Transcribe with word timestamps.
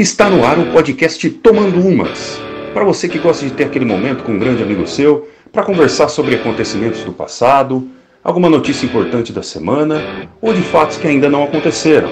Está 0.00 0.30
no 0.30 0.46
ar 0.46 0.58
o 0.58 0.72
podcast 0.72 1.28
Tomando 1.28 1.86
Umas. 1.86 2.40
Para 2.72 2.84
você 2.84 3.06
que 3.06 3.18
gosta 3.18 3.44
de 3.44 3.52
ter 3.52 3.64
aquele 3.64 3.84
momento 3.84 4.24
com 4.24 4.32
um 4.32 4.38
grande 4.38 4.62
amigo 4.62 4.86
seu, 4.86 5.28
para 5.52 5.62
conversar 5.62 6.08
sobre 6.08 6.36
acontecimentos 6.36 7.04
do 7.04 7.12
passado, 7.12 7.86
alguma 8.24 8.48
notícia 8.48 8.86
importante 8.86 9.30
da 9.30 9.42
semana 9.42 10.30
ou 10.40 10.54
de 10.54 10.62
fatos 10.62 10.96
que 10.96 11.06
ainda 11.06 11.28
não 11.28 11.44
aconteceram. 11.44 12.08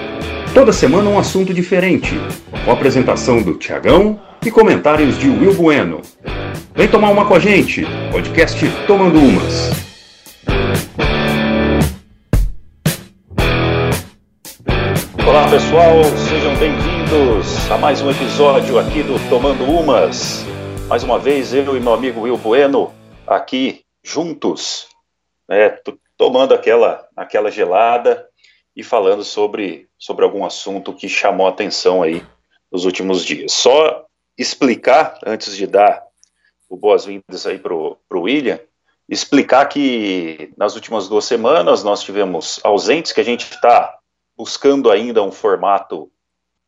Toda 0.53 0.71
semana 0.71 1.09
um 1.09 1.17
assunto 1.17 1.51
diferente, 1.51 2.13
com 2.63 2.71
apresentação 2.71 3.41
do 3.41 3.55
Tiagão 3.55 4.19
e 4.45 4.51
comentários 4.51 5.17
de 5.17 5.27
Will 5.27 5.55
Bueno. 5.55 6.01
Vem 6.75 6.87
tomar 6.87 7.09
uma 7.09 7.25
com 7.25 7.33
a 7.33 7.39
gente, 7.39 7.87
podcast 8.11 8.69
Tomando 8.85 9.17
Umas. 9.17 9.88
Olá 15.29 15.47
pessoal, 15.47 16.03
sejam 16.27 16.57
bem-vindos 16.57 17.69
a 17.69 17.77
mais 17.77 18.01
um 18.01 18.09
episódio 18.09 18.79
aqui 18.79 19.03
do 19.03 19.13
Tomando 19.29 19.63
Umas. 19.63 20.43
Mais 20.87 21.03
uma 21.03 21.19
vez 21.19 21.53
eu 21.53 21.77
e 21.77 21.79
meu 21.79 21.93
amigo 21.93 22.21
Will 22.21 22.35
Bueno 22.35 22.91
aqui 23.27 23.85
juntos, 24.03 24.87
né, 25.47 25.77
tomando 26.17 26.55
aquela, 26.55 27.07
aquela 27.15 27.51
gelada 27.51 28.27
e 28.75 28.83
falando 28.83 29.23
sobre, 29.23 29.87
sobre 29.99 30.25
algum 30.25 30.43
assunto 30.43 30.95
que 30.95 31.07
chamou 31.07 31.45
a 31.45 31.51
atenção 31.51 32.01
aí 32.01 32.25
nos 32.71 32.85
últimos 32.85 33.23
dias. 33.23 33.53
Só 33.53 34.07
explicar, 34.35 35.19
antes 35.23 35.55
de 35.55 35.67
dar 35.67 36.07
o 36.67 36.75
boas-vindas 36.75 37.45
aí 37.45 37.59
para 37.59 37.75
o 37.75 37.99
William, 38.11 38.59
explicar 39.07 39.63
que 39.67 40.51
nas 40.57 40.73
últimas 40.73 41.07
duas 41.07 41.25
semanas 41.25 41.83
nós 41.83 42.01
tivemos 42.01 42.59
ausentes, 42.63 43.11
que 43.11 43.21
a 43.21 43.25
gente 43.25 43.43
está 43.43 43.98
buscando 44.39 44.89
ainda 44.89 45.21
um 45.21 45.33
formato 45.33 46.09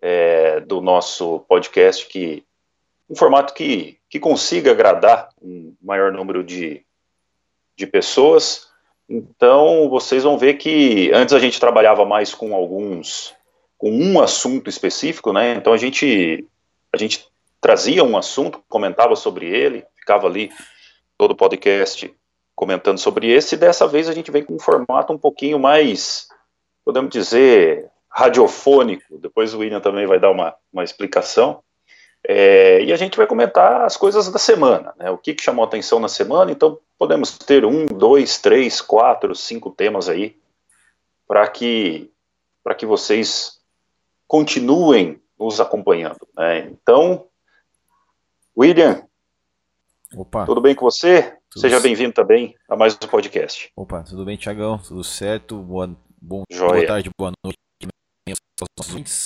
é, 0.02 0.60
do 0.60 0.82
nosso 0.82 1.40
podcast 1.48 2.06
que 2.06 2.44
um 3.10 3.16
formato 3.16 3.54
que, 3.54 3.98
que 4.10 4.20
consiga 4.20 4.72
agradar 4.72 5.30
um 5.42 5.74
maior 5.82 6.12
número 6.12 6.44
de, 6.44 6.86
de 7.78 7.88
pessoas. 7.88 8.68
Então 9.08 9.88
vocês 9.90 10.24
vão 10.24 10.38
ver 10.38 10.56
que 10.56 11.12
antes 11.14 11.34
a 11.34 11.40
gente 11.40 11.62
trabalhava 11.62 12.06
mais 12.06 12.36
com 12.36 12.54
alguns 12.54 13.34
com 13.78 13.90
um 13.90 14.20
assunto 14.20 14.70
específico, 14.70 15.32
né? 15.32 15.56
Então 15.56 15.72
a 15.72 15.78
gente 15.78 16.46
a 16.92 16.98
gente 16.98 17.26
trazia 17.62 18.04
um 18.04 18.18
assunto, 18.18 18.62
comentava 18.68 19.16
sobre 19.16 19.48
ele, 19.48 19.86
ficava 19.96 20.28
ali 20.28 20.52
todo 21.18 21.32
o 21.32 21.38
podcast 21.38 22.14
comentando 22.54 22.98
sobre 22.98 23.32
esse, 23.32 23.56
e 23.56 23.58
dessa 23.58 23.88
vez 23.88 24.10
a 24.10 24.14
gente 24.14 24.30
vem 24.30 24.44
com 24.44 24.56
um 24.56 24.60
formato 24.60 25.14
um 25.14 25.18
pouquinho 25.18 25.58
mais 25.58 26.31
podemos 26.84 27.10
dizer, 27.10 27.90
radiofônico. 28.10 29.18
Depois 29.18 29.54
o 29.54 29.60
William 29.60 29.80
também 29.80 30.06
vai 30.06 30.20
dar 30.20 30.32
uma, 30.32 30.56
uma 30.72 30.84
explicação. 30.84 31.64
É, 32.24 32.84
e 32.84 32.94
a 32.94 32.96
gente 32.96 33.18
vai 33.18 33.26
comentar 33.26 33.82
as 33.82 33.98
coisas 33.98 34.30
da 34.30 34.38
semana, 34.38 34.94
né? 34.98 35.10
O 35.10 35.18
que, 35.18 35.34
que 35.34 35.44
chamou 35.44 35.66
atenção 35.66 36.00
na 36.00 36.08
semana. 36.08 36.52
Então, 36.52 36.78
podemos 36.98 37.36
ter 37.38 37.66
um, 37.66 37.88
dois, 37.88 38.38
três, 38.38 38.80
quatro, 38.80 39.34
cinco 39.36 39.72
temas 39.72 40.08
aí 40.08 40.38
para 41.28 41.48
que, 41.48 42.12
para 42.64 42.76
que 42.76 42.86
vocês 42.86 43.60
continuem 44.28 45.20
nos 45.40 45.60
acompanhando. 45.60 46.28
Né? 46.38 46.68
Então, 46.68 47.26
William, 48.56 49.04
Opa. 50.16 50.46
tudo 50.46 50.62
bem 50.62 50.76
com 50.76 50.86
você? 50.86 51.38
Tudo 51.50 51.62
Seja 51.62 51.80
bem-vindo 51.80 52.14
também 52.14 52.56
a 52.70 52.76
mais 52.76 52.94
um 52.94 53.08
podcast. 53.08 53.72
Opa, 53.76 54.04
tudo 54.04 54.24
bem, 54.24 54.38
Tiagão? 54.38 54.78
Tudo 54.78 55.04
certo? 55.04 55.58
Boa, 55.58 55.98
Bom, 56.22 56.44
boa 56.50 56.86
tarde, 56.86 57.10
boa 57.18 57.32
noite. 57.44 57.58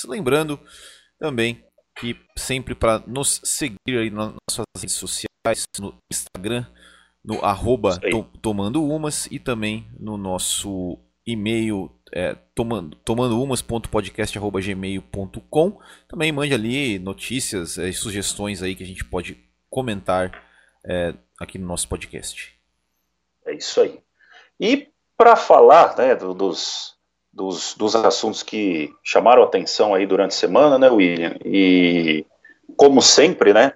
Lembrando 0.08 0.58
também 1.18 1.62
que 1.98 2.16
sempre 2.38 2.74
para 2.74 3.00
nos 3.06 3.42
seguir 3.44 3.76
aí 3.86 4.10
nas 4.10 4.32
suas 4.50 4.64
redes 4.78 4.96
sociais, 4.96 5.64
no 5.78 5.94
Instagram, 6.10 6.64
no 7.22 7.44
arroba 7.44 7.98
to, 7.98 8.24
tomando 8.40 8.82
umas 8.82 9.26
e 9.26 9.38
também 9.38 9.86
no 9.98 10.16
nosso 10.16 10.98
e-mail 11.26 11.90
é, 12.14 12.34
tomando, 12.54 12.96
tomandoumas.podcast.gmail.com 12.96 15.78
também 16.08 16.32
mande 16.32 16.54
ali 16.54 16.98
notícias 16.98 17.76
e 17.76 17.88
é, 17.88 17.92
sugestões 17.92 18.62
aí 18.62 18.74
que 18.74 18.84
a 18.84 18.86
gente 18.86 19.04
pode 19.04 19.38
comentar 19.68 20.42
é, 20.86 21.12
aqui 21.38 21.58
no 21.58 21.66
nosso 21.66 21.86
podcast. 21.88 22.58
É 23.44 23.54
isso 23.54 23.78
aí. 23.80 24.00
E 24.58 24.88
para 25.16 25.36
falar 25.36 25.96
né, 25.96 26.14
do, 26.14 26.34
dos, 26.34 26.94
dos, 27.32 27.74
dos 27.74 27.96
assuntos 27.96 28.42
que 28.42 28.92
chamaram 29.02 29.42
atenção 29.42 29.94
aí 29.94 30.06
durante 30.06 30.32
a 30.32 30.38
semana, 30.38 30.78
né, 30.78 30.88
William? 30.88 31.36
E 31.44 32.26
como 32.76 33.00
sempre, 33.00 33.52
né, 33.52 33.74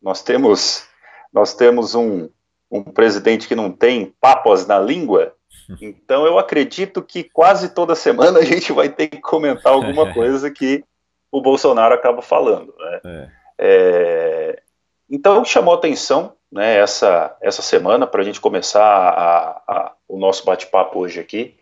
nós 0.00 0.22
temos 0.22 0.86
nós 1.32 1.52
temos 1.52 1.96
um, 1.96 2.28
um 2.70 2.82
presidente 2.82 3.48
que 3.48 3.56
não 3.56 3.72
tem 3.72 4.14
papas 4.20 4.66
na 4.66 4.78
língua, 4.78 5.34
então 5.80 6.24
eu 6.26 6.38
acredito 6.38 7.02
que 7.02 7.24
quase 7.24 7.70
toda 7.70 7.96
semana 7.96 8.38
a 8.38 8.44
gente 8.44 8.72
vai 8.72 8.88
ter 8.88 9.08
que 9.08 9.20
comentar 9.20 9.72
alguma 9.72 10.12
coisa 10.14 10.50
que 10.50 10.84
o 11.32 11.40
Bolsonaro 11.40 11.94
acaba 11.94 12.22
falando. 12.22 12.72
Né? 12.78 13.00
É. 13.04 13.28
É, 13.58 14.62
então 15.10 15.44
chamou 15.44 15.74
atenção 15.74 16.34
né, 16.54 16.78
essa, 16.78 17.36
essa 17.42 17.60
semana 17.60 18.06
para 18.06 18.22
a 18.22 18.24
gente 18.24 18.40
começar 18.40 18.80
a, 18.80 19.62
a, 19.66 19.92
o 20.06 20.16
nosso 20.16 20.44
bate-papo 20.44 21.00
hoje 21.00 21.18
aqui, 21.18 21.56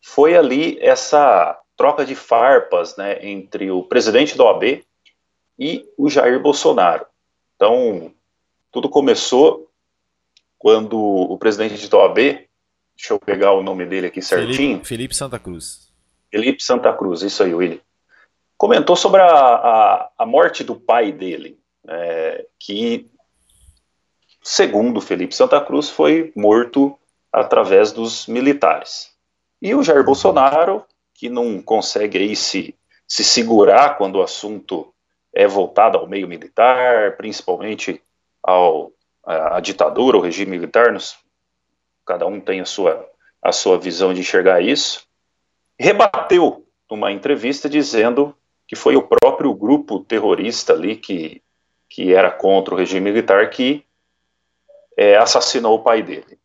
foi 0.00 0.34
ali 0.34 0.78
essa 0.80 1.60
troca 1.76 2.06
de 2.06 2.14
farpas 2.14 2.96
né, 2.96 3.18
entre 3.20 3.70
o 3.70 3.82
presidente 3.82 4.34
da 4.36 4.44
OAB 4.44 4.82
e 5.58 5.86
o 5.98 6.08
Jair 6.08 6.40
Bolsonaro. 6.40 7.04
Então, 7.54 8.14
tudo 8.72 8.88
começou 8.88 9.70
quando 10.58 10.98
o 10.98 11.36
presidente 11.36 11.86
da 11.86 11.98
OAB, 11.98 12.16
deixa 12.16 12.48
eu 13.10 13.20
pegar 13.20 13.52
o 13.52 13.62
nome 13.62 13.84
dele 13.84 14.06
aqui 14.06 14.22
certinho. 14.22 14.56
Felipe, 14.56 14.88
Felipe 14.88 15.14
Santa 15.14 15.38
Cruz. 15.38 15.92
Felipe 16.30 16.62
Santa 16.62 16.90
Cruz, 16.94 17.20
isso 17.20 17.42
aí, 17.42 17.52
William. 17.52 17.80
Comentou 18.56 18.96
sobre 18.96 19.20
a, 19.20 19.26
a, 19.26 20.10
a 20.16 20.24
morte 20.24 20.64
do 20.64 20.76
pai 20.76 21.12
dele, 21.12 21.60
é, 21.86 22.46
que 22.58 23.10
segundo 24.44 25.00
Felipe 25.00 25.34
Santa 25.34 25.58
Cruz, 25.58 25.88
foi 25.88 26.30
morto 26.36 26.96
através 27.32 27.90
dos 27.90 28.26
militares. 28.26 29.10
E 29.60 29.74
o 29.74 29.82
Jair 29.82 30.04
Bolsonaro, 30.04 30.84
que 31.14 31.30
não 31.30 31.62
consegue 31.62 32.18
aí 32.18 32.36
se, 32.36 32.74
se 33.08 33.24
segurar 33.24 33.96
quando 33.96 34.16
o 34.16 34.22
assunto 34.22 34.92
é 35.32 35.46
voltado 35.46 35.96
ao 35.96 36.06
meio 36.06 36.28
militar, 36.28 37.16
principalmente 37.16 38.00
ao, 38.42 38.92
ditadura, 39.62 40.18
o 40.18 40.20
regime 40.20 40.52
militar, 40.52 40.92
nos, 40.92 41.16
cada 42.04 42.26
um 42.26 42.38
tem 42.38 42.60
a 42.60 42.66
sua, 42.66 43.08
a 43.42 43.50
sua 43.50 43.78
visão 43.78 44.12
de 44.12 44.20
enxergar 44.20 44.60
isso, 44.60 45.06
rebateu 45.78 46.66
numa 46.90 47.10
entrevista 47.10 47.68
dizendo 47.68 48.36
que 48.68 48.76
foi 48.76 48.94
o 48.94 49.02
próprio 49.02 49.52
grupo 49.54 50.00
terrorista 50.00 50.74
ali 50.74 50.96
que, 50.96 51.42
que 51.88 52.14
era 52.14 52.30
contra 52.30 52.74
o 52.74 52.76
regime 52.76 53.10
militar 53.10 53.48
que 53.50 53.84
é, 54.96 55.16
assassinou 55.16 55.76
o 55.76 55.82
pai 55.82 56.02
dele. 56.02 56.38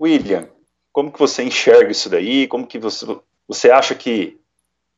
William, 0.00 0.48
como 0.92 1.12
que 1.12 1.18
você 1.18 1.42
enxerga 1.42 1.90
isso 1.90 2.08
daí? 2.08 2.46
Como 2.46 2.66
que 2.66 2.78
você, 2.78 3.06
você 3.48 3.70
acha 3.70 3.94
que 3.94 4.40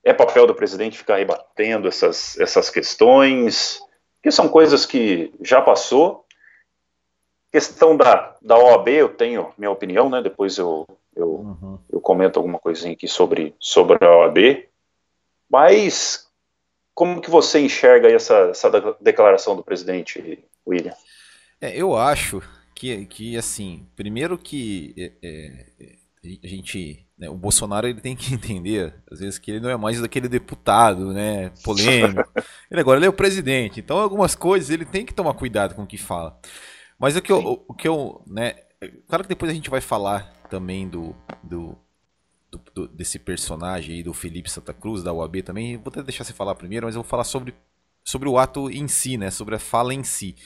é 0.04 0.12
papel 0.12 0.46
do 0.46 0.54
presidente 0.54 0.98
ficar 0.98 1.16
rebatendo 1.16 1.88
essas, 1.88 2.38
essas 2.38 2.70
questões? 2.70 3.80
Que 4.22 4.30
são 4.30 4.48
coisas 4.48 4.84
que 4.86 5.32
já 5.40 5.60
passou. 5.60 6.24
Questão 7.50 7.96
da, 7.96 8.36
da 8.42 8.58
OAB, 8.58 8.88
eu 8.88 9.08
tenho 9.08 9.52
minha 9.56 9.70
opinião, 9.70 10.10
né? 10.10 10.20
Depois 10.20 10.58
eu, 10.58 10.86
eu, 11.14 11.28
uhum. 11.28 11.78
eu 11.90 12.00
comento 12.00 12.38
alguma 12.38 12.58
coisinha 12.58 12.92
aqui 12.92 13.08
sobre, 13.08 13.54
sobre 13.58 14.04
a 14.04 14.16
OAB. 14.18 14.68
Mas 15.48 16.28
como 16.94 17.20
que 17.20 17.30
você 17.30 17.60
enxerga 17.60 18.08
essa, 18.10 18.34
essa 18.50 18.70
declaração 19.00 19.54
do 19.54 19.62
presidente, 19.62 20.44
William? 20.66 20.94
É, 21.60 21.76
eu 21.76 21.96
acho 21.96 22.42
que, 22.74 23.06
que 23.06 23.36
assim, 23.36 23.86
primeiro 23.96 24.36
que 24.36 24.94
é, 24.98 25.12
é, 25.22 25.96
a 26.44 26.46
gente, 26.46 27.06
né, 27.18 27.28
o 27.28 27.36
Bolsonaro 27.36 27.86
ele 27.86 28.00
tem 28.00 28.16
que 28.16 28.32
entender, 28.34 28.94
às 29.10 29.20
vezes, 29.20 29.38
que 29.38 29.50
ele 29.50 29.60
não 29.60 29.70
é 29.70 29.76
mais 29.76 30.00
daquele 30.00 30.28
deputado, 30.28 31.12
né, 31.12 31.50
polêmico. 31.64 32.28
Ele 32.70 32.80
agora 32.80 32.98
ele 32.98 33.06
é 33.06 33.08
o 33.08 33.12
presidente, 33.12 33.78
então 33.78 33.98
algumas 33.98 34.34
coisas 34.34 34.70
ele 34.70 34.84
tem 34.84 35.06
que 35.06 35.14
tomar 35.14 35.34
cuidado 35.34 35.74
com 35.74 35.84
o 35.84 35.86
que 35.86 35.96
fala. 35.96 36.38
Mas 36.98 37.14
o 37.14 37.22
que 37.22 37.30
eu, 37.30 37.64
o 37.68 37.74
que 37.74 37.86
eu, 37.86 38.22
né, 38.26 38.54
claro 39.06 39.22
que 39.22 39.28
depois 39.28 39.50
a 39.50 39.54
gente 39.54 39.70
vai 39.70 39.80
falar 39.80 40.32
também 40.50 40.88
do, 40.88 41.14
do, 41.42 41.78
do, 42.50 42.60
do 42.74 42.88
desse 42.88 43.18
personagem 43.18 43.96
aí 43.96 44.02
do 44.02 44.12
Felipe 44.12 44.50
Santa 44.50 44.74
Cruz 44.74 45.02
da 45.02 45.12
UAB 45.12 45.42
também. 45.42 45.76
Vou 45.76 45.88
até 45.88 46.02
deixar 46.02 46.24
você 46.24 46.32
falar 46.32 46.54
primeiro, 46.56 46.86
mas 46.86 46.96
eu 46.96 47.02
vou 47.02 47.08
falar 47.08 47.24
sobre 47.24 47.54
sobre 48.02 48.28
o 48.28 48.38
ato 48.38 48.70
em 48.70 48.86
si, 48.88 49.16
né, 49.16 49.30
sobre 49.30 49.54
a 49.54 49.58
fala 49.58 49.94
em 49.94 50.02
si. 50.02 50.36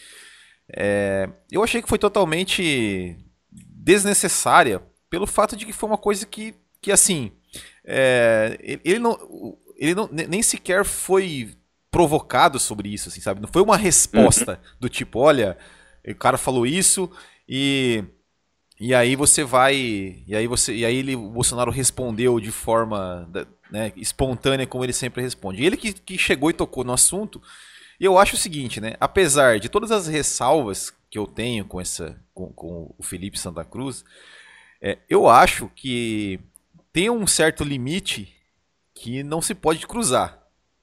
É, 0.77 1.29
eu 1.51 1.63
achei 1.63 1.83
que 1.83 1.89
foi 1.89 1.99
totalmente 1.99 3.17
desnecessária 3.51 4.83
pelo 5.09 5.27
fato 5.27 5.57
de 5.57 5.67
que 5.67 5.73
foi 5.73 5.89
uma 5.89 5.99
coisa 5.99 6.25
que, 6.25 6.55
que 6.81 6.93
assim, 6.93 7.33
é, 7.85 8.79
ele 8.85 8.99
não, 8.99 9.19
ele 9.77 9.95
não, 9.95 10.09
nem 10.13 10.43
sequer 10.43 10.85
foi 10.85 11.55
provocado 11.91 12.61
sobre 12.61 12.89
isso, 12.89 13.09
assim, 13.09 13.21
sabe? 13.21 13.41
Não 13.41 13.49
foi 13.49 13.63
uma 13.63 13.77
resposta 13.77 14.53
uhum. 14.53 14.77
do 14.79 14.89
tipo, 14.89 15.19
olha, 15.19 15.59
o 16.07 16.15
cara 16.15 16.39
falou 16.39 16.67
isso 16.67 17.11
e 17.49 18.05
e 18.79 18.95
aí 18.95 19.15
você 19.15 19.45
vai 19.45 19.75
e 20.27 20.35
aí 20.35 20.47
você 20.47 20.75
e 20.75 20.85
aí 20.85 20.97
ele, 20.97 21.17
o 21.17 21.29
Bolsonaro 21.29 21.71
respondeu 21.71 22.41
de 22.41 22.51
forma 22.51 23.29
né, 23.71 23.93
espontânea 23.97 24.67
como 24.67 24.85
ele 24.85 24.93
sempre 24.93 25.23
responde. 25.23 25.63
E 25.63 25.67
ele 25.67 25.77
que, 25.77 25.93
que 25.93 26.17
chegou 26.17 26.51
e 26.51 26.55
tocou 26.55 26.85
no 26.85 26.93
assunto. 26.93 27.43
E 28.01 28.05
eu 28.05 28.19
acho 28.19 28.35
o 28.35 28.39
seguinte, 28.39 28.81
né? 28.81 28.95
Apesar 28.99 29.61
de 29.61 29.69
todas 29.69 29.93
as 29.93 30.07
ressalvas 30.07 30.93
que 31.11 31.19
eu 31.19 31.27
tenho 31.27 31.65
com 31.67 31.81
essa 31.81 32.19
com, 32.33 32.51
com 32.53 32.95
o 32.97 33.03
Felipe 33.03 33.39
Santa 33.39 33.65
Cruz, 33.65 34.05
é, 34.81 34.99
eu 35.09 35.29
acho 35.29 35.71
que 35.77 36.41
tem 36.93 37.11
um 37.11 37.27
certo 37.27 37.63
limite 37.63 38.35
que 38.95 39.23
não 39.23 39.43
se 39.43 39.55
pode 39.55 39.87
cruzar 39.87 40.41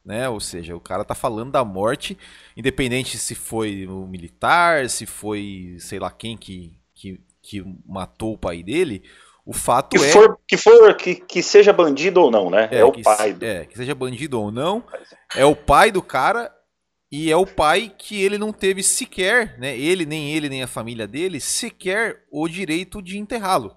né? 0.07 0.29
Ou 0.29 0.39
seja, 0.39 0.73
o 0.73 0.79
cara 0.79 1.03
tá 1.03 1.13
falando 1.13 1.51
da 1.51 1.65
morte, 1.65 2.17
independente 2.55 3.17
se 3.17 3.35
foi 3.35 3.85
o 3.85 4.07
militar, 4.07 4.89
se 4.89 5.05
foi 5.05 5.75
sei 5.79 5.99
lá 5.99 6.09
quem 6.09 6.37
que, 6.37 6.79
que, 6.95 7.19
que 7.41 7.61
matou 7.85 8.33
o 8.33 8.37
pai 8.37 8.63
dele. 8.63 9.03
O 9.45 9.51
fato 9.51 9.97
que 9.97 10.03
é. 10.03 10.09
For, 10.09 10.39
que 10.47 10.57
for 10.57 10.95
que, 10.95 11.15
que 11.15 11.43
seja 11.43 11.73
bandido 11.73 12.21
ou 12.21 12.31
não, 12.31 12.49
né? 12.49 12.69
É, 12.71 12.79
é 12.79 12.85
o 12.85 12.91
pai. 13.01 13.33
Do... 13.33 13.45
É, 13.45 13.65
que 13.65 13.75
seja 13.75 13.93
bandido 13.93 14.39
ou 14.39 14.49
não. 14.49 14.81
É 15.35 15.43
o 15.43 15.55
pai 15.55 15.91
do 15.91 16.01
cara 16.01 16.53
e 17.11 17.31
é 17.31 17.35
o 17.37 17.45
pai 17.45 17.93
que 17.97 18.21
ele 18.21 18.37
não 18.37 18.51
teve 18.51 18.83
sequer, 18.83 19.57
né? 19.57 19.77
Ele, 19.77 20.05
nem 20.05 20.33
ele, 20.33 20.49
nem 20.49 20.61
a 20.61 20.67
família 20.67 21.07
dele, 21.07 21.39
sequer 21.39 22.25
o 22.29 22.47
direito 22.47 23.01
de 23.01 23.17
enterrá-lo. 23.17 23.75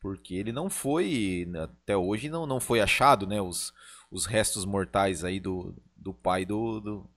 Porque 0.00 0.34
ele 0.34 0.52
não 0.52 0.70
foi, 0.70 1.48
até 1.56 1.96
hoje, 1.96 2.28
não, 2.28 2.46
não 2.46 2.60
foi 2.60 2.80
achado, 2.80 3.26
né? 3.26 3.40
Os, 3.40 3.72
os 4.10 4.26
restos 4.26 4.64
mortais 4.64 5.24
aí 5.24 5.40
do, 5.40 5.74
do 5.96 6.14
pai 6.14 6.44
do, 6.44 6.80
do, 6.80 7.10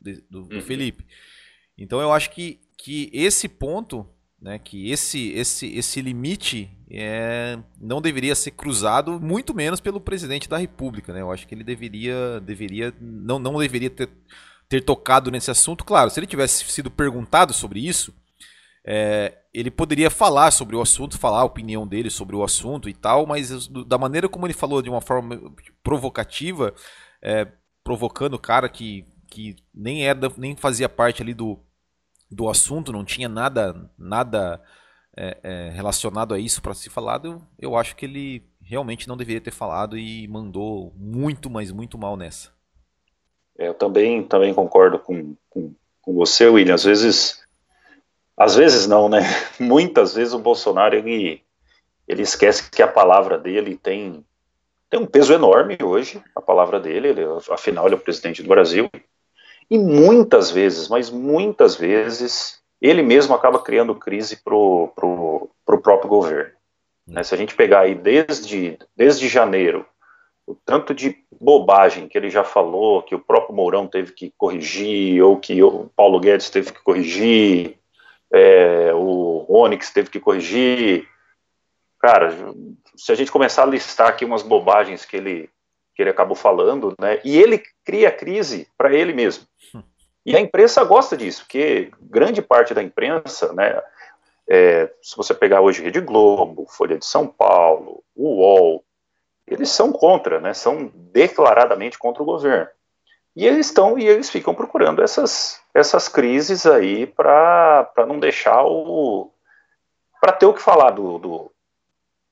do, 0.00 0.22
do, 0.30 0.54
uhum. 0.54 0.62
Felipe. 0.62 1.04
Então 1.76 2.00
eu 2.00 2.10
acho 2.12 2.30
que, 2.30 2.60
que 2.78 3.10
esse 3.12 3.48
ponto, 3.48 4.06
né, 4.40 4.58
que 4.58 4.90
esse, 4.90 5.30
esse, 5.32 5.66
esse 5.74 6.00
limite 6.00 6.70
é, 6.90 7.58
não 7.78 8.00
deveria 8.00 8.34
ser 8.34 8.52
cruzado, 8.52 9.20
muito 9.20 9.54
menos 9.54 9.80
pelo 9.80 10.00
presidente 10.00 10.48
da 10.48 10.56
República. 10.56 11.12
Né? 11.12 11.20
Eu 11.20 11.30
acho 11.30 11.46
que 11.46 11.54
ele 11.54 11.64
deveria, 11.64 12.40
deveria 12.40 12.94
não, 12.98 13.38
não 13.38 13.58
deveria 13.58 13.90
ter, 13.90 14.08
ter 14.70 14.80
tocado 14.82 15.32
nesse 15.32 15.50
assunto. 15.50 15.84
Claro, 15.84 16.08
se 16.08 16.20
ele 16.20 16.28
tivesse 16.28 16.64
sido 16.64 16.90
perguntado 16.90 17.52
sobre 17.52 17.80
isso, 17.80 18.14
é, 18.86 19.36
ele 19.52 19.70
poderia 19.70 20.08
falar 20.08 20.52
sobre 20.52 20.76
o 20.76 20.80
assunto, 20.80 21.18
falar 21.18 21.40
a 21.40 21.44
opinião 21.44 21.86
dele 21.86 22.08
sobre 22.08 22.36
o 22.36 22.44
assunto 22.44 22.88
e 22.88 22.94
tal, 22.94 23.26
mas 23.26 23.66
da 23.66 23.98
maneira 23.98 24.28
como 24.28 24.46
ele 24.46 24.54
falou 24.54 24.80
de 24.80 24.88
uma 24.88 25.00
forma 25.00 25.52
provocativa, 25.82 26.72
é, 27.20 27.48
provocando 27.82 28.34
o 28.34 28.38
cara 28.38 28.68
que, 28.68 29.04
que 29.28 29.56
nem 29.74 30.06
era, 30.06 30.20
nem 30.38 30.54
fazia 30.56 30.88
parte 30.88 31.20
ali 31.20 31.34
do, 31.34 31.58
do 32.30 32.48
assunto, 32.48 32.92
não 32.92 33.04
tinha 33.04 33.28
nada 33.28 33.90
nada 33.98 34.62
é, 35.16 35.40
é, 35.42 35.70
relacionado 35.70 36.32
a 36.32 36.38
isso 36.38 36.62
para 36.62 36.74
ser 36.74 36.90
falado, 36.90 37.26
eu, 37.26 37.42
eu 37.58 37.76
acho 37.76 37.96
que 37.96 38.06
ele 38.06 38.48
realmente 38.62 39.08
não 39.08 39.16
deveria 39.16 39.40
ter 39.40 39.50
falado 39.50 39.98
e 39.98 40.28
mandou 40.28 40.94
muito, 40.96 41.50
mas 41.50 41.72
muito 41.72 41.98
mal 41.98 42.16
nessa. 42.16 42.59
É, 43.60 43.68
eu 43.68 43.74
também, 43.74 44.22
também 44.22 44.54
concordo 44.54 44.98
com, 44.98 45.36
com, 45.50 45.74
com 46.00 46.14
você, 46.14 46.46
William. 46.46 46.74
Às 46.74 46.84
vezes 46.84 47.40
às 48.40 48.56
vezes 48.56 48.86
não, 48.86 49.06
né? 49.06 49.20
Muitas 49.60 50.14
vezes 50.14 50.32
o 50.32 50.38
Bolsonaro 50.38 50.96
ele, 50.96 51.42
ele 52.08 52.22
esquece 52.22 52.70
que 52.70 52.82
a 52.82 52.88
palavra 52.88 53.36
dele 53.36 53.76
tem, 53.76 54.24
tem 54.88 54.98
um 54.98 55.04
peso 55.04 55.34
enorme 55.34 55.76
hoje, 55.82 56.22
a 56.34 56.40
palavra 56.40 56.80
dele, 56.80 57.08
ele, 57.08 57.20
afinal 57.50 57.84
ele 57.84 57.96
é 57.96 57.98
o 57.98 58.00
presidente 58.00 58.42
do 58.42 58.48
Brasil. 58.48 58.90
E 59.70 59.78
muitas 59.78 60.50
vezes, 60.50 60.88
mas 60.88 61.10
muitas 61.10 61.76
vezes, 61.76 62.62
ele 62.80 63.02
mesmo 63.02 63.34
acaba 63.34 63.62
criando 63.62 63.94
crise 63.94 64.36
para 64.36 64.54
o 64.54 65.50
próprio 65.66 66.08
governo. 66.08 66.54
Né? 67.06 67.22
Se 67.22 67.34
a 67.34 67.38
gente 67.38 67.54
pegar 67.54 67.80
aí 67.80 67.94
desde, 67.94 68.78
desde 68.96 69.28
janeiro, 69.28 69.84
o 70.46 70.54
tanto 70.54 70.94
de 70.94 71.14
bobagem 71.40 72.06
que 72.06 72.18
ele 72.18 72.28
já 72.28 72.44
falou, 72.44 73.02
que 73.02 73.14
o 73.14 73.18
próprio 73.18 73.54
Mourão 73.54 73.86
teve 73.86 74.12
que 74.12 74.32
corrigir, 74.36 75.22
ou 75.22 75.38
que 75.38 75.62
o 75.62 75.90
Paulo 75.96 76.20
Guedes 76.20 76.50
teve 76.50 76.72
que 76.72 76.82
corrigir, 76.82 77.78
é, 78.30 78.92
o 78.94 79.46
Onix 79.48 79.90
teve 79.90 80.10
que 80.10 80.20
corrigir. 80.20 81.08
Cara, 81.98 82.36
se 82.94 83.10
a 83.10 83.14
gente 83.14 83.32
começar 83.32 83.62
a 83.62 83.66
listar 83.66 84.08
aqui 84.08 84.24
umas 84.24 84.42
bobagens 84.42 85.04
que 85.06 85.16
ele, 85.16 85.48
que 85.94 86.02
ele 86.02 86.10
acabou 86.10 86.36
falando, 86.36 86.94
né, 87.00 87.18
e 87.24 87.38
ele 87.38 87.62
cria 87.84 88.10
crise 88.10 88.68
para 88.76 88.94
ele 88.94 89.14
mesmo. 89.14 89.46
E 90.24 90.36
a 90.36 90.40
imprensa 90.40 90.84
gosta 90.84 91.16
disso, 91.16 91.42
porque 91.44 91.90
grande 92.02 92.42
parte 92.42 92.74
da 92.74 92.82
imprensa, 92.82 93.54
né, 93.54 93.82
é, 94.46 94.92
se 95.00 95.16
você 95.16 95.32
pegar 95.32 95.62
hoje 95.62 95.82
Rede 95.82 96.00
Globo, 96.00 96.66
Folha 96.68 96.98
de 96.98 97.06
São 97.06 97.26
Paulo, 97.26 98.04
o 98.14 98.40
UOL, 98.40 98.84
eles 99.50 99.70
são 99.70 99.92
contra, 99.92 100.40
né, 100.40 100.54
são 100.54 100.90
declaradamente 100.94 101.98
contra 101.98 102.22
o 102.22 102.26
governo. 102.26 102.68
E 103.34 103.46
eles 103.46 103.66
estão 103.66 103.98
e 103.98 104.06
eles 104.06 104.30
ficam 104.30 104.54
procurando 104.54 105.02
essas, 105.02 105.60
essas 105.74 106.08
crises 106.08 106.66
aí 106.66 107.06
para 107.06 107.88
não 108.06 108.18
deixar 108.18 108.64
o. 108.64 109.30
para 110.20 110.32
ter 110.32 110.46
o 110.46 110.54
que 110.54 110.60
falar 110.60 110.90
do, 110.90 111.18
do, 111.18 111.52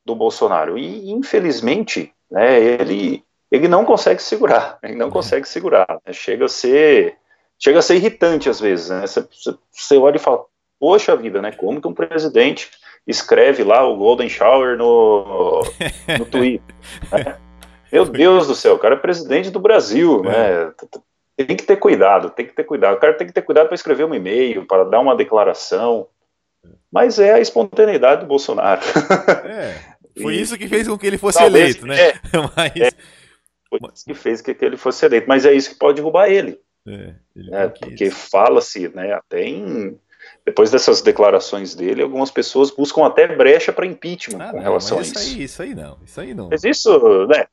do, 0.05 0.15
Bolsonaro. 0.15 0.77
E, 0.77 1.11
infelizmente, 1.11 2.13
né, 2.31 2.61
ele, 2.61 3.25
ele 3.51 3.69
não 3.69 3.85
consegue 3.85 4.21
segurar. 4.21 4.79
Ele 4.83 4.97
não 4.97 5.09
consegue 5.09 5.49
segurar. 5.49 5.87
Né, 6.05 6.13
chega 6.13 6.47
a 6.47 6.49
ser. 6.49 7.17
Chega 7.61 7.79
a 7.79 7.83
ser 7.83 7.97
irritante 7.97 8.49
às 8.49 8.61
vezes. 8.61 8.91
Né, 8.91 9.01
você, 9.03 9.27
você 9.71 9.97
olha 9.97 10.17
e 10.17 10.21
fala, 10.21 10.45
poxa 10.81 11.17
vida, 11.17 11.41
né? 11.41 11.53
Como 11.53 11.81
que 11.81 11.89
um 11.89 11.95
presidente 11.95 12.71
escreve 13.09 13.65
lá 13.65 13.85
o 13.89 13.97
Golden 13.97 14.29
Shower 14.29 14.77
no, 14.77 15.63
no 16.19 16.25
Twitter? 16.31 16.75
Né? 17.11 17.37
Meu 17.91 18.05
Deus 18.05 18.47
do 18.47 18.55
céu, 18.55 18.75
o 18.75 18.79
cara 18.79 18.95
é 18.95 18.99
presidente 18.99 19.51
do 19.51 19.59
Brasil, 19.59 20.23
é. 20.27 20.67
né? 20.67 20.73
Tem 21.37 21.57
que 21.57 21.65
ter 21.65 21.77
cuidado, 21.77 22.31
tem 22.31 22.47
que 22.47 22.53
ter 22.53 22.65
cuidado. 22.65 22.97
O 22.97 23.01
cara 23.01 23.15
tem 23.15 23.27
que 23.27 23.33
ter 23.33 23.43
cuidado 23.43 23.67
para 23.67 23.75
escrever 23.75 24.05
um 24.05 24.15
e-mail, 24.15 24.67
para 24.67 24.85
dar 24.85 25.01
uma 25.01 25.17
declaração. 25.17 26.07
Mas 26.93 27.19
é 27.19 27.33
a 27.33 27.41
espontaneidade 27.41 28.23
do 28.23 28.27
Bolsonaro. 28.27 28.83
É, 29.45 29.75
foi 30.21 30.35
e, 30.35 30.41
isso 30.41 30.59
que 30.59 30.69
fez 30.69 30.87
com 30.87 30.99
que 30.99 31.07
ele 31.07 31.17
fosse 31.17 31.43
eleito, 31.43 31.87
né? 31.87 32.09
É, 32.09 32.15
Mas... 32.57 32.77
é, 32.77 32.91
foi 33.71 33.81
isso 33.95 34.05
que 34.05 34.15
fez 34.15 34.43
com 34.43 34.55
que 34.55 34.65
ele 34.65 34.77
fosse 34.77 35.07
eleito. 35.07 35.29
Mas 35.29 35.47
é 35.47 35.53
isso 35.53 35.71
que 35.71 35.79
pode 35.79 35.97
derrubar 35.97 36.29
ele. 36.29 36.61
É, 36.87 37.15
ele 37.37 37.55
é, 37.55 37.69
porque 37.69 38.11
fala-se, 38.11 38.89
né, 38.89 39.13
até 39.13 39.45
em 39.45 39.99
depois 40.49 40.71
dessas 40.71 41.03
declarações 41.03 41.75
dele, 41.75 42.01
algumas 42.01 42.31
pessoas 42.31 42.71
buscam 42.71 43.05
até 43.05 43.29
brecha 43.29 43.71
para 43.71 43.85
impeachment 43.85 44.41
ah, 44.41 44.51
com 44.51 44.59
relação 44.59 44.97
a 44.97 45.03
isso. 45.03 45.13
Isso 45.13 45.21
aí, 45.21 45.43
isso 45.43 45.63
aí 45.63 45.75
não, 45.75 45.99
isso 46.03 46.21
aí 46.23 46.33
não. 46.33 46.49
Mas 46.49 46.65
isso, 46.65 47.27
né, 47.27 47.45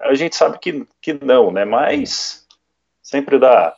a 0.00 0.14
gente 0.14 0.36
sabe 0.36 0.60
que, 0.60 0.86
que 1.02 1.12
não, 1.12 1.50
né, 1.50 1.64
mas 1.64 2.46
sempre 3.02 3.36
dá 3.36 3.74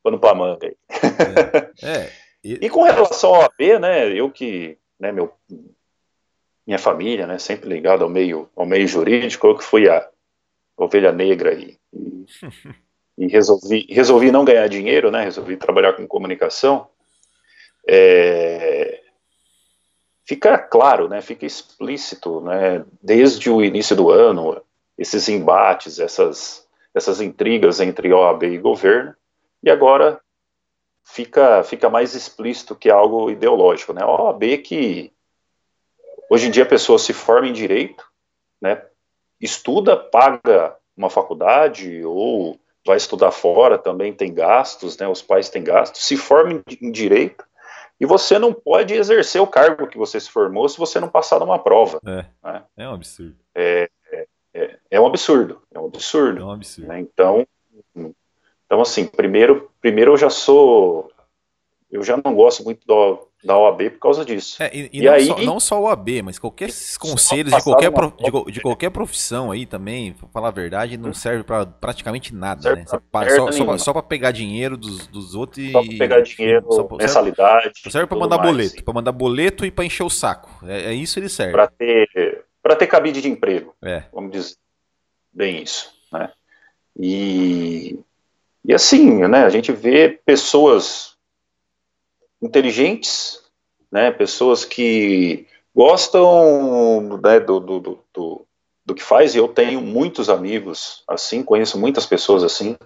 pano 0.00 0.16
para 0.16 0.36
manga 0.36 0.64
aí. 0.64 0.76
É, 1.82 1.90
é 1.90 2.12
e... 2.44 2.66
e... 2.66 2.70
com 2.70 2.84
relação 2.84 3.34
ao 3.34 3.42
AB, 3.42 3.80
né, 3.80 4.12
eu 4.12 4.30
que, 4.30 4.78
né, 4.96 5.10
meu, 5.10 5.32
minha 6.64 6.78
família, 6.78 7.26
né, 7.26 7.36
sempre 7.36 7.68
ligado 7.68 8.04
ao 8.04 8.08
meio, 8.08 8.48
ao 8.54 8.64
meio 8.64 8.86
jurídico, 8.86 9.44
eu 9.44 9.58
que 9.58 9.64
fui 9.64 9.88
a 9.88 10.08
ovelha 10.76 11.10
negra 11.10 11.50
aí, 11.50 11.76
e, 11.92 12.26
e 13.26 13.26
resolvi, 13.26 13.88
resolvi 13.90 14.30
não 14.30 14.44
ganhar 14.44 14.68
dinheiro, 14.68 15.10
né, 15.10 15.24
resolvi 15.24 15.56
trabalhar 15.56 15.94
com 15.94 16.06
comunicação, 16.06 16.88
é, 17.86 19.02
fica 20.24 20.58
claro, 20.58 21.08
né, 21.08 21.22
fica 21.22 21.46
explícito, 21.46 22.40
né, 22.40 22.84
desde 23.00 23.48
o 23.48 23.62
início 23.62 23.94
do 23.94 24.10
ano, 24.10 24.60
esses 24.98 25.28
embates, 25.28 26.00
essas, 26.00 26.66
essas 26.92 27.20
intrigas 27.20 27.80
entre 27.80 28.12
OAB 28.12 28.42
e 28.44 28.58
governo, 28.58 29.14
e 29.62 29.70
agora 29.70 30.20
fica, 31.04 31.62
fica 31.62 31.88
mais 31.88 32.14
explícito 32.14 32.74
que 32.74 32.90
algo 32.90 33.30
ideológico, 33.30 33.92
né, 33.92 34.04
OAB 34.04 34.58
que 34.58 35.12
hoje 36.28 36.48
em 36.48 36.50
dia 36.50 36.64
a 36.64 36.68
pessoa 36.68 36.98
se 36.98 37.12
forma 37.12 37.46
em 37.46 37.52
direito, 37.52 38.04
né, 38.60 38.82
estuda, 39.40 39.96
paga 39.96 40.76
uma 40.96 41.10
faculdade 41.10 42.04
ou 42.04 42.58
vai 42.84 42.96
estudar 42.96 43.30
fora, 43.30 43.78
também 43.78 44.12
tem 44.12 44.32
gastos, 44.32 44.96
né, 44.96 45.06
os 45.06 45.22
pais 45.22 45.48
têm 45.48 45.62
gastos, 45.62 46.04
se 46.04 46.16
forma 46.16 46.64
em 46.80 46.90
direito, 46.90 47.44
e 47.98 48.06
você 48.06 48.38
não 48.38 48.52
pode 48.52 48.94
exercer 48.94 49.40
o 49.40 49.46
cargo 49.46 49.86
que 49.86 49.96
você 49.96 50.20
se 50.20 50.30
formou 50.30 50.68
se 50.68 50.78
você 50.78 51.00
não 51.00 51.08
passar 51.08 51.40
numa 51.40 51.58
prova. 51.58 52.00
É, 52.06 52.26
né? 52.42 52.64
é 52.76 52.88
um 52.88 52.92
absurdo. 52.92 53.36
É, 53.54 53.90
é, 54.54 54.78
é, 54.90 55.00
um 55.00 55.06
absurdo. 55.06 55.62
É 55.72 55.78
um 55.78 55.86
absurdo. 55.86 56.40
É 56.40 56.44
um 56.44 56.50
absurdo. 56.50 56.88
Né? 56.88 57.00
Então, 57.00 57.46
então, 58.66 58.80
assim, 58.80 59.06
primeiro, 59.06 59.70
primeiro 59.80 60.12
eu 60.12 60.16
já 60.16 60.28
sou. 60.28 61.10
Eu 61.90 62.02
já 62.02 62.20
não 62.22 62.34
gosto 62.34 62.64
muito 62.64 62.84
do, 62.86 63.28
da 63.46 63.56
OAB 63.56 63.90
por 63.90 64.00
causa 64.00 64.24
disso. 64.24 64.60
É, 64.60 64.70
e, 64.74 64.90
e, 64.92 65.00
e 65.00 65.04
não, 65.04 65.12
aí, 65.12 65.26
só, 65.26 65.38
não 65.38 65.60
só 65.60 65.76
a 65.76 65.80
OAB, 65.80 66.08
mas 66.24 66.38
qualquer 66.38 66.68
conselhos 66.98 67.54
de 67.54 67.62
qualquer, 67.62 67.90
de, 67.90 68.52
de, 68.52 68.60
qualquer 68.60 68.90
profissão 68.90 69.52
aí 69.52 69.64
também, 69.64 70.12
pra 70.12 70.28
falar 70.28 70.48
a 70.48 70.50
verdade, 70.50 70.96
não 70.96 71.10
hum. 71.10 71.14
serve 71.14 71.44
para 71.44 71.64
praticamente 71.64 72.34
nada, 72.34 72.74
né? 72.74 72.84
Pra 73.10 73.30
só, 73.30 73.52
só, 73.52 73.78
só 73.78 73.92
para 73.92 74.02
pegar 74.02 74.32
dinheiro 74.32 74.76
dos, 74.76 75.06
dos 75.06 75.34
outros 75.36 75.64
e. 75.64 75.70
Só 75.70 75.80
pra 75.80 75.96
pegar 75.96 76.20
dinheiro, 76.20 76.66
só 76.70 76.88
mensalidade. 76.96 77.72
Só 77.76 77.90
serve 77.90 78.08
para 78.08 78.18
mandar 78.18 78.38
mais. 78.38 78.50
boleto, 78.50 78.84
para 78.84 78.94
mandar 78.94 79.12
boleto 79.12 79.64
e 79.64 79.70
para 79.70 79.84
encher 79.84 80.02
o 80.02 80.10
saco. 80.10 80.50
É, 80.66 80.90
é 80.90 80.92
isso 80.92 81.18
ele 81.18 81.28
serve. 81.28 81.52
Para 81.52 81.68
ter, 81.68 82.44
pra 82.60 82.74
ter 82.74 82.88
cabide 82.88 83.22
de 83.22 83.28
emprego. 83.28 83.74
É. 83.82 84.02
Vamos 84.12 84.32
dizer 84.32 84.56
bem 85.32 85.62
isso, 85.62 85.92
né? 86.12 86.30
E, 86.98 88.00
e 88.64 88.74
assim, 88.74 89.26
né, 89.28 89.44
a 89.44 89.50
gente 89.50 89.70
vê 89.70 90.18
pessoas 90.24 91.15
inteligentes, 92.40 93.42
né, 93.90 94.10
pessoas 94.10 94.64
que 94.64 95.46
gostam 95.74 97.18
né, 97.22 97.40
do, 97.40 97.60
do, 97.60 97.80
do, 98.12 98.46
do, 98.84 98.94
que 98.94 99.02
faz, 99.02 99.34
e 99.34 99.38
eu 99.38 99.48
tenho 99.48 99.80
muitos 99.80 100.30
amigos 100.30 101.02
assim, 101.06 101.42
conheço 101.42 101.78
muitas 101.78 102.06
pessoas 102.06 102.42
assim, 102.42 102.76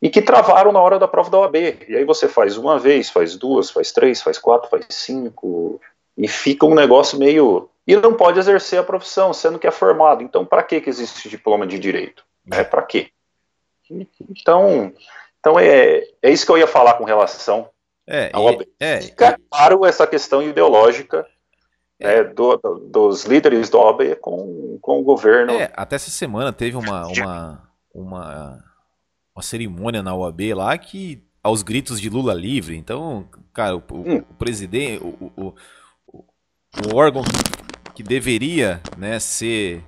e 0.00 0.10
que 0.10 0.20
travaram 0.20 0.72
na 0.72 0.80
hora 0.80 0.98
da 0.98 1.06
prova 1.06 1.30
da 1.30 1.38
OAB. 1.38 1.54
E 1.88 1.96
aí 1.96 2.04
você 2.04 2.26
faz 2.26 2.56
uma 2.56 2.78
vez, 2.78 3.08
faz 3.08 3.36
duas, 3.36 3.70
faz 3.70 3.92
três, 3.92 4.20
faz 4.20 4.36
quatro, 4.36 4.68
faz 4.68 4.86
cinco, 4.90 5.80
e 6.18 6.26
fica 6.26 6.66
um 6.66 6.74
negócio 6.74 7.16
meio. 7.16 7.68
E 7.86 7.96
não 7.96 8.14
pode 8.14 8.38
exercer 8.38 8.80
a 8.80 8.84
profissão, 8.84 9.32
sendo 9.32 9.60
que 9.60 9.66
é 9.66 9.70
formado. 9.70 10.22
Então, 10.22 10.44
para 10.44 10.62
que, 10.64 10.82
existe 10.84 11.28
diploma 11.28 11.66
de 11.66 11.78
direito? 11.78 12.24
É 12.50 12.64
para 12.64 12.82
quê? 12.82 13.10
Então, 14.28 14.92
então 15.38 15.58
é, 15.58 16.02
é 16.20 16.30
isso 16.30 16.46
que 16.46 16.50
eu 16.50 16.58
ia 16.58 16.66
falar 16.66 16.94
com 16.94 17.04
relação 17.04 17.68
é, 18.06 18.32
e, 18.34 18.68
é, 18.80 19.00
Fica 19.00 19.38
claro 19.50 19.84
essa 19.86 20.06
questão 20.06 20.42
ideológica 20.42 21.26
é. 22.00 22.22
né, 22.22 22.24
do, 22.24 22.56
do, 22.56 22.74
dos 22.78 23.24
líderes 23.24 23.70
do 23.70 23.78
OAB 23.78 24.16
com, 24.20 24.78
com 24.80 25.00
o 25.00 25.02
governo. 25.02 25.52
É, 25.52 25.72
até 25.76 25.96
essa 25.96 26.10
semana 26.10 26.52
teve 26.52 26.76
uma, 26.76 27.06
uma, 27.06 27.68
uma, 27.94 28.64
uma 29.34 29.42
cerimônia 29.42 30.02
na 30.02 30.14
OAB 30.14 30.40
lá 30.54 30.76
que 30.76 31.22
aos 31.42 31.62
gritos 31.62 32.00
de 32.00 32.08
Lula 32.08 32.34
livre. 32.34 32.76
Então, 32.76 33.28
cara, 33.52 33.76
o, 33.76 33.82
hum. 33.90 34.18
o 34.18 34.34
presidente, 34.34 35.02
o, 35.02 35.32
o, 35.36 35.54
o, 36.08 36.94
órgão 36.94 37.22
que 37.94 38.02
deveria 38.02 38.80
né, 38.96 39.18
ser, 39.18 39.84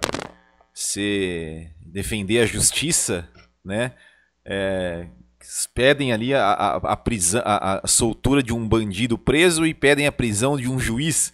ser 0.73 1.73
defender 1.81 2.41
a 2.41 2.47
justiça, 2.47 3.29
né, 3.65 3.93
é, 4.45 5.09
pedem 5.75 6.13
ali 6.13 6.35
a, 6.35 6.45
a, 6.45 6.77
a 6.77 6.97
prisão, 6.97 7.43
a, 7.45 7.81
a, 7.85 7.87
soltura 7.87 8.43
de 8.43 8.53
um 8.53 8.67
bandido 8.67 9.19
preso 9.19 9.67
e 9.67 9.75
pedem 9.75 10.07
a 10.07 10.13
prisão 10.13 10.57
de 10.57 10.69
um 10.69 10.79
juiz 10.79 11.33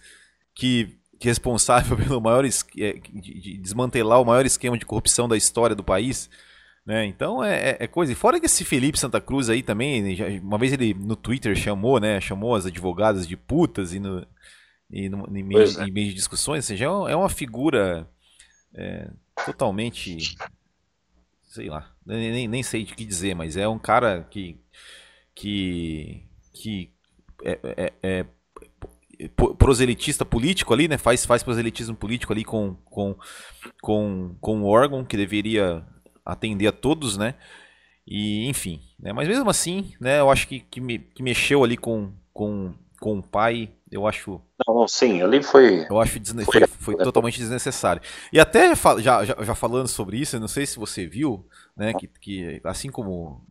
que, 0.53 0.97
que 1.19 1.27
é 1.27 1.31
responsável 1.31 1.95
pelo 1.97 2.21
maior 2.21 2.43
de, 2.43 2.99
de 3.11 3.57
desmantelar 3.57 4.21
o 4.21 4.25
maior 4.25 4.45
esquema 4.45 4.77
de 4.77 4.85
corrupção 4.85 5.27
da 5.27 5.37
história 5.37 5.75
do 5.75 5.83
país. 5.83 6.29
Né? 6.85 7.05
Então 7.05 7.43
é, 7.43 7.71
é, 7.71 7.77
é 7.81 7.87
coisa. 7.87 8.11
E 8.11 8.15
fora 8.15 8.39
que 8.39 8.45
esse 8.45 8.65
Felipe 8.65 8.99
Santa 8.99 9.21
Cruz 9.21 9.49
aí 9.49 9.61
também, 9.61 10.15
já, 10.15 10.27
uma 10.41 10.57
vez 10.57 10.73
ele 10.73 10.93
no 10.93 11.15
Twitter 11.15 11.55
chamou, 11.55 11.99
né? 11.99 12.19
Chamou 12.19 12.55
as 12.55 12.65
advogadas 12.65 13.27
de 13.27 13.37
putas 13.37 13.93
e, 13.93 13.99
no, 13.99 14.25
e 14.89 15.07
no, 15.07 15.25
em, 15.37 15.43
meio, 15.43 15.61
é. 15.61 15.83
em 15.83 15.93
de 15.93 16.13
discussões, 16.13 16.65
ou 16.65 16.67
seja, 16.67 16.85
é 16.85 17.15
uma 17.15 17.29
figura 17.29 18.09
é, 18.73 19.09
totalmente 19.45 20.35
sei 21.51 21.69
lá, 21.69 21.90
nem, 22.05 22.47
nem 22.47 22.63
sei 22.63 22.83
o 22.83 22.85
que 22.85 23.05
dizer, 23.05 23.35
mas 23.35 23.57
é 23.57 23.67
um 23.67 23.79
cara 23.79 24.27
que 24.29 24.59
que 25.35 26.25
que 26.53 26.93
é, 27.43 27.59
é, 27.63 27.93
é 28.03 28.25
proselitista 29.57 30.25
político 30.25 30.73
ali, 30.73 30.87
né? 30.87 30.97
Faz, 30.97 31.25
faz 31.25 31.43
proselitismo 31.43 31.95
político 31.95 32.33
ali 32.33 32.43
com, 32.43 32.75
com, 32.85 33.15
com, 33.81 34.35
com 34.39 34.61
o 34.61 34.65
órgão 34.65 35.05
que 35.05 35.17
deveria 35.17 35.85
atender 36.25 36.67
a 36.67 36.71
todos, 36.71 37.17
né? 37.17 37.35
E 38.07 38.47
enfim, 38.47 38.81
né? 38.99 39.13
Mas 39.13 39.27
mesmo 39.27 39.49
assim, 39.49 39.93
né? 39.99 40.19
Eu 40.19 40.31
acho 40.31 40.47
que, 40.47 40.59
que, 40.59 40.81
me, 40.81 40.99
que 40.99 41.21
mexeu 41.21 41.63
ali 41.63 41.77
com, 41.77 42.13
com, 42.33 42.73
com 42.99 43.19
o 43.19 43.23
pai 43.23 43.69
eu 43.91 44.07
acho. 44.07 44.41
Não, 44.65 44.87
sim, 44.87 45.21
ali 45.21 45.43
foi. 45.43 45.85
Eu 45.89 45.99
acho 45.99 46.17
desne... 46.19 46.45
foi, 46.45 46.61
foi, 46.61 46.95
foi, 46.95 46.97
totalmente 46.97 47.37
desnecessário. 47.37 48.01
E 48.31 48.39
até 48.39 48.73
já, 48.75 49.25
já, 49.25 49.35
já, 49.43 49.55
falando 49.55 49.87
sobre 49.87 50.17
isso, 50.17 50.37
eu 50.37 50.39
não 50.39 50.47
sei 50.47 50.65
se 50.65 50.79
você 50.79 51.05
viu, 51.05 51.45
né, 51.75 51.93
que, 51.93 52.07
que 52.07 52.61
assim 52.63 52.89
como 52.89 53.45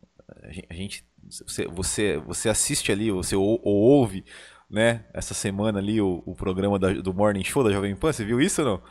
a 0.69 0.73
gente. 0.73 1.05
Você, 1.45 1.67
você, 1.67 2.17
você 2.17 2.49
assiste 2.49 2.91
ali, 2.91 3.11
você 3.11 3.35
ou, 3.35 3.61
ou 3.63 3.75
ouve, 3.75 4.25
né, 4.69 5.05
essa 5.13 5.33
semana 5.33 5.79
ali 5.79 6.01
o, 6.01 6.23
o 6.25 6.35
programa 6.35 6.79
da, 6.79 6.91
do 6.91 7.13
Morning 7.13 7.43
Show 7.43 7.63
da 7.63 7.71
Jovem 7.71 7.95
Pan, 7.95 8.11
você 8.11 8.25
viu 8.25 8.41
isso 8.41 8.61
ou 8.61 8.67
não? 8.67 8.81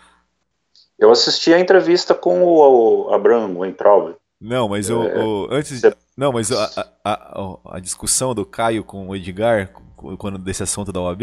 Eu 0.99 1.11
assisti 1.11 1.53
a 1.53 1.59
entrevista 1.59 2.15
com 2.15 2.45
o, 2.45 3.09
o 3.09 3.15
Abraham 3.15 3.59
Weintraub. 3.59 4.15
Não, 4.41 4.69
mas 4.69 4.89
é, 4.89 4.95
o, 4.95 5.01
o, 5.01 5.49
antes. 5.51 5.81
Você... 5.81 5.95
Não, 6.17 6.33
mas 6.33 6.53
a, 6.53 6.65
a, 7.05 7.13
a, 7.13 7.77
a, 7.77 7.81
discussão 7.81 8.35
do 8.35 8.47
Caio 8.47 8.85
com 8.85 9.09
o 9.09 9.17
Edgar, 9.17 9.73
quando 10.19 10.39
desse 10.39 10.63
assunto 10.63 10.93
da 10.93 11.01
OAB? 11.01 11.23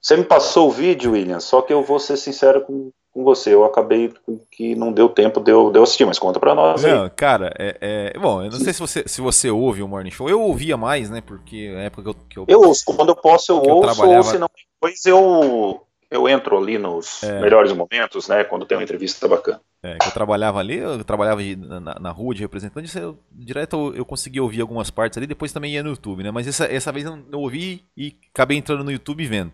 Você 0.00 0.16
me 0.18 0.24
passou 0.24 0.68
o 0.68 0.70
vídeo, 0.70 1.12
William, 1.12 1.40
só 1.40 1.62
que 1.62 1.72
eu 1.72 1.82
vou 1.82 1.98
ser 1.98 2.18
sincero 2.18 2.60
com, 2.60 2.90
com 3.10 3.24
você. 3.24 3.54
Eu 3.54 3.64
acabei 3.64 4.12
que 4.50 4.74
não 4.74 4.92
deu 4.92 5.08
tempo 5.08 5.40
de 5.40 5.50
eu, 5.50 5.70
de 5.70 5.78
eu 5.78 5.82
assistir, 5.82 6.04
mas 6.04 6.18
conta 6.18 6.38
pra 6.38 6.54
nós. 6.54 6.82
Não, 6.82 7.04
aí. 7.04 7.10
cara, 7.10 7.54
é, 7.58 8.12
é, 8.14 8.18
Bom, 8.18 8.42
eu 8.42 8.50
não 8.50 8.60
sei 8.60 8.74
se 8.74 8.80
você, 8.80 9.04
se 9.06 9.22
você 9.22 9.50
ouve 9.50 9.82
o 9.82 9.88
Morning 9.88 10.10
Show. 10.10 10.28
Eu 10.28 10.42
ouvia 10.42 10.76
mais, 10.76 11.08
né? 11.08 11.22
Porque 11.22 11.72
na 11.72 11.84
época 11.84 12.02
que 12.28 12.38
eu. 12.38 12.44
Que 12.44 12.52
eu, 12.52 12.60
eu 12.60 12.68
ouço, 12.68 12.84
quando 12.84 13.08
eu 13.08 13.16
posso, 13.16 13.52
eu 13.52 13.56
ouço, 13.56 13.68
eu 13.68 13.80
trabalhava... 13.80 14.18
ou 14.18 14.24
se 14.24 14.38
não, 14.38 14.50
depois 14.74 15.06
eu, 15.06 15.80
eu 16.10 16.28
entro 16.28 16.58
ali 16.58 16.76
nos 16.76 17.22
é. 17.22 17.40
melhores 17.40 17.72
momentos, 17.72 18.28
né? 18.28 18.44
Quando 18.44 18.66
tem 18.66 18.76
uma 18.76 18.84
entrevista 18.84 19.26
bacana. 19.26 19.60
É, 19.84 19.98
que 19.98 20.08
eu 20.08 20.12
trabalhava 20.12 20.58
ali, 20.60 20.78
eu 20.78 21.04
trabalhava 21.04 21.42
de, 21.42 21.54
na, 21.56 21.98
na, 22.00 22.10
rua 22.10 22.34
de 22.34 22.40
representante, 22.40 22.96
eu, 22.98 23.18
direto 23.30 23.76
eu, 23.76 23.96
eu 23.96 24.04
conseguia 24.06 24.42
ouvir 24.42 24.62
algumas 24.62 24.88
partes 24.88 25.18
ali, 25.18 25.26
depois 25.26 25.52
também 25.52 25.74
ia 25.74 25.82
no 25.82 25.90
YouTube, 25.90 26.22
né? 26.22 26.30
Mas 26.30 26.46
essa, 26.46 26.64
essa 26.64 26.90
vez 26.90 27.04
eu, 27.04 27.22
eu 27.30 27.38
ouvi 27.38 27.84
e 27.94 28.16
acabei 28.32 28.56
entrando 28.56 28.82
no 28.82 28.90
YouTube 28.90 29.26
vendo. 29.26 29.52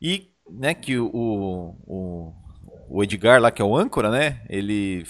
E, 0.00 0.30
né, 0.48 0.72
que 0.72 0.96
o, 0.96 1.10
o, 1.12 2.32
o 2.88 3.04
Edgar 3.04 3.38
lá, 3.38 3.50
que 3.50 3.60
é 3.60 3.64
o 3.66 3.76
âncora, 3.76 4.10
né? 4.10 4.40
Ele 4.48 5.04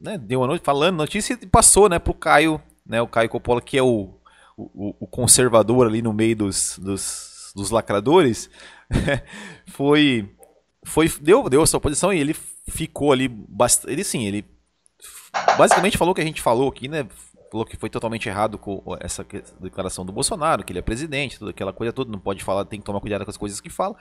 né, 0.00 0.16
deu 0.16 0.40
uma 0.40 0.46
noite 0.46 0.64
falando 0.64 0.96
notícia 0.96 1.38
e 1.38 1.46
passou, 1.46 1.86
né, 1.86 1.98
pro 1.98 2.14
Caio, 2.14 2.58
né? 2.86 3.02
O 3.02 3.08
Caio 3.08 3.28
Coppola, 3.28 3.60
que 3.60 3.76
é 3.76 3.82
o, 3.82 4.14
o, 4.56 4.96
o 5.00 5.06
conservador 5.06 5.86
ali 5.86 6.00
no 6.00 6.14
meio 6.14 6.34
dos, 6.34 6.78
dos, 6.78 7.52
dos 7.54 7.70
lacradores, 7.70 8.48
foi 9.68 10.34
foi 10.82 11.06
deu 11.20 11.50
deu 11.50 11.60
a 11.60 11.66
sua 11.66 11.80
posição 11.80 12.10
e 12.10 12.18
ele 12.18 12.34
ficou 12.68 13.12
ali 13.12 13.28
bastante 13.28 13.92
ele 13.92 14.04
sim 14.04 14.26
ele 14.26 14.44
basicamente 15.56 15.98
falou 15.98 16.12
o 16.12 16.14
que 16.14 16.20
a 16.20 16.24
gente 16.24 16.42
falou 16.42 16.68
aqui 16.68 16.88
né 16.88 17.06
falou 17.50 17.64
que 17.64 17.76
foi 17.76 17.88
totalmente 17.88 18.28
errado 18.28 18.58
com 18.58 18.82
essa 19.00 19.24
declaração 19.60 20.04
do 20.04 20.12
Bolsonaro 20.12 20.64
que 20.64 20.72
ele 20.72 20.80
é 20.80 20.82
presidente 20.82 21.38
toda 21.38 21.50
aquela 21.50 21.72
coisa 21.72 21.92
toda 21.92 22.10
não 22.10 22.18
pode 22.18 22.44
falar 22.44 22.64
tem 22.64 22.80
que 22.80 22.86
tomar 22.86 23.00
cuidado 23.00 23.24
com 23.24 23.30
as 23.30 23.36
coisas 23.36 23.60
que 23.60 23.70
fala 23.70 23.96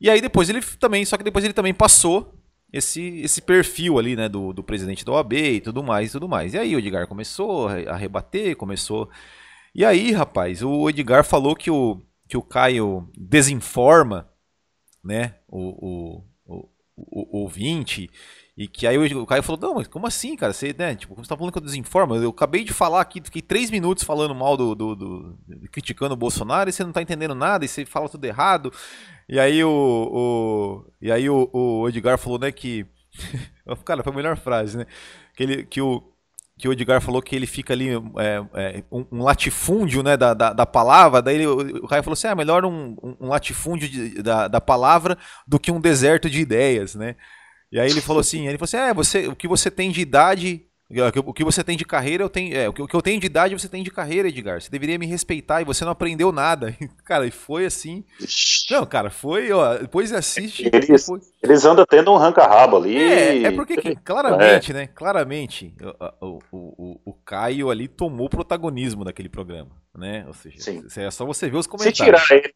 e 0.00 0.10
aí 0.10 0.20
depois 0.20 0.48
ele 0.48 0.60
também 0.78 1.04
só 1.04 1.16
que 1.16 1.24
depois 1.24 1.44
ele 1.44 1.54
também 1.54 1.74
passou 1.74 2.40
esse, 2.72 3.20
esse 3.20 3.42
perfil 3.42 3.98
ali, 3.98 4.14
né, 4.16 4.28
do, 4.28 4.52
do 4.52 4.62
presidente 4.62 5.04
da 5.04 5.12
OAB 5.12 5.32
e 5.32 5.60
tudo 5.60 5.82
mais 5.82 6.10
e 6.10 6.12
tudo 6.12 6.28
mais. 6.28 6.54
E 6.54 6.58
aí 6.58 6.74
o 6.74 6.78
Edgar 6.78 7.06
começou 7.06 7.68
a 7.68 7.96
rebater, 7.96 8.56
começou. 8.56 9.10
E 9.74 9.84
aí, 9.84 10.12
rapaz, 10.12 10.62
o 10.62 10.88
Edgar 10.88 11.24
falou 11.24 11.56
que 11.56 11.70
o, 11.70 12.00
que 12.28 12.36
o 12.36 12.42
Caio 12.42 13.08
desinforma 13.16 14.28
né, 15.02 15.34
o, 15.48 16.18
o, 16.18 16.24
ouvinte, 17.10 18.10
e 18.56 18.68
que 18.68 18.86
aí 18.86 18.98
o 18.98 19.26
Caio 19.26 19.42
falou, 19.42 19.60
não, 19.60 19.74
mas 19.76 19.88
como 19.88 20.06
assim, 20.06 20.36
cara? 20.36 20.52
Você, 20.52 20.74
né, 20.76 20.94
tipo, 20.94 21.14
como 21.14 21.24
você 21.24 21.28
tá 21.28 21.36
falando 21.36 21.52
que 21.52 21.58
eu 21.58 21.62
desinformo? 21.62 22.14
Eu 22.16 22.30
acabei 22.30 22.62
de 22.62 22.72
falar 22.72 23.00
aqui, 23.00 23.20
fiquei 23.24 23.40
três 23.40 23.70
minutos 23.70 24.04
falando 24.04 24.34
mal 24.34 24.56
do, 24.56 24.74
do, 24.74 24.94
do, 24.94 25.38
criticando 25.72 26.14
o 26.14 26.16
Bolsonaro 26.16 26.68
e 26.68 26.72
você 26.72 26.84
não 26.84 26.92
tá 26.92 27.00
entendendo 27.00 27.34
nada, 27.34 27.64
e 27.64 27.68
você 27.68 27.86
fala 27.86 28.08
tudo 28.08 28.24
errado. 28.24 28.72
E 29.28 29.40
aí 29.40 29.64
o, 29.64 29.70
o 29.70 30.92
e 31.00 31.10
aí 31.10 31.30
o, 31.30 31.48
o 31.52 31.88
Edgar 31.88 32.18
falou, 32.18 32.38
né, 32.38 32.52
que 32.52 32.86
cara, 33.84 34.02
foi 34.02 34.12
a 34.12 34.16
melhor 34.16 34.36
frase, 34.36 34.76
né? 34.76 34.86
Que 35.34 35.42
ele 35.42 35.64
que 35.64 35.80
o 35.80 36.09
que 36.60 36.68
o 36.68 36.72
Edgar 36.72 37.00
falou 37.00 37.22
que 37.22 37.34
ele 37.34 37.46
fica 37.46 37.72
ali 37.72 37.88
é, 37.88 38.44
é, 38.54 38.84
um, 38.92 39.06
um, 39.10 39.22
latifúndio 39.22 40.02
né, 40.02 40.16
da, 40.16 40.34
da, 40.34 40.52
da 40.52 40.66
palavra, 40.66 41.22
daí 41.22 41.36
ele, 41.36 41.46
o 41.46 41.88
Caio 41.88 42.02
falou 42.02 42.12
assim, 42.12 42.28
ah, 42.28 42.34
melhor 42.34 42.64
um, 42.64 42.96
um 43.18 43.28
latifúndio 43.28 43.88
de, 43.88 44.22
da, 44.22 44.46
da 44.46 44.60
palavra 44.60 45.16
do 45.46 45.58
que 45.58 45.72
um 45.72 45.80
deserto 45.80 46.28
de 46.28 46.40
ideias, 46.40 46.94
né? 46.94 47.16
E 47.72 47.80
aí 47.80 47.88
ele 47.88 48.00
falou 48.00 48.20
assim, 48.20 48.46
ele 48.46 48.58
falou 48.58 48.64
assim, 48.64 48.76
é, 48.76 48.92
você, 48.92 49.26
o 49.28 49.34
que 49.34 49.48
você 49.48 49.70
tem 49.70 49.90
de 49.90 50.00
idade 50.00 50.66
O 51.24 51.32
que 51.32 51.44
você 51.44 51.62
tem 51.62 51.76
de 51.76 51.84
carreira, 51.84 52.24
eu 52.24 52.28
tenho. 52.28 52.56
É, 52.56 52.68
o 52.68 52.72
que 52.72 52.82
eu 52.82 53.02
tenho 53.02 53.20
de 53.20 53.26
idade, 53.26 53.56
você 53.56 53.68
tem 53.68 53.82
de 53.82 53.92
carreira, 53.92 54.28
Edgar. 54.28 54.60
Você 54.60 54.68
deveria 54.68 54.98
me 54.98 55.06
respeitar 55.06 55.62
e 55.62 55.64
você 55.64 55.84
não 55.84 55.92
aprendeu 55.92 56.32
nada. 56.32 56.76
Cara, 57.04 57.26
e 57.26 57.30
foi 57.30 57.64
assim. 57.64 58.04
Não, 58.70 58.84
cara, 58.84 59.10
foi, 59.10 59.50
ó. 59.52 59.78
Depois 59.78 60.12
assiste. 60.12 60.68
Eles, 60.72 61.04
foi... 61.04 61.20
eles 61.42 61.64
andam 61.64 61.84
tendo 61.88 62.12
um 62.12 62.16
ranca-rabo 62.16 62.76
ali. 62.76 62.96
É, 62.96 63.42
é 63.44 63.50
porque 63.52 63.94
claramente, 64.04 64.70
é. 64.72 64.74
né? 64.74 64.86
Claramente, 64.88 65.74
o, 66.20 66.38
o, 66.50 66.56
o, 66.56 67.00
o, 67.04 67.12
Caio 67.12 67.70
ali 67.70 67.88
tomou 67.88 68.28
protagonismo 68.28 69.04
daquele 69.04 69.28
programa, 69.28 69.70
né? 69.96 70.24
Ou 70.26 70.34
seja, 70.34 70.58
Sim. 70.58 70.84
é 70.96 71.10
só 71.10 71.24
você 71.24 71.48
ver 71.48 71.58
os 71.58 71.66
comentários. 71.66 71.98
Se 71.98 72.04
tirar 72.04 72.24
ele, 72.30 72.54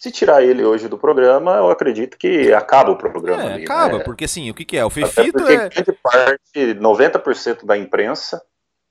se 0.00 0.10
tirar 0.10 0.42
ele 0.42 0.64
hoje 0.64 0.88
do 0.88 0.96
programa, 0.96 1.56
eu 1.56 1.70
acredito 1.70 2.16
que 2.16 2.50
acaba 2.54 2.90
o 2.90 2.96
programa. 2.96 3.42
É, 3.42 3.52
ali, 3.52 3.64
acaba, 3.64 3.98
né? 3.98 4.04
porque 4.04 4.24
assim, 4.24 4.50
o 4.50 4.54
que, 4.54 4.64
que 4.64 4.78
é? 4.78 4.82
O 4.82 4.88
Fefito 4.88 5.46
é. 5.46 5.68
Grande 5.68 5.92
parte, 6.02 6.74
90% 6.74 7.66
da 7.66 7.76
imprensa, 7.76 8.42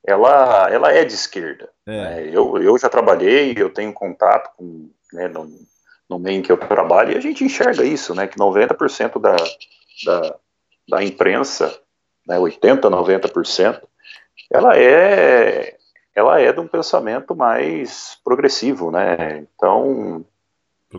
ela, 0.06 0.70
ela 0.70 0.94
é 0.94 1.04
de 1.04 1.16
esquerda. 1.16 1.68
É. 1.88 1.92
Né? 1.92 2.30
Eu, 2.32 2.62
eu 2.62 2.78
já 2.78 2.88
trabalhei, 2.89 3.56
eu 3.58 3.72
tenho 3.72 3.92
contato 3.92 4.51
com, 4.56 4.92
né, 5.12 5.28
no, 5.28 5.50
no 6.08 6.20
meio 6.20 6.38
em 6.38 6.42
que 6.44 6.51
eu 6.51 6.58
trabalho, 6.58 7.13
e 7.13 7.18
a 7.18 7.20
gente 7.20 7.44
enxerga 7.44 7.84
isso, 7.84 8.13
né? 8.13 8.28
Que 8.28 8.38
90% 8.38 9.20
da, 9.20 9.36
da, 10.06 10.36
da 10.88 11.04
imprensa, 11.04 11.75
né, 12.28 12.38
80%, 12.38 12.82
90%, 12.82 13.82
ela 14.51 14.78
é 14.78 15.75
ela 16.16 16.39
é 16.39 16.51
de 16.51 16.60
um 16.60 16.68
pensamento 16.68 17.36
mais 17.36 18.18
progressivo, 18.24 18.92
né? 18.92 19.46
Então, 19.56 20.25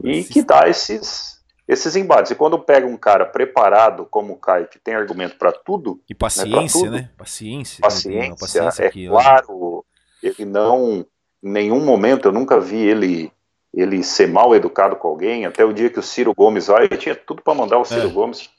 e 0.04 0.24
que 0.24 0.42
dá 0.42 0.68
esses, 0.68 1.40
esses 1.66 1.96
embates. 1.96 2.30
E 2.30 2.34
quando 2.34 2.58
pega 2.58 2.86
um 2.86 2.96
cara 2.96 3.26
preparado 3.26 4.06
como 4.06 4.34
o 4.34 4.36
Caio, 4.36 4.68
que 4.68 4.78
tem 4.78 4.94
argumento 4.94 5.36
para 5.36 5.52
tudo. 5.52 6.00
E 6.08 6.14
paciência, 6.14 6.90
né? 6.90 7.00
né? 7.00 7.10
Paciência. 7.16 7.80
Paciência, 7.80 8.36
paciência 8.36 8.84
é 8.84 8.86
aqui, 8.86 9.08
claro. 9.08 9.84
Ele 10.22 10.44
não. 10.44 11.04
Em 11.42 11.50
nenhum 11.50 11.84
momento 11.84 12.28
eu 12.28 12.32
nunca 12.32 12.60
vi 12.60 12.76
ele 12.76 13.32
ele 13.72 14.02
ser 14.02 14.26
mal 14.26 14.54
educado 14.54 14.96
com 14.96 15.08
alguém. 15.08 15.46
Até 15.46 15.64
o 15.64 15.72
dia 15.72 15.90
que 15.90 15.98
o 15.98 16.02
Ciro 16.02 16.34
Gomes 16.34 16.66
vai, 16.66 16.84
ele 16.84 16.96
tinha 16.96 17.14
tudo 17.14 17.40
para 17.40 17.54
mandar 17.54 17.78
o 17.78 17.84
Ciro 17.84 18.08
é. 18.08 18.12
Gomes 18.12 18.50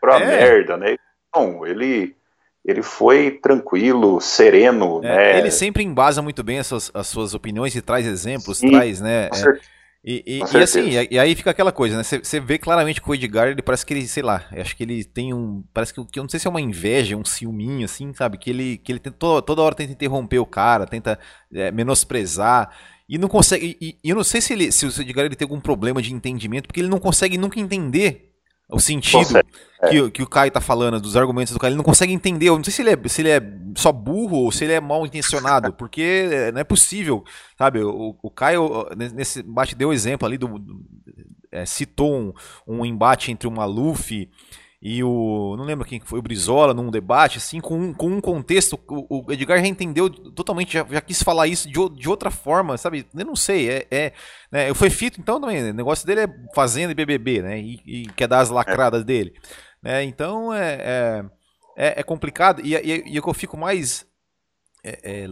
pra 0.00 0.18
é. 0.20 0.26
merda, 0.26 0.76
né? 0.76 0.96
Não, 1.34 1.66
ele 1.66 2.16
ele 2.64 2.82
foi 2.82 3.30
tranquilo, 3.30 4.22
sereno, 4.22 5.00
é, 5.04 5.34
né? 5.34 5.38
Ele 5.38 5.50
sempre 5.50 5.82
embasa 5.82 6.22
muito 6.22 6.42
bem 6.42 6.58
as 6.58 6.66
suas, 6.66 6.90
as 6.94 7.06
suas 7.06 7.34
opiniões 7.34 7.74
e 7.74 7.82
traz 7.82 8.06
exemplos, 8.06 8.58
Sim, 8.58 8.70
traz, 8.70 9.02
né? 9.02 9.26
É, 9.26 9.58
e, 10.06 10.22
e, 10.26 10.38
e, 10.38 10.62
assim, 10.62 10.90
e, 11.10 11.18
aí 11.18 11.34
fica 11.34 11.50
aquela 11.50 11.72
coisa, 11.72 11.96
né? 11.96 12.02
Você 12.02 12.38
vê 12.38 12.58
claramente 12.58 13.00
que 13.00 13.08
o 13.08 13.14
Edgar, 13.14 13.48
ele 13.48 13.62
parece 13.62 13.86
que 13.86 13.94
ele, 13.94 14.06
sei 14.06 14.22
lá, 14.22 14.46
acho 14.52 14.76
que 14.76 14.82
ele 14.82 15.02
tem 15.02 15.32
um. 15.32 15.64
Parece 15.72 15.94
que, 15.94 16.04
que 16.04 16.18
eu 16.18 16.22
não 16.22 16.28
sei 16.28 16.38
se 16.38 16.46
é 16.46 16.50
uma 16.50 16.60
inveja, 16.60 17.16
um 17.16 17.24
ciúminho, 17.24 17.86
assim, 17.86 18.12
sabe? 18.12 18.36
Que 18.36 18.50
ele, 18.50 18.76
que 18.76 18.92
ele 18.92 18.98
tem, 18.98 19.10
toda, 19.10 19.40
toda 19.40 19.62
hora 19.62 19.74
tenta 19.74 19.92
interromper 19.92 20.38
o 20.38 20.44
cara, 20.46 20.86
tenta 20.86 21.18
é, 21.54 21.70
menosprezar. 21.70 22.70
E 23.08 23.16
não 23.16 23.28
consegue. 23.28 23.78
E, 23.80 23.96
eu 24.04 24.14
não 24.14 24.24
sei 24.24 24.42
se, 24.42 24.52
ele, 24.52 24.70
se 24.70 24.84
o 24.84 25.00
Edgar 25.00 25.24
ele 25.24 25.36
tem 25.36 25.46
algum 25.46 25.60
problema 25.60 26.02
de 26.02 26.12
entendimento, 26.12 26.66
porque 26.66 26.80
ele 26.80 26.88
não 26.88 27.00
consegue 27.00 27.38
nunca 27.38 27.58
entender 27.58 28.33
o 28.68 28.80
sentido 28.80 29.38
é. 29.82 29.88
que, 29.88 30.10
que 30.10 30.22
o 30.22 30.26
Kai 30.26 30.50
tá 30.50 30.60
falando, 30.60 31.00
dos 31.00 31.16
argumentos 31.16 31.52
do 31.52 31.58
Kai, 31.58 31.70
ele 31.70 31.76
não 31.76 31.84
consegue 31.84 32.12
entender. 32.12 32.48
Eu 32.48 32.56
não 32.56 32.64
sei 32.64 32.72
se 32.72 32.82
ele 32.82 32.90
é, 32.90 33.08
se 33.08 33.22
ele 33.22 33.30
é 33.30 33.40
só 33.76 33.92
burro 33.92 34.38
ou 34.38 34.52
se 34.52 34.64
ele 34.64 34.72
é 34.72 34.80
mal 34.80 35.04
intencionado, 35.04 35.72
porque 35.74 36.50
não 36.52 36.60
é 36.60 36.64
possível, 36.64 37.24
sabe? 37.58 37.82
O, 37.82 38.16
o 38.22 38.30
Caio, 38.30 38.86
nesse 38.96 39.40
embate, 39.40 39.74
deu 39.74 39.92
exemplo 39.92 40.26
ali, 40.26 40.38
do, 40.38 40.58
do 40.58 40.80
é, 41.52 41.64
citou 41.64 42.12
um, 42.14 42.32
um 42.66 42.84
embate 42.84 43.30
entre 43.30 43.46
o 43.46 43.50
Maluf 43.50 44.28
e 44.86 45.02
o. 45.02 45.56
Não 45.56 45.64
lembro 45.64 45.86
quem 45.86 45.98
foi, 45.98 46.18
o 46.18 46.22
Brizola, 46.22 46.74
num 46.74 46.90
debate, 46.90 47.38
assim, 47.38 47.58
com 47.58 47.74
um, 47.74 47.94
com 47.94 48.08
um 48.08 48.20
contexto. 48.20 48.78
O, 48.86 49.26
o 49.26 49.32
Edgar 49.32 49.58
já 49.58 49.66
entendeu 49.66 50.10
totalmente, 50.10 50.74
já, 50.74 50.86
já, 50.90 51.00
quis 51.00 51.22
falar 51.22 51.46
isso 51.46 51.66
de, 51.66 51.88
de 51.96 52.06
outra 52.06 52.30
forma, 52.30 52.76
sabe? 52.76 53.06
Eu 53.16 53.24
não 53.24 53.34
sei, 53.34 53.70
é. 53.70 53.86
é 53.90 54.12
né? 54.52 54.74
Foi 54.74 54.90
fito, 54.90 55.18
então 55.18 55.40
também. 55.40 55.70
O 55.70 55.72
negócio 55.72 56.06
dele 56.06 56.20
é 56.24 56.28
fazenda 56.54 56.92
e 56.92 56.94
BBB, 56.94 57.40
né? 57.40 57.58
E, 57.58 57.80
e 57.86 58.06
quer 58.08 58.28
dar 58.28 58.40
as 58.40 58.50
lacradas 58.50 59.00
é. 59.00 59.04
dele. 59.04 59.32
Né? 59.82 60.04
Então 60.04 60.52
é, 60.52 60.74
é, 60.74 61.24
é, 61.78 62.00
é 62.00 62.02
complicado. 62.02 62.60
E, 62.62 62.74
e, 62.74 63.04
e 63.06 63.18
o 63.18 63.22
que 63.22 63.28
eu 63.30 63.34
fico 63.34 63.56
mais. 63.56 64.06
É, 64.84 65.22
é, 65.22 65.26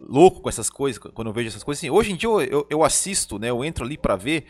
louco 0.00 0.40
com 0.40 0.48
essas 0.48 0.68
coisas, 0.68 0.98
quando 0.98 1.28
eu 1.28 1.32
vejo 1.32 1.46
essas 1.46 1.62
coisas. 1.62 1.78
Assim, 1.78 1.90
hoje 1.90 2.10
em 2.10 2.16
dia 2.16 2.28
eu, 2.28 2.40
eu, 2.40 2.66
eu 2.68 2.82
assisto, 2.82 3.38
né? 3.38 3.50
Eu 3.50 3.64
entro 3.64 3.84
ali 3.84 3.96
para 3.96 4.16
ver. 4.16 4.46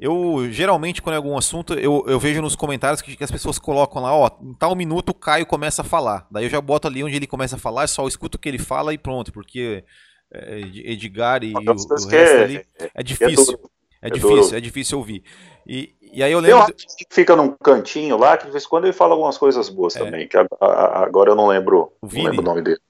Eu, 0.00 0.50
geralmente, 0.50 1.02
quando 1.02 1.12
é 1.12 1.16
algum 1.18 1.36
assunto, 1.36 1.74
eu, 1.74 2.02
eu 2.06 2.18
vejo 2.18 2.40
nos 2.40 2.56
comentários 2.56 3.02
que, 3.02 3.14
que, 3.14 3.22
as 3.22 3.30
pessoas 3.30 3.58
colocam 3.58 4.00
lá, 4.00 4.14
ó, 4.14 4.30
em 4.40 4.54
tal 4.54 4.74
minuto 4.74 5.10
o 5.10 5.14
Caio 5.14 5.44
começa 5.44 5.82
a 5.82 5.84
falar. 5.84 6.26
Daí 6.30 6.44
eu 6.44 6.48
já 6.48 6.58
boto 6.58 6.88
ali 6.88 7.04
onde 7.04 7.16
ele 7.16 7.26
começa 7.26 7.56
a 7.56 7.58
falar, 7.58 7.86
só 7.86 8.08
escuto 8.08 8.38
o 8.38 8.40
que 8.40 8.48
ele 8.48 8.58
fala 8.58 8.94
e 8.94 8.98
pronto, 8.98 9.30
porque 9.30 9.84
é, 10.32 10.60
Edgar 10.60 11.44
e 11.44 11.52
o, 11.52 11.58
o 11.58 12.08
resto 12.08 12.14
é, 12.14 12.42
ali 12.42 12.56
é, 12.78 12.90
é 12.94 13.02
difícil. 13.02 13.60
É, 14.00 14.08
é 14.08 14.10
difícil, 14.10 14.56
é 14.56 14.60
difícil 14.60 14.98
ouvir. 14.98 15.22
E, 15.66 15.94
e 16.00 16.22
aí 16.22 16.32
eu 16.32 16.40
lembro. 16.40 16.64
Tem 16.64 16.74
um 16.74 16.96
que 16.96 17.06
fica 17.10 17.36
num 17.36 17.54
cantinho 17.62 18.16
lá, 18.16 18.38
que 18.38 18.46
de 18.46 18.52
vez 18.52 18.64
em 18.64 18.68
quando 18.68 18.84
ele 18.86 18.94
fala 18.94 19.12
algumas 19.12 19.36
coisas 19.36 19.68
boas 19.68 19.94
é. 19.96 19.98
também, 19.98 20.26
que 20.26 20.36
agora 20.58 21.30
eu 21.30 21.36
não 21.36 21.46
lembro, 21.46 21.92
o 22.00 22.06
não 22.06 22.24
lembro 22.24 22.40
o 22.40 22.44
nome 22.44 22.62
dele. 22.62 22.80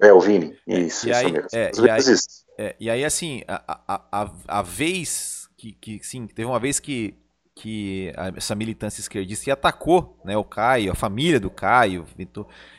É, 0.00 0.12
o 0.12 0.20
Vini. 0.20 0.56
Isso, 0.64 1.08
e 1.08 1.10
isso 1.10 1.20
aí, 1.26 1.32
mesmo. 1.32 1.48
É, 1.52 1.70
e, 1.76 1.90
aí, 1.90 2.74
e 2.78 2.90
aí, 2.90 3.04
assim, 3.04 3.42
a, 3.48 3.82
a, 3.88 4.22
a, 4.22 4.30
a 4.46 4.62
vez 4.62 5.39
que, 5.60 5.98
que 5.98 6.06
sim, 6.06 6.26
teve 6.26 6.46
uma 6.46 6.58
vez 6.58 6.80
que, 6.80 7.14
que 7.54 8.12
essa 8.36 8.54
militância 8.54 9.00
esquerdista 9.00 9.52
atacou 9.52 10.18
né, 10.24 10.36
o 10.36 10.44
Caio, 10.44 10.92
a 10.92 10.94
família 10.94 11.38
do 11.38 11.50
Caio. 11.50 12.06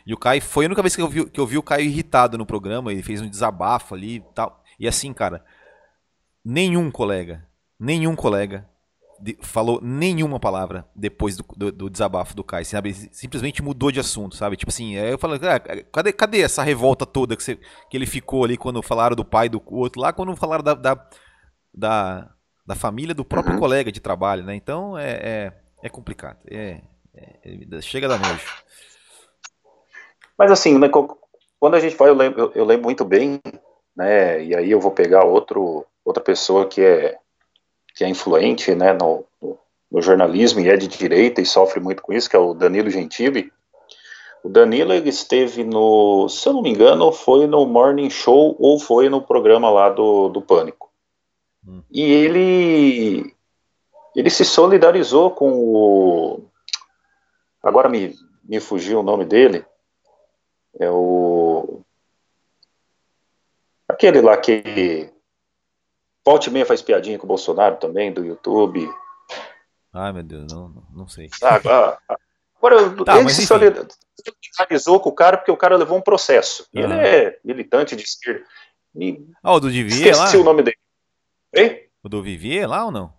E 0.05 0.13
o 0.13 0.17
Caio 0.17 0.41
foi 0.41 0.65
a 0.65 0.67
única 0.67 0.81
vez 0.81 0.95
que 0.95 1.01
eu, 1.01 1.07
vi, 1.07 1.29
que 1.29 1.39
eu 1.39 1.45
vi 1.45 1.57
o 1.57 1.63
Caio 1.63 1.85
irritado 1.85 2.37
no 2.37 2.45
programa, 2.45 2.91
ele 2.91 3.03
fez 3.03 3.21
um 3.21 3.29
desabafo 3.29 3.93
ali 3.93 4.15
e 4.15 4.23
tal. 4.33 4.63
E 4.79 4.87
assim, 4.87 5.13
cara, 5.13 5.45
nenhum 6.43 6.89
colega, 6.89 7.47
nenhum 7.79 8.15
colega 8.15 8.67
de, 9.19 9.37
falou 9.41 9.79
nenhuma 9.79 10.39
palavra 10.39 10.87
depois 10.95 11.37
do, 11.37 11.45
do, 11.55 11.71
do, 11.71 11.89
desabafo 11.89 12.35
do 12.35 12.43
Caio, 12.43 12.65
sabe? 12.65 12.93
Simplesmente 13.11 13.61
mudou 13.61 13.91
de 13.91 13.99
assunto, 13.99 14.35
sabe? 14.35 14.55
Tipo 14.55 14.71
assim, 14.71 14.95
eu 14.95 15.19
falei, 15.19 15.39
ah, 15.47 15.59
cadê, 15.59 16.11
cadê 16.11 16.41
essa 16.41 16.63
revolta 16.63 17.05
toda 17.05 17.35
que, 17.35 17.43
você, 17.43 17.59
que 17.89 17.95
ele 17.95 18.07
ficou 18.07 18.43
ali 18.43 18.57
quando 18.57 18.81
falaram 18.81 19.15
do 19.15 19.23
pai 19.23 19.47
do 19.47 19.61
outro 19.67 20.01
lá, 20.01 20.11
quando 20.11 20.35
falaram 20.35 20.63
da, 20.63 20.73
da, 20.73 21.09
da 21.71 22.31
da 22.71 22.75
família 22.75 23.13
do 23.13 23.25
próprio 23.25 23.55
uhum. 23.55 23.59
colega 23.59 23.91
de 23.91 23.99
trabalho, 23.99 24.43
né? 24.43 24.55
Então 24.55 24.97
é, 24.97 25.11
é, 25.11 25.53
é 25.83 25.89
complicado. 25.89 26.37
É, 26.49 26.79
é, 27.13 27.81
chega 27.81 28.07
da 28.07 28.17
noite. 28.17 28.45
Mas 30.37 30.49
assim, 30.51 30.79
né, 30.79 30.89
quando 31.59 31.75
a 31.75 31.79
gente 31.81 31.97
vai, 31.97 32.07
eu 32.07 32.15
lembro, 32.15 32.39
eu, 32.39 32.51
eu 32.55 32.65
lembro 32.65 32.85
muito 32.85 33.03
bem, 33.03 33.41
né? 33.93 34.41
E 34.41 34.55
aí 34.55 34.71
eu 34.71 34.79
vou 34.79 34.91
pegar 34.91 35.25
outro, 35.25 35.85
outra 36.05 36.23
pessoa 36.23 36.65
que 36.65 36.81
é 36.81 37.17
que 37.93 38.05
é 38.05 38.07
influente, 38.07 38.73
né, 38.73 38.93
no, 38.93 39.25
no, 39.41 39.59
no 39.91 40.01
jornalismo 40.01 40.61
e 40.61 40.69
é 40.69 40.77
de 40.77 40.87
direita 40.87 41.41
e 41.41 41.45
sofre 41.45 41.81
muito 41.81 42.01
com 42.01 42.13
isso, 42.13 42.29
que 42.29 42.37
é 42.37 42.39
o 42.39 42.53
Danilo 42.53 42.89
Gentili. 42.89 43.51
O 44.45 44.47
Danilo 44.47 44.93
ele 44.93 45.09
esteve 45.09 45.65
no, 45.65 46.29
se 46.29 46.47
eu 46.47 46.53
não 46.53 46.61
me 46.61 46.69
engano, 46.69 47.11
foi 47.11 47.47
no 47.47 47.65
Morning 47.65 48.09
Show 48.09 48.55
ou 48.57 48.79
foi 48.79 49.09
no 49.09 49.21
programa 49.21 49.69
lá 49.69 49.89
do, 49.89 50.29
do 50.29 50.41
Pânico. 50.41 50.90
Hum. 51.67 51.83
E 51.91 52.01
ele 52.01 53.35
ele 54.15 54.29
se 54.29 54.43
solidarizou 54.43 55.31
com 55.31 55.51
o 55.51 56.45
agora 57.63 57.87
me, 57.87 58.15
me 58.43 58.59
fugiu 58.59 58.99
o 58.99 59.03
nome 59.03 59.25
dele 59.25 59.65
é 60.79 60.89
o 60.89 61.81
aquele 63.87 64.21
lá 64.21 64.37
que 64.37 65.11
volte 66.25 66.49
meia 66.49 66.65
faz 66.65 66.81
piadinha 66.81 67.17
com 67.17 67.25
o 67.25 67.27
Bolsonaro 67.27 67.77
também 67.77 68.11
do 68.11 68.25
YouTube 68.25 68.89
ai 69.93 70.11
meu 70.11 70.23
Deus 70.23 70.51
não 70.51 70.73
não 70.91 71.07
sei 71.07 71.29
ah, 71.43 71.99
agora 72.57 73.03
tá, 73.05 73.19
ele 73.19 73.29
se 73.29 73.45
solidarizou 73.45 74.99
com 74.99 75.09
o 75.09 75.15
cara 75.15 75.37
porque 75.37 75.51
o 75.51 75.57
cara 75.57 75.77
levou 75.77 75.97
um 75.97 76.01
processo 76.01 76.67
uhum. 76.73 76.83
ele 76.83 76.93
é 76.93 77.39
militante 77.43 77.95
de 77.95 78.03
esquerda 78.03 78.45
e 78.95 79.25
ah, 79.43 79.53
o 79.53 79.59
do 79.59 79.71
Divier 79.71 80.09
esqueci 80.09 80.35
lá? 80.35 80.41
o 80.41 80.45
nome 80.45 80.63
dele 80.63 80.77
Hein? 81.53 81.81
O 82.03 82.09
do 82.09 82.21
Vivier 82.21 82.67
lá 82.67 82.85
ou 82.85 82.91
não? 82.91 83.13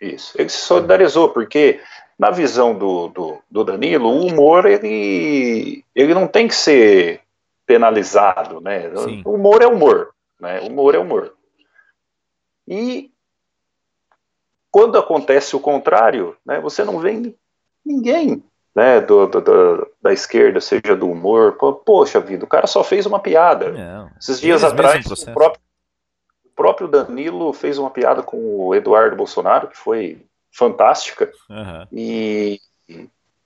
Isso. 0.00 0.40
Ele 0.40 0.48
se 0.48 0.58
solidarizou, 0.58 1.30
porque 1.30 1.80
na 2.18 2.30
visão 2.30 2.76
do, 2.76 3.08
do, 3.08 3.38
do, 3.50 3.64
Danilo, 3.64 4.08
o 4.08 4.26
humor 4.26 4.66
ele, 4.66 5.84
ele 5.94 6.14
não 6.14 6.26
tem 6.26 6.48
que 6.48 6.54
ser 6.54 7.20
penalizado, 7.66 8.60
né? 8.60 8.94
Sim. 8.96 9.22
O 9.24 9.32
humor 9.34 9.62
é 9.62 9.66
humor, 9.66 10.14
né? 10.40 10.60
O 10.60 10.66
humor 10.68 10.94
é 10.94 10.98
humor. 10.98 11.34
E 12.66 13.10
quando 14.70 14.98
acontece 14.98 15.56
o 15.56 15.60
contrário, 15.60 16.36
né? 16.44 16.60
Você 16.60 16.84
não 16.84 16.98
vê 16.98 17.34
ninguém, 17.84 18.42
né? 18.74 19.00
Do, 19.00 19.26
do, 19.26 19.90
da 20.00 20.12
esquerda, 20.12 20.60
seja 20.60 20.94
do 20.94 21.10
humor, 21.10 21.58
poxa 21.84 22.20
vida, 22.20 22.44
o 22.44 22.48
cara 22.48 22.66
só 22.66 22.84
fez 22.84 23.04
uma 23.04 23.18
piada. 23.18 23.72
Não. 23.72 24.10
Esses 24.18 24.40
dias 24.40 24.62
atrás, 24.62 25.04
o 25.10 25.32
próprio 25.32 25.65
próprio 26.56 26.88
Danilo 26.88 27.52
fez 27.52 27.78
uma 27.78 27.90
piada 27.90 28.22
com 28.22 28.38
o 28.38 28.74
Eduardo 28.74 29.14
Bolsonaro, 29.14 29.68
que 29.68 29.76
foi 29.76 30.18
fantástica. 30.50 31.30
Uhum. 31.50 31.86
E, 31.92 32.60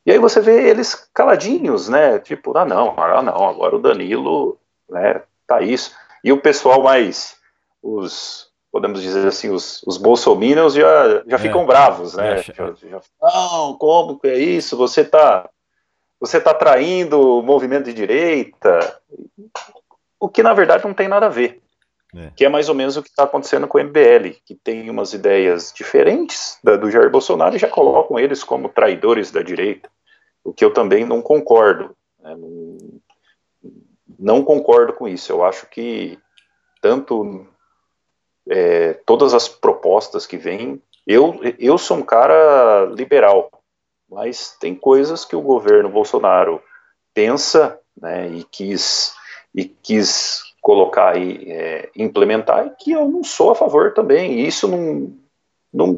E 0.06 0.12
aí 0.12 0.18
você 0.18 0.40
vê 0.40 0.68
eles 0.68 0.94
caladinhos, 1.12 1.88
né? 1.88 2.18
Tipo, 2.18 2.56
ah 2.56 2.64
não, 2.64 2.94
ah 2.98 3.22
não, 3.22 3.48
agora 3.48 3.76
o 3.76 3.80
Danilo, 3.80 4.58
né, 4.88 5.22
tá 5.46 5.60
isso. 5.60 5.94
E 6.24 6.32
o 6.32 6.40
pessoal 6.40 6.82
mais, 6.82 7.36
os, 7.82 8.48
podemos 8.72 9.02
dizer 9.02 9.26
assim, 9.26 9.50
os, 9.50 9.82
os 9.86 9.96
bolsominions 9.96 10.74
já, 10.74 11.22
já 11.26 11.36
é. 11.36 11.38
ficam 11.38 11.66
bravos, 11.66 12.14
né? 12.14 12.40
É. 12.40 12.42
Já, 12.42 12.72
já, 12.72 13.00
não, 13.20 13.74
como 13.74 14.18
que 14.18 14.28
é 14.28 14.38
isso? 14.38 14.76
Você 14.76 15.04
tá, 15.04 15.48
você 16.18 16.40
tá 16.40 16.54
traindo 16.54 17.38
o 17.38 17.42
movimento 17.42 17.84
de 17.84 17.94
direita, 17.94 19.00
o 20.18 20.28
que 20.28 20.42
na 20.42 20.54
verdade 20.54 20.84
não 20.84 20.94
tem 20.94 21.08
nada 21.08 21.26
a 21.26 21.30
ver. 21.30 21.60
É. 22.14 22.30
Que 22.34 22.44
é 22.44 22.48
mais 22.48 22.68
ou 22.68 22.74
menos 22.74 22.96
o 22.96 23.02
que 23.02 23.08
está 23.08 23.24
acontecendo 23.24 23.68
com 23.68 23.78
o 23.78 23.80
MBL, 23.80 24.36
que 24.44 24.54
tem 24.54 24.90
umas 24.90 25.12
ideias 25.12 25.72
diferentes 25.72 26.58
da, 26.62 26.76
do 26.76 26.90
Jair 26.90 27.10
Bolsonaro 27.10 27.54
e 27.54 27.58
já 27.58 27.68
colocam 27.68 28.18
eles 28.18 28.42
como 28.42 28.68
traidores 28.68 29.30
da 29.30 29.42
direita, 29.42 29.88
o 30.42 30.52
que 30.52 30.64
eu 30.64 30.72
também 30.72 31.04
não 31.04 31.22
concordo. 31.22 31.96
Né? 32.20 32.34
Não, 32.36 32.78
não, 34.18 34.44
concordo 34.44 34.92
com 34.92 35.06
isso. 35.06 35.30
Eu 35.30 35.44
acho 35.44 35.66
que 35.68 36.18
tanto 36.80 37.46
é, 38.48 38.94
todas 39.06 39.32
as 39.32 39.48
propostas 39.48 40.26
que 40.26 40.36
vêm, 40.36 40.82
eu, 41.06 41.40
eu 41.58 41.78
sou 41.78 41.98
um 41.98 42.02
cara 42.02 42.86
liberal, 42.86 43.50
mas 44.08 44.56
tem 44.58 44.74
coisas 44.74 45.24
que 45.24 45.36
o 45.36 45.42
governo 45.42 45.88
Bolsonaro 45.88 46.60
pensa 47.14 47.78
né, 47.96 48.28
e 48.28 48.44
quis 48.44 49.14
e 49.54 49.64
quis 49.64 50.49
colocar 50.60 51.16
e 51.16 51.50
é, 51.50 51.90
implementar 51.96 52.66
e 52.66 52.70
que 52.70 52.92
eu 52.92 53.08
não 53.08 53.24
sou 53.24 53.50
a 53.50 53.54
favor 53.54 53.94
também. 53.94 54.32
E 54.32 54.46
isso 54.46 54.68
não, 54.68 55.12
não, 55.72 55.96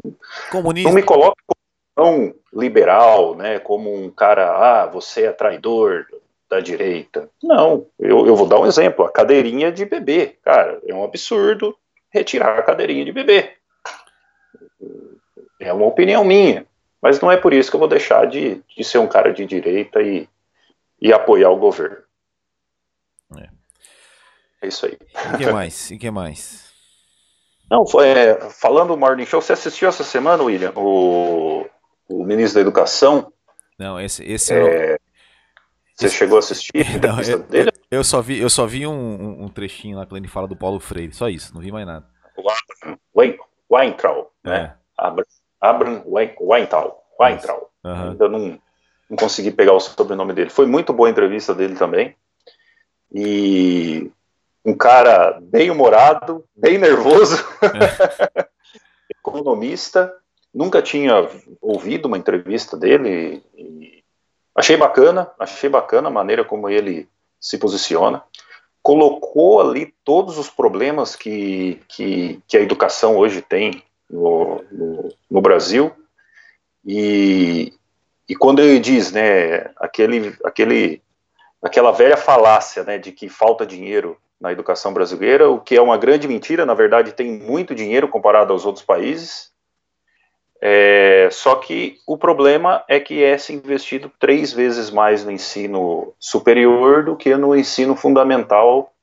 não 0.83 0.93
me 0.93 1.03
coloca 1.03 1.41
como 1.45 1.63
tão 1.95 2.35
liberal, 2.53 3.35
né, 3.35 3.59
como 3.59 3.93
um 3.93 4.09
cara, 4.09 4.83
ah, 4.83 4.85
você 4.87 5.25
é 5.25 5.31
traidor 5.31 6.05
da 6.49 6.59
direita. 6.59 7.29
Não, 7.41 7.87
eu, 7.99 8.27
eu 8.27 8.35
vou 8.35 8.47
dar 8.47 8.59
um 8.59 8.65
exemplo, 8.65 9.05
a 9.05 9.11
cadeirinha 9.11 9.71
de 9.71 9.85
bebê. 9.85 10.37
Cara, 10.43 10.79
é 10.85 10.93
um 10.93 11.03
absurdo 11.03 11.75
retirar 12.11 12.59
a 12.59 12.63
cadeirinha 12.63 13.05
de 13.05 13.11
bebê. 13.11 13.53
É 15.59 15.73
uma 15.73 15.87
opinião 15.87 16.23
minha, 16.23 16.65
mas 17.01 17.19
não 17.19 17.31
é 17.31 17.37
por 17.37 17.53
isso 17.53 17.69
que 17.69 17.75
eu 17.75 17.79
vou 17.79 17.87
deixar 17.87 18.27
de, 18.27 18.61
de 18.75 18.83
ser 18.83 18.99
um 18.99 19.07
cara 19.07 19.33
de 19.33 19.45
direita 19.45 20.01
e, 20.01 20.27
e 21.01 21.11
apoiar 21.11 21.49
o 21.49 21.57
governo. 21.57 21.97
É. 24.63 24.67
Isso 24.67 24.85
aí. 24.85 24.97
E 25.33 25.37
que 25.37 25.51
mais? 25.51 25.91
E 25.91 25.97
que 25.97 26.11
mais? 26.11 26.63
Não, 27.69 27.85
é, 28.01 28.49
falando 28.49 28.89
do 28.89 28.97
Morning 28.97 29.25
Show, 29.25 29.41
você 29.41 29.53
assistiu 29.53 29.89
essa 29.89 30.03
semana, 30.03 30.43
William, 30.43 30.73
o, 30.75 31.65
o 32.07 32.23
ministro 32.23 32.55
da 32.55 32.61
Educação? 32.61 33.31
Não, 33.79 33.99
esse, 33.99 34.23
esse 34.23 34.53
é, 34.53 34.97
Você 35.95 36.05
esse... 36.05 36.15
chegou 36.15 36.35
a 36.35 36.39
assistir 36.39 36.71
não, 37.01 37.19
eu, 37.21 37.39
dele? 37.39 37.71
Eu 37.89 38.03
só 38.03 38.21
vi, 38.21 38.39
eu 38.39 38.49
só 38.49 38.65
vi 38.65 38.85
um, 38.85 39.43
um, 39.43 39.47
trechinho 39.47 39.97
lá 39.97 40.05
quando 40.05 40.21
ele 40.21 40.27
fala 40.27 40.47
do 40.47 40.55
Paulo 40.55 40.79
Freire, 40.79 41.13
só 41.13 41.27
isso, 41.29 41.53
não 41.53 41.61
vi 41.61 41.71
mais 41.71 41.85
nada. 41.85 42.05
O 42.37 42.43
Abraham 42.49 42.97
Weintraub, 43.71 44.27
né? 44.43 44.75
É. 44.77 45.17
Abraham 45.59 46.03
Weintraub, 46.05 46.93
Weintraub. 47.19 47.63
Uhum. 47.83 48.11
Ainda 48.11 48.29
não, 48.29 48.59
não 49.09 49.17
consegui 49.17 49.51
pegar 49.51 49.73
o 49.73 49.79
sobrenome 49.79 50.33
dele. 50.33 50.49
Foi 50.49 50.65
muito 50.65 50.93
boa 50.93 51.09
a 51.09 51.11
entrevista 51.11 51.53
dele 51.53 51.75
também. 51.75 52.15
E 53.11 54.11
um 54.65 54.73
cara 54.73 55.39
bem 55.41 55.69
humorado, 55.69 56.43
bem 56.55 56.77
nervoso, 56.77 57.43
é. 57.61 58.47
economista. 59.11 60.13
Nunca 60.53 60.81
tinha 60.81 61.27
ouvido 61.61 62.05
uma 62.05 62.17
entrevista 62.17 62.77
dele. 62.77 63.43
achei 64.55 64.77
bacana, 64.77 65.29
achei 65.39 65.69
bacana 65.69 66.07
a 66.07 66.11
maneira 66.11 66.45
como 66.45 66.69
ele 66.69 67.09
se 67.39 67.57
posiciona. 67.57 68.23
Colocou 68.81 69.59
ali 69.59 69.93
todos 70.03 70.37
os 70.37 70.49
problemas 70.49 71.15
que, 71.15 71.81
que, 71.87 72.41
que 72.47 72.57
a 72.57 72.61
educação 72.61 73.17
hoje 73.17 73.41
tem 73.41 73.83
no, 74.09 74.63
no, 74.71 75.15
no 75.29 75.41
Brasil. 75.41 75.91
E, 76.85 77.73
e 78.29 78.35
quando 78.35 78.59
ele 78.59 78.79
diz, 78.79 79.11
né, 79.11 79.71
aquele, 79.77 80.35
aquele, 80.45 81.01
aquela 81.61 81.91
velha 81.91 82.17
falácia, 82.17 82.83
né, 82.83 82.97
de 82.97 83.11
que 83.11 83.27
falta 83.27 83.65
dinheiro 83.65 84.17
na 84.43 84.51
educação 84.51 84.93
brasileira, 84.93 85.49
o 85.49 85.57
que 85.57 85.73
é 85.73 85.81
uma 85.81 85.97
grande 85.97 86.27
mentira, 86.27 86.65
na 86.65 86.73
verdade 86.73 87.13
tem 87.13 87.31
muito 87.31 87.73
dinheiro 87.73 88.09
comparado 88.09 88.51
aos 88.51 88.65
outros 88.65 88.83
países, 88.83 89.53
é, 90.61 91.29
só 91.31 91.55
que 91.55 91.97
o 92.05 92.17
problema 92.17 92.83
é 92.89 92.99
que 92.99 93.23
é 93.23 93.37
se 93.37 93.53
investido 93.53 94.11
três 94.19 94.51
vezes 94.51 94.89
mais 94.91 95.23
no 95.23 95.31
ensino 95.31 96.13
superior 96.19 97.05
do 97.05 97.15
que 97.15 97.33
no 97.37 97.55
ensino 97.55 97.95
fundamental, 97.95 98.93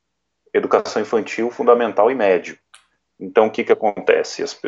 educação 0.53 1.01
infantil, 1.01 1.51
fundamental 1.51 2.11
e 2.11 2.15
médio. 2.15 2.59
Então, 3.19 3.47
o 3.47 3.51
que, 3.51 3.65
que 3.65 3.73
acontece? 3.73 4.43
As, 4.43 4.59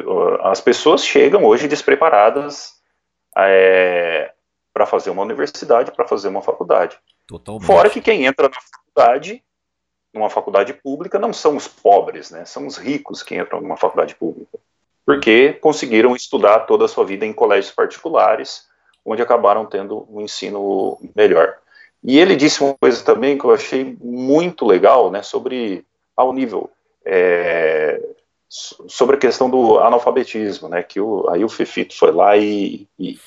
as 0.41 0.61
pessoas 0.63 1.05
chegam 1.05 1.45
hoje 1.45 1.69
despreparadas 1.69 2.73
é, 3.37 4.33
para 4.73 4.87
fazer 4.87 5.11
uma 5.11 5.23
universidade, 5.23 5.93
para 5.93 6.09
fazer 6.09 6.29
uma 6.29 6.43
faculdade. 6.43 6.99
Totalmente. 7.27 7.67
Fora 7.67 7.91
que 7.91 8.01
quem 8.01 8.25
entra 8.25 8.49
na 8.49 8.61
faculdade 8.61 9.43
numa 10.12 10.31
faculdade 10.31 10.72
pública 10.75 11.18
não 11.18 11.33
são 11.33 11.57
os 11.57 11.66
pobres, 11.66 12.31
né? 12.31 12.44
São 12.44 12.66
os 12.66 12.77
ricos 12.77 13.22
que 13.22 13.35
entram 13.35 13.61
numa 13.61 13.77
faculdade 13.77 14.14
pública, 14.14 14.59
porque 15.07 15.55
conseguiram 15.55 16.14
estudar 16.14 16.61
toda 16.61 16.85
a 16.85 16.88
sua 16.88 17.05
vida 17.05 17.25
em 17.25 17.33
colégios 17.33 17.75
particulares, 17.75 18.66
onde 19.05 19.22
acabaram 19.22 19.66
tendo 19.66 20.07
um 20.11 20.20
ensino 20.20 20.98
melhor. 21.16 21.57
E 22.05 22.18
ele 22.18 22.37
disse 22.37 22.62
uma 22.62 22.75
coisa 22.75 23.05
também 23.05 23.38
que 23.38 23.44
eu 23.44 23.53
achei 23.53 23.96
muito 24.01 24.64
legal, 24.64 25.11
né? 25.11 25.22
Sobre 25.22 25.85
ao 26.16 26.33
nível 26.33 26.70
é, 27.05 28.01
sobre 28.48 29.16
a 29.16 29.18
questão 29.18 29.48
do 29.48 29.79
analfabetismo, 29.79 30.68
né? 30.68 30.83
Que 30.83 31.01
o, 31.01 31.29
aí 31.31 31.44
o 31.44 31.48
Fefito 31.48 31.96
foi 31.96 32.12
lá 32.12 32.37
e, 32.37 32.87
e, 32.98 33.18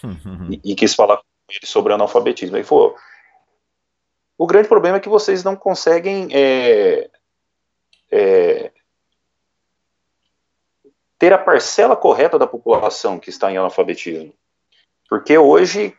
e, 0.50 0.72
e 0.72 0.76
quis 0.76 0.94
falar 0.94 1.18
com 1.18 1.24
ele 1.50 1.66
sobre 1.66 1.94
analfabetismo. 1.94 2.56
Ele 2.56 2.64
falou 2.64 2.96
o 4.38 4.46
grande 4.46 4.68
problema 4.68 4.98
é 4.98 5.00
que 5.00 5.10
vocês 5.10 5.44
não 5.44 5.56
conseguem 5.56 6.28
é, 6.32 7.10
é, 8.12 8.72
ter 11.18 11.32
a 11.32 11.38
parcela 11.38 11.96
correta 11.96 12.38
da 12.38 12.48
população 12.48 13.20
que 13.20 13.30
está 13.30 13.52
em 13.52 13.58
analfabetismo. 13.58 14.34
Porque 15.08 15.38
hoje, 15.38 15.96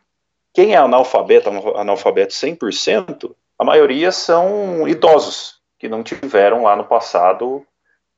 quem 0.53 0.75
é 0.75 0.77
analfabeto, 0.77 1.49
analfabeto 1.77 2.35
100%, 2.35 3.35
a 3.59 3.65
maioria 3.65 4.13
são 4.13 4.87
idosos, 4.87 5.61
que 5.79 5.89
não 5.89 6.03
tiveram 6.03 6.65
lá 6.65 6.77
no 6.77 6.85
passado 6.85 7.67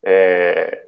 é, 0.03 0.85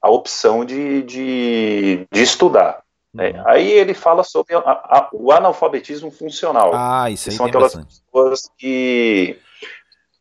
a 0.00 0.10
opção 0.10 0.64
de, 0.64 1.02
de, 1.02 2.06
de 2.10 2.22
estudar. 2.22 2.81
É, 3.18 3.30
uhum. 3.30 3.48
Aí 3.48 3.70
ele 3.70 3.94
fala 3.94 4.24
sobre 4.24 4.54
a, 4.54 4.60
a, 4.60 5.10
o 5.12 5.30
analfabetismo 5.30 6.10
funcional. 6.10 6.72
Ah, 6.74 7.10
isso 7.10 7.28
aí 7.28 7.36
são 7.36 7.46
aquelas 7.46 7.74
pessoas 7.74 8.50
que, 8.56 9.38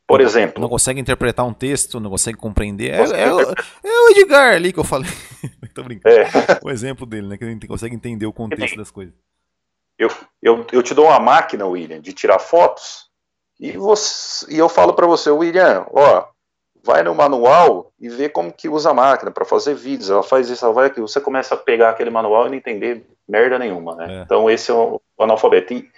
por 0.05 0.19
não, 0.19 0.25
exemplo. 0.25 0.61
Não 0.61 0.67
consegue 0.67 0.99
interpretar 0.99 1.45
um 1.45 1.53
texto, 1.53 1.99
não 1.99 2.09
consegue 2.09 2.37
compreender. 2.37 2.91
É, 2.91 3.03
é, 3.03 3.27
é, 3.27 4.01
o 4.01 4.09
Edgar 4.09 4.55
ali 4.55 4.73
que 4.73 4.79
eu 4.79 4.83
falei. 4.83 5.09
Tô 5.73 5.83
brincando. 5.83 6.13
É. 6.13 6.27
O 6.61 6.69
exemplo 6.69 7.05
dele, 7.05 7.27
né? 7.27 7.37
Que 7.37 7.45
gente 7.45 7.65
consegue 7.65 7.95
entender 7.95 8.25
o 8.25 8.33
contexto 8.33 8.75
das 8.75 8.91
coisas. 8.91 9.13
Eu, 9.97 10.09
eu, 10.41 10.65
eu 10.71 10.83
te 10.83 10.93
dou 10.93 11.05
uma 11.05 11.19
máquina, 11.19 11.65
William, 11.65 12.01
de 12.01 12.11
tirar 12.11 12.39
fotos, 12.39 13.11
e, 13.59 13.77
você, 13.77 14.51
e 14.51 14.57
eu 14.57 14.67
falo 14.67 14.93
para 14.93 15.05
você, 15.05 15.29
William, 15.29 15.85
ó, 15.91 16.25
vai 16.83 17.03
no 17.03 17.13
manual 17.13 17.91
e 17.99 18.09
vê 18.09 18.27
como 18.27 18.51
que 18.51 18.67
usa 18.67 18.89
a 18.89 18.93
máquina 18.93 19.31
para 19.31 19.45
fazer 19.45 19.75
vídeos. 19.75 20.09
Ela 20.09 20.23
faz 20.23 20.49
isso, 20.49 20.65
ela 20.65 20.73
vai 20.73 20.87
aqui. 20.87 20.99
Você 20.99 21.21
começa 21.21 21.55
a 21.55 21.57
pegar 21.57 21.89
aquele 21.89 22.09
manual 22.09 22.47
e 22.47 22.49
não 22.49 22.55
entender 22.55 23.05
merda 23.27 23.59
nenhuma, 23.59 23.95
né? 23.95 24.19
É. 24.19 24.21
Então 24.23 24.49
esse 24.49 24.71
é 24.71 24.73
o, 24.73 24.99
analfabeto. 25.19 25.73
E, 25.73 25.89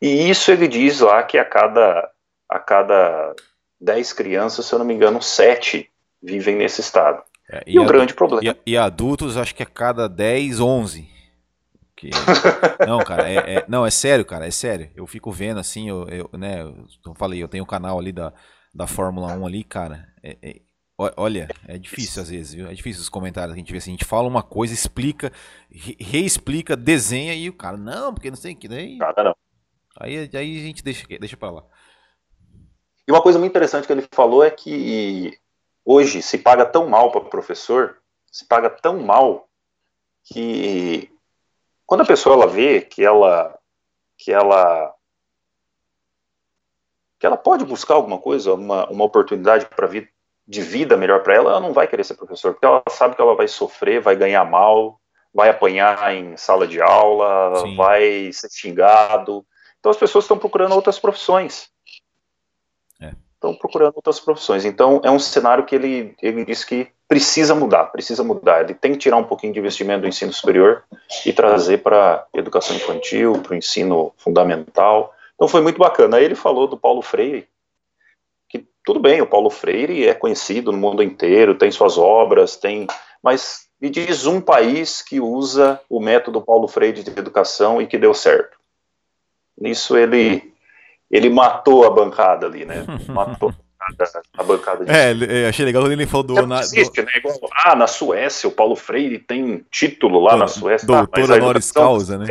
e, 0.00 0.30
isso 0.30 0.50
ele 0.50 0.66
diz 0.66 1.00
lá 1.00 1.22
que 1.22 1.38
a 1.38 1.44
cada 1.44 2.10
a 2.48 2.58
cada 2.58 3.34
10 3.80 4.12
crianças, 4.12 4.66
se 4.66 4.74
eu 4.74 4.78
não 4.78 4.84
me 4.84 4.92
engano, 4.92 5.22
7 5.22 5.88
vivem 6.22 6.56
nesse 6.56 6.80
estado. 6.80 7.22
É, 7.50 7.62
e, 7.66 7.76
e 7.76 7.78
o 7.78 7.86
grande 7.86 8.12
problema. 8.12 8.56
E, 8.66 8.72
e, 8.72 8.76
adultos, 8.76 9.36
acho 9.36 9.54
que 9.54 9.62
a 9.62 9.66
cada 9.66 10.08
10, 10.08 10.60
11. 10.60 11.08
Que... 11.96 12.10
não, 12.86 12.98
cara, 12.98 13.30
é, 13.30 13.36
é, 13.56 13.64
não, 13.68 13.86
é 13.86 13.90
sério, 13.90 14.24
cara, 14.24 14.46
é 14.46 14.50
sério. 14.50 14.90
Eu 14.94 15.06
fico 15.06 15.32
vendo 15.32 15.60
assim, 15.60 15.88
eu, 15.88 16.06
eu 16.08 16.30
né, 16.38 16.62
eu 16.62 17.14
falei, 17.14 17.42
eu 17.42 17.48
tenho 17.48 17.64
o 17.64 17.66
um 17.66 17.68
canal 17.68 17.98
ali 17.98 18.12
da, 18.12 18.32
da 18.74 18.86
Fórmula 18.86 19.32
1 19.32 19.46
ali, 19.46 19.64
cara, 19.64 20.11
é, 20.22 20.36
é, 20.42 20.60
olha, 21.16 21.48
é 21.66 21.78
difícil 21.78 22.22
às 22.22 22.28
vezes, 22.28 22.54
viu? 22.54 22.68
É 22.68 22.74
difícil 22.74 23.02
os 23.02 23.08
comentários 23.08 23.54
que 23.54 23.60
a 23.60 23.62
gente 23.62 23.72
vê 23.72 23.78
assim, 23.78 23.90
a 23.90 23.94
gente 23.94 24.04
fala 24.04 24.28
uma 24.28 24.42
coisa, 24.42 24.72
explica, 24.72 25.32
re 25.70 25.96
reexplica, 26.00 26.76
desenha 26.76 27.34
e 27.34 27.48
o 27.48 27.56
cara, 27.56 27.76
não, 27.76 28.14
porque 28.14 28.30
não 28.30 28.36
sei 28.36 28.52
o 28.52 28.56
que, 28.56 28.68
daí... 28.68 28.96
Nada 28.96 29.24
não. 29.24 29.36
Aí, 29.98 30.16
aí 30.18 30.58
a 30.58 30.62
gente 30.62 30.82
deixa, 30.82 31.06
deixa 31.18 31.36
pra 31.36 31.50
lá. 31.50 31.64
E 33.06 33.10
uma 33.10 33.22
coisa 33.22 33.38
muito 33.38 33.50
interessante 33.50 33.86
que 33.86 33.92
ele 33.92 34.06
falou 34.12 34.44
é 34.44 34.50
que 34.50 35.36
hoje 35.84 36.22
se 36.22 36.38
paga 36.38 36.64
tão 36.64 36.88
mal 36.88 37.10
para 37.10 37.20
professor, 37.22 37.98
se 38.30 38.46
paga 38.46 38.70
tão 38.70 39.00
mal 39.00 39.48
que 40.24 41.10
quando 41.84 42.02
a 42.02 42.06
pessoa 42.06 42.36
ela 42.36 42.46
vê 42.46 42.80
que 42.80 43.04
ela 43.04 43.58
que 44.16 44.32
ela 44.32 44.94
que 47.22 47.26
ela 47.26 47.36
pode 47.36 47.64
buscar 47.64 47.94
alguma 47.94 48.18
coisa, 48.18 48.52
uma, 48.52 48.90
uma 48.90 49.04
oportunidade 49.04 49.66
para 49.66 49.86
vida 49.86 50.08
de 50.44 50.60
vida 50.60 50.96
melhor 50.96 51.22
para 51.22 51.36
ela, 51.36 51.50
ela 51.52 51.60
não 51.60 51.72
vai 51.72 51.86
querer 51.86 52.02
ser 52.02 52.14
professor, 52.14 52.52
porque 52.52 52.66
ela 52.66 52.82
sabe 52.90 53.14
que 53.14 53.22
ela 53.22 53.36
vai 53.36 53.46
sofrer, 53.46 54.00
vai 54.00 54.16
ganhar 54.16 54.44
mal, 54.44 55.00
vai 55.32 55.48
apanhar 55.48 56.12
em 56.12 56.36
sala 56.36 56.66
de 56.66 56.82
aula, 56.82 57.60
Sim. 57.60 57.76
vai 57.76 58.32
ser 58.32 58.50
xingado. 58.50 59.46
Então 59.78 59.92
as 59.92 59.96
pessoas 59.96 60.24
estão 60.24 60.36
procurando 60.36 60.74
outras 60.74 60.98
profissões. 60.98 61.68
É. 63.00 63.14
Estão 63.34 63.54
procurando 63.54 63.94
outras 63.94 64.18
profissões. 64.18 64.64
Então 64.64 65.00
é 65.04 65.10
um 65.10 65.20
cenário 65.20 65.64
que 65.64 65.76
ele, 65.76 66.16
ele 66.20 66.44
diz 66.44 66.64
que 66.64 66.88
precisa 67.06 67.54
mudar, 67.54 67.84
precisa 67.84 68.24
mudar. 68.24 68.62
Ele 68.62 68.74
tem 68.74 68.94
que 68.94 68.98
tirar 68.98 69.16
um 69.16 69.24
pouquinho 69.24 69.52
de 69.52 69.60
investimento 69.60 70.00
do 70.00 70.08
ensino 70.08 70.32
superior 70.32 70.82
e 71.24 71.32
trazer 71.32 71.84
para 71.84 72.26
educação 72.34 72.74
infantil, 72.74 73.40
para 73.40 73.52
o 73.52 73.56
ensino 73.56 74.12
fundamental. 74.16 75.14
Então 75.34 75.48
foi 75.48 75.60
muito 75.60 75.78
bacana. 75.78 76.16
Aí 76.16 76.24
ele 76.24 76.34
falou 76.34 76.66
do 76.66 76.76
Paulo 76.76 77.02
Freire, 77.02 77.48
que 78.48 78.66
tudo 78.84 79.00
bem, 79.00 79.20
o 79.20 79.26
Paulo 79.26 79.50
Freire 79.50 80.06
é 80.06 80.14
conhecido 80.14 80.72
no 80.72 80.78
mundo 80.78 81.02
inteiro, 81.02 81.54
tem 81.54 81.70
suas 81.70 81.98
obras, 81.98 82.56
tem, 82.56 82.86
mas 83.22 83.66
me 83.80 83.90
diz 83.90 84.26
um 84.26 84.40
país 84.40 85.02
que 85.02 85.20
usa 85.20 85.80
o 85.88 86.00
método 86.00 86.40
Paulo 86.40 86.68
Freire 86.68 87.02
de 87.02 87.10
educação 87.10 87.80
e 87.80 87.86
que 87.86 87.98
deu 87.98 88.14
certo. 88.14 88.56
Nisso 89.58 89.96
ele 89.96 90.52
ele 91.10 91.28
matou 91.28 91.86
a 91.86 91.90
bancada 91.90 92.46
ali, 92.46 92.64
né? 92.64 92.86
Matou 93.08 93.54
a 94.38 94.42
bancada. 94.42 94.84
De... 94.84 94.90
É, 94.90 95.48
achei 95.48 95.64
legal 95.64 95.82
quando 95.82 95.92
ele 95.92 96.06
falou 96.06 96.22
do, 96.22 96.46
na, 96.46 96.60
existe, 96.60 97.02
do... 97.02 97.04
Né? 97.04 97.12
Igual, 97.16 97.36
ah, 97.64 97.74
na 97.74 97.86
Suécia, 97.86 98.48
o 98.48 98.52
Paulo 98.52 98.76
Freire 98.76 99.18
tem 99.18 99.44
um 99.44 99.64
título 99.70 100.20
lá 100.20 100.36
na 100.36 100.46
Suécia. 100.46 100.86
Doutor 100.86 101.30
ah, 101.30 101.34
honoris 101.34 101.72
causa, 101.72 102.16
né? 102.16 102.26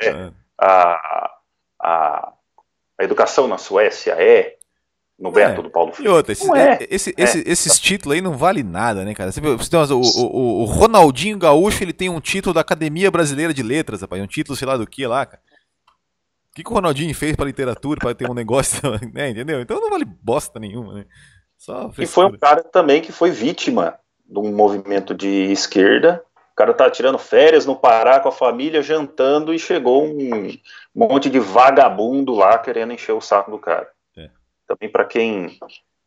É, 0.00 0.08
é. 0.08 0.30
A, 0.58 1.30
a, 1.80 2.32
a 2.98 3.04
educação 3.04 3.46
na 3.46 3.58
Suécia 3.58 4.12
é 4.12 4.56
no 5.18 5.30
Beto 5.30 5.60
é. 5.60 5.62
do 5.62 5.70
Paulo 5.70 5.92
Freire. 5.92 6.12
E 6.12 6.14
outra, 6.14 6.32
esse, 6.32 6.50
é. 6.52 6.86
esse, 6.90 7.10
é. 7.10 7.22
esse, 7.22 7.44
esses 7.46 7.78
títulos 7.78 8.14
aí 8.14 8.20
não 8.20 8.36
vale 8.36 8.62
nada, 8.62 9.04
né, 9.04 9.14
cara? 9.14 9.32
Você, 9.32 9.40
você 9.40 9.76
o, 9.76 10.00
o, 10.00 10.62
o, 10.62 10.64
Ronaldinho 10.64 11.38
Gaúcho, 11.38 11.82
ele 11.82 11.92
tem 11.92 12.08
um 12.08 12.20
título 12.20 12.52
da 12.52 12.60
Academia 12.60 13.10
Brasileira 13.10 13.54
de 13.54 13.62
Letras, 13.62 14.02
rapaz, 14.02 14.22
um 14.22 14.26
título, 14.26 14.56
sei 14.56 14.68
lá 14.68 14.76
do 14.76 14.86
que 14.86 15.06
lá, 15.06 15.24
cara. 15.24 15.42
O 16.50 16.54
que, 16.56 16.62
que 16.62 16.70
o 16.70 16.74
Ronaldinho 16.74 17.14
fez 17.14 17.36
para 17.36 17.44
literatura, 17.44 18.00
para 18.00 18.14
ter 18.14 18.30
um 18.30 18.34
negócio, 18.34 18.80
né, 19.12 19.30
entendeu? 19.30 19.60
Então 19.60 19.80
não 19.80 19.90
vale 19.90 20.04
bosta 20.04 20.58
nenhuma, 20.58 20.94
né? 20.94 21.06
Só 21.56 21.90
e 21.98 22.06
foi 22.06 22.26
um 22.26 22.36
cara 22.36 22.62
também 22.62 23.00
que 23.00 23.12
foi 23.12 23.30
vítima 23.30 23.98
de 24.26 24.38
um 24.38 24.54
movimento 24.54 25.14
de 25.14 25.50
esquerda. 25.50 26.22
O 26.56 26.64
cara 26.64 26.72
tá 26.72 26.90
tirando 26.90 27.18
férias 27.18 27.66
no 27.66 27.76
Pará 27.76 28.18
com 28.18 28.30
a 28.30 28.32
família, 28.32 28.80
jantando, 28.80 29.52
e 29.52 29.58
chegou 29.58 30.06
um 30.06 30.56
monte 30.94 31.28
de 31.28 31.38
vagabundo 31.38 32.34
lá 32.34 32.56
querendo 32.56 32.94
encher 32.94 33.12
o 33.12 33.20
saco 33.20 33.50
do 33.50 33.58
cara. 33.58 33.90
Também 34.66 34.88
para 34.90 35.04
quem 35.04 35.58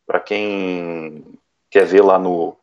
para 0.07 0.19
quem 0.19 1.23
quer 1.69 1.85
ver 1.85 2.01
lá 2.01 2.17
no 2.17 2.57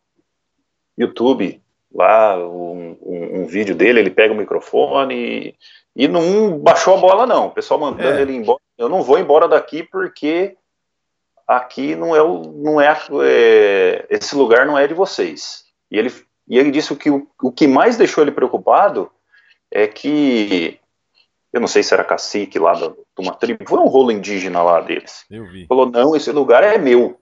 YouTube 0.99 1.63
lá 1.95 2.37
um, 2.37 2.99
um, 3.01 3.43
um, 3.43 3.47
vídeo 3.47 3.73
dele, 3.73 4.01
ele 4.01 4.11
pega 4.11 4.35
o 4.35 4.37
microfone 4.37 5.15
e, 5.15 5.55
e 5.95 6.09
não 6.09 6.59
baixou 6.59 6.97
a 6.97 7.01
bola 7.01 7.25
não. 7.25 7.47
O 7.47 7.53
pessoal 7.53 7.79
mandando 7.79 8.19
é. 8.19 8.23
ele 8.23 8.35
embora. 8.35 8.59
Eu 8.77 8.89
não 8.89 9.01
vou 9.01 9.17
embora 9.17 9.47
daqui 9.47 9.85
porque 9.85 10.57
aqui 11.47 11.95
não 11.95 12.17
é 12.17 12.21
o 12.21 12.43
não 12.43 12.81
é, 12.81 12.99
é, 13.23 14.07
esse 14.11 14.35
lugar 14.35 14.67
não 14.67 14.77
é 14.77 14.89
de 14.89 14.95
vocês. 14.95 15.65
E 15.89 15.97
ele 15.97 16.11
e 16.49 16.59
ele 16.59 16.71
disse 16.71 16.95
que 16.95 17.11
o, 17.11 17.27
o 17.43 17.51
que 17.51 17.67
mais 17.67 17.97
deixou 17.97 18.23
ele 18.23 18.31
preocupado 18.31 19.11
é 19.71 19.87
que 19.87 20.79
eu 21.53 21.61
não 21.61 21.67
sei 21.67 21.83
se 21.83 21.95
era 21.95 22.05
cacique 22.05 22.59
lá 22.59 22.75
de 22.75 22.93
uma 23.19 23.35
tribo, 23.35 23.65
foi 23.67 23.79
um 23.79 23.89
rolo 23.89 24.13
indígena 24.13 24.63
lá 24.63 24.81
deles. 24.81 25.25
Eu 25.31 25.47
vi. 25.47 25.67
Falou, 25.67 25.91
não, 25.91 26.15
esse 26.15 26.31
lugar 26.31 26.63
é 26.63 26.77
meu. 26.77 27.19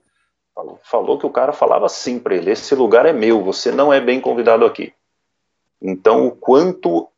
Falou, 0.53 0.79
falou 0.83 1.17
que 1.17 1.25
o 1.25 1.31
cara 1.31 1.53
falava 1.53 1.85
assim 1.85 2.19
para 2.19 2.35
ele, 2.35 2.51
esse 2.51 2.73
lugar 2.75 3.05
é 3.05 3.13
meu, 3.13 3.41
você 3.43 3.71
não 3.71 3.91
é 3.91 3.99
bem 3.99 4.21
convidado 4.21 4.65
aqui. 4.65 4.93
Então, 5.81 6.27
o 6.27 6.31
quanto 6.31 7.09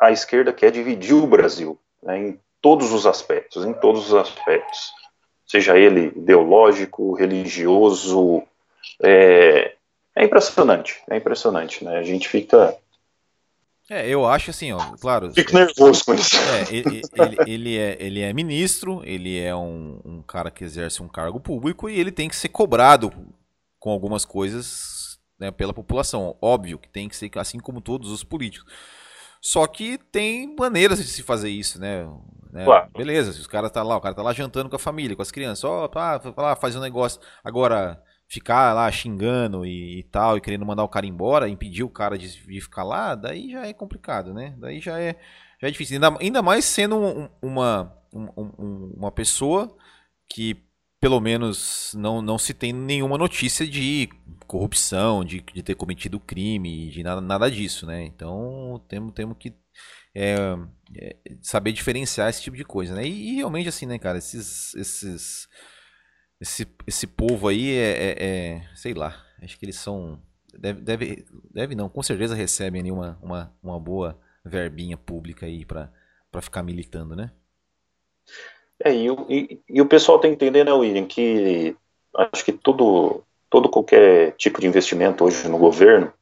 a 0.00 0.10
esquerda 0.10 0.52
quer 0.52 0.70
dividir 0.70 1.14
o 1.14 1.26
Brasil, 1.26 1.78
né, 2.02 2.18
em 2.18 2.40
todos 2.60 2.92
os 2.92 3.06
aspectos, 3.06 3.64
em 3.64 3.72
todos 3.74 4.06
os 4.08 4.14
aspectos. 4.14 4.92
Seja 5.46 5.78
ele 5.78 6.12
ideológico, 6.16 7.14
religioso, 7.14 8.42
é, 9.02 9.74
é 10.18 10.24
impressionante, 10.24 11.00
é 11.10 11.16
impressionante, 11.16 11.84
né? 11.84 11.98
A 11.98 12.02
gente 12.02 12.28
fica 12.28 12.76
é, 13.90 14.06
eu 14.06 14.26
acho 14.26 14.50
assim, 14.50 14.70
ó, 14.70 14.78
claro. 15.00 15.32
Fico 15.32 15.54
nervoso 15.54 16.04
com 16.04 16.12
isso. 16.12 16.36
É, 16.36 16.74
ele, 16.74 17.00
ele, 17.14 17.36
ele, 17.46 17.78
é, 17.78 17.96
ele 17.98 18.20
é 18.20 18.32
ministro, 18.34 19.00
ele 19.02 19.40
é 19.40 19.56
um, 19.56 19.98
um 20.04 20.22
cara 20.22 20.50
que 20.50 20.62
exerce 20.62 21.02
um 21.02 21.08
cargo 21.08 21.40
público 21.40 21.88
e 21.88 21.98
ele 21.98 22.12
tem 22.12 22.28
que 22.28 22.36
ser 22.36 22.50
cobrado 22.50 23.10
com 23.78 23.90
algumas 23.90 24.26
coisas 24.26 25.18
né, 25.40 25.50
pela 25.50 25.72
população. 25.72 26.36
Óbvio 26.42 26.78
que 26.78 26.88
tem 26.88 27.08
que 27.08 27.16
ser 27.16 27.30
assim 27.36 27.58
como 27.58 27.80
todos 27.80 28.10
os 28.10 28.22
políticos. 28.22 28.70
Só 29.40 29.66
que 29.66 29.96
tem 29.96 30.54
maneiras 30.54 30.98
de 30.98 31.08
se 31.08 31.22
fazer 31.22 31.48
isso, 31.48 31.80
né? 31.80 32.06
né? 32.52 32.66
Claro. 32.66 32.90
Beleza, 32.94 33.32
se 33.32 33.40
os 33.40 33.46
caras 33.46 33.70
tá 33.70 33.82
lá, 33.82 33.96
o 33.96 34.00
cara 34.02 34.14
tá 34.14 34.22
lá 34.22 34.34
jantando 34.34 34.68
com 34.68 34.76
a 34.76 34.80
família, 34.80 35.16
com 35.16 35.22
as 35.22 35.30
crianças, 35.30 35.64
ó, 35.64 35.84
oh, 35.84 35.88
tá, 35.88 36.20
lá, 36.36 36.54
fazer 36.56 36.76
um 36.76 36.82
negócio. 36.82 37.20
Agora, 37.42 38.02
ficar 38.28 38.74
lá 38.74 38.90
xingando 38.92 39.64
e, 39.64 40.00
e, 40.00 40.02
tal, 40.04 40.36
e 40.36 40.40
querendo 40.40 40.66
mandar 40.66 40.84
o 40.84 40.88
cara 40.88 41.06
embora, 41.06 41.48
impedir 41.48 41.82
o 41.82 41.88
cara 41.88 42.18
de, 42.18 42.28
de, 42.28 42.60
ficar 42.60 42.84
lá, 42.84 43.14
daí 43.14 43.50
já 43.50 43.66
é 43.66 43.72
complicado, 43.72 44.34
né? 44.34 44.54
Daí 44.58 44.80
já 44.80 45.00
é, 45.00 45.16
já 45.60 45.68
é 45.68 45.70
difícil. 45.70 45.94
Ainda, 45.96 46.18
ainda 46.20 46.42
mais 46.42 46.64
sendo 46.66 46.96
um, 46.96 47.28
uma, 47.40 47.96
um, 48.12 48.92
uma 48.96 49.10
pessoa 49.10 49.74
que 50.28 50.62
pelo 51.00 51.20
menos 51.20 51.94
não, 51.94 52.20
não 52.20 52.36
se 52.36 52.52
tem 52.52 52.72
nenhuma 52.72 53.16
notícia 53.16 53.66
de 53.66 54.08
corrupção, 54.46 55.24
de, 55.24 55.40
de 55.40 55.62
ter 55.62 55.74
cometido 55.74 56.18
crime, 56.18 56.90
de 56.90 57.02
nada, 57.02 57.20
nada 57.20 57.50
disso, 57.50 57.86
né? 57.86 58.04
Então 58.04 58.84
temos, 58.88 59.12
temos 59.14 59.36
que 59.38 59.54
é, 60.14 60.36
é, 60.96 61.16
saber 61.40 61.72
diferenciar 61.72 62.28
esse 62.28 62.42
tipo 62.42 62.56
de 62.56 62.64
coisa, 62.64 62.94
né? 62.94 63.06
E, 63.06 63.30
e 63.30 63.36
realmente 63.36 63.68
assim, 63.68 63.86
né, 63.86 63.98
cara, 63.98 64.18
esses, 64.18 64.74
esses 64.74 65.48
esse, 66.40 66.66
esse 66.86 67.06
povo 67.06 67.48
aí 67.48 67.76
é, 67.76 67.90
é, 67.90 68.16
é, 68.18 68.62
sei 68.74 68.94
lá, 68.94 69.24
acho 69.42 69.58
que 69.58 69.64
eles 69.64 69.76
são. 69.76 70.20
Deve, 70.56 70.80
deve, 70.80 71.26
deve 71.50 71.74
não, 71.74 71.88
com 71.88 72.02
certeza 72.02 72.34
recebem 72.34 72.80
ali 72.80 72.90
uma, 72.90 73.18
uma, 73.22 73.52
uma 73.62 73.78
boa 73.78 74.18
verbinha 74.44 74.96
pública 74.96 75.46
aí 75.46 75.64
para 75.64 75.90
ficar 76.40 76.62
militando, 76.62 77.14
né? 77.14 77.30
É, 78.84 78.94
e, 78.94 79.08
e, 79.28 79.60
e, 79.68 79.80
o 79.80 79.86
pessoal 79.86 80.20
tem 80.20 80.30
que 80.30 80.36
entender, 80.36 80.64
né, 80.64 80.72
William, 80.72 81.04
que 81.06 81.76
acho 82.16 82.44
que 82.44 82.52
todo, 82.52 83.24
todo 83.50 83.68
qualquer 83.68 84.32
tipo 84.36 84.60
de 84.60 84.68
investimento 84.68 85.24
hoje 85.24 85.48
no 85.48 85.58
governo, 85.58 86.12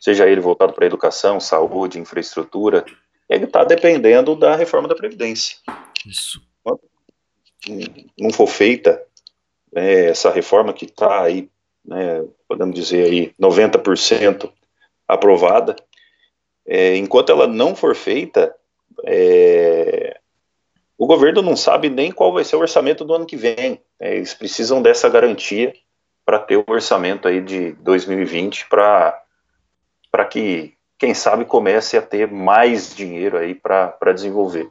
seja 0.00 0.28
ele 0.28 0.40
voltado 0.40 0.72
para 0.72 0.86
educação, 0.86 1.38
saúde, 1.38 2.00
infraestrutura, 2.00 2.84
ele 3.28 3.44
está 3.44 3.64
dependendo 3.64 4.34
da 4.34 4.56
reforma 4.56 4.88
da 4.88 4.94
Previdência. 4.94 5.56
Isso. 6.04 6.42
Quando 6.62 6.80
não 8.18 8.30
for 8.30 8.48
feita 8.48 9.00
né, 9.74 10.06
essa 10.06 10.30
reforma 10.30 10.72
que 10.72 10.84
está 10.84 11.22
aí, 11.22 11.50
né, 11.84 12.24
podemos 12.48 12.74
dizer 12.74 13.04
aí, 13.04 13.34
90% 13.40 14.50
aprovada, 15.06 15.74
é, 16.66 16.96
enquanto 16.96 17.30
ela 17.30 17.46
não 17.46 17.74
for 17.74 17.94
feita, 17.94 18.54
é, 19.04 20.18
o 20.96 21.06
governo 21.06 21.42
não 21.42 21.56
sabe 21.56 21.90
nem 21.90 22.12
qual 22.12 22.32
vai 22.32 22.44
ser 22.44 22.56
o 22.56 22.60
orçamento 22.60 23.04
do 23.04 23.12
ano 23.12 23.26
que 23.26 23.36
vem. 23.36 23.80
É, 23.98 24.14
eles 24.14 24.32
precisam 24.32 24.80
dessa 24.80 25.08
garantia 25.08 25.74
para 26.24 26.38
ter 26.38 26.56
o 26.56 26.64
orçamento 26.66 27.28
aí 27.28 27.40
de 27.40 27.72
2020 27.72 28.68
para 28.68 29.20
que 30.30 30.72
quem 30.96 31.12
sabe 31.12 31.44
comece 31.44 31.98
a 31.98 32.02
ter 32.02 32.30
mais 32.30 32.94
dinheiro 32.94 33.36
aí 33.36 33.54
para 33.54 34.12
desenvolver. 34.14 34.70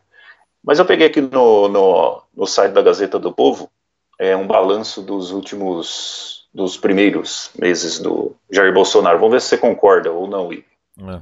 Mas 0.64 0.80
eu 0.80 0.86
peguei 0.86 1.08
aqui 1.08 1.22
no, 1.22 1.68
no, 1.68 2.24
no 2.34 2.48
site 2.48 2.72
da 2.72 2.82
Gazeta 2.82 3.20
do 3.20 3.34
Povo 3.34 3.70
é, 4.20 4.36
um 4.36 4.48
balanço 4.48 5.02
dos 5.02 5.32
últimos, 5.32 6.48
dos 6.54 6.78
primeiros 6.78 7.52
meses 7.58 8.00
do 8.00 8.36
Jair 8.52 8.74
Bolsonaro. 8.74 9.20
Vamos 9.20 9.34
ver 9.34 9.42
se 9.42 9.50
você 9.50 9.58
concorda 9.58 10.12
ou 10.12 10.28
não, 10.28 10.52
Ivo. 10.52 10.66
É. 11.00 11.22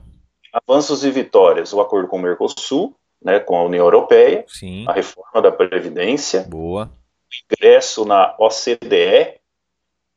Avanços 0.54 1.04
e 1.06 1.12
vitórias, 1.12 1.72
o 1.72 1.80
acordo 1.80 2.08
com 2.08 2.18
o 2.18 2.22
Mercosul, 2.22 2.94
né, 3.24 3.40
com 3.40 3.56
a 3.56 3.64
União 3.64 3.86
Europeia, 3.86 4.44
Sim. 4.48 4.86
a 4.88 4.94
reforma 4.94 5.42
da 5.42 5.52
Previdência, 5.52 6.42
Boa. 6.50 6.86
o 6.90 7.56
ingresso 7.56 8.04
na 8.04 8.36
OCDE, 8.38 9.40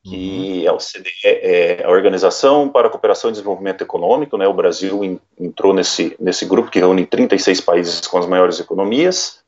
que 0.03 0.59
uhum. 0.59 0.65
é, 0.65 0.67
a 0.67 0.73
OCDE, 0.73 1.11
é 1.25 1.85
a 1.85 1.91
Organização 1.91 2.69
para 2.69 2.89
a 2.89 2.91
Cooperação 2.91 3.31
e 3.31 3.33
Desenvolvimento 3.33 3.83
Econômico, 3.83 4.37
né, 4.37 4.49
o 4.49 4.55
Brasil 4.55 5.21
entrou 5.39 5.73
nesse, 5.73 6.17
nesse 6.19 6.45
grupo 6.47 6.71
que 6.71 6.81
reúne 6.81 7.07
36 7.07 7.61
países 7.61 8.07
com 8.07 8.19
as 8.19 8.27
maiores 8.27 8.59
economias, 8.59 9.44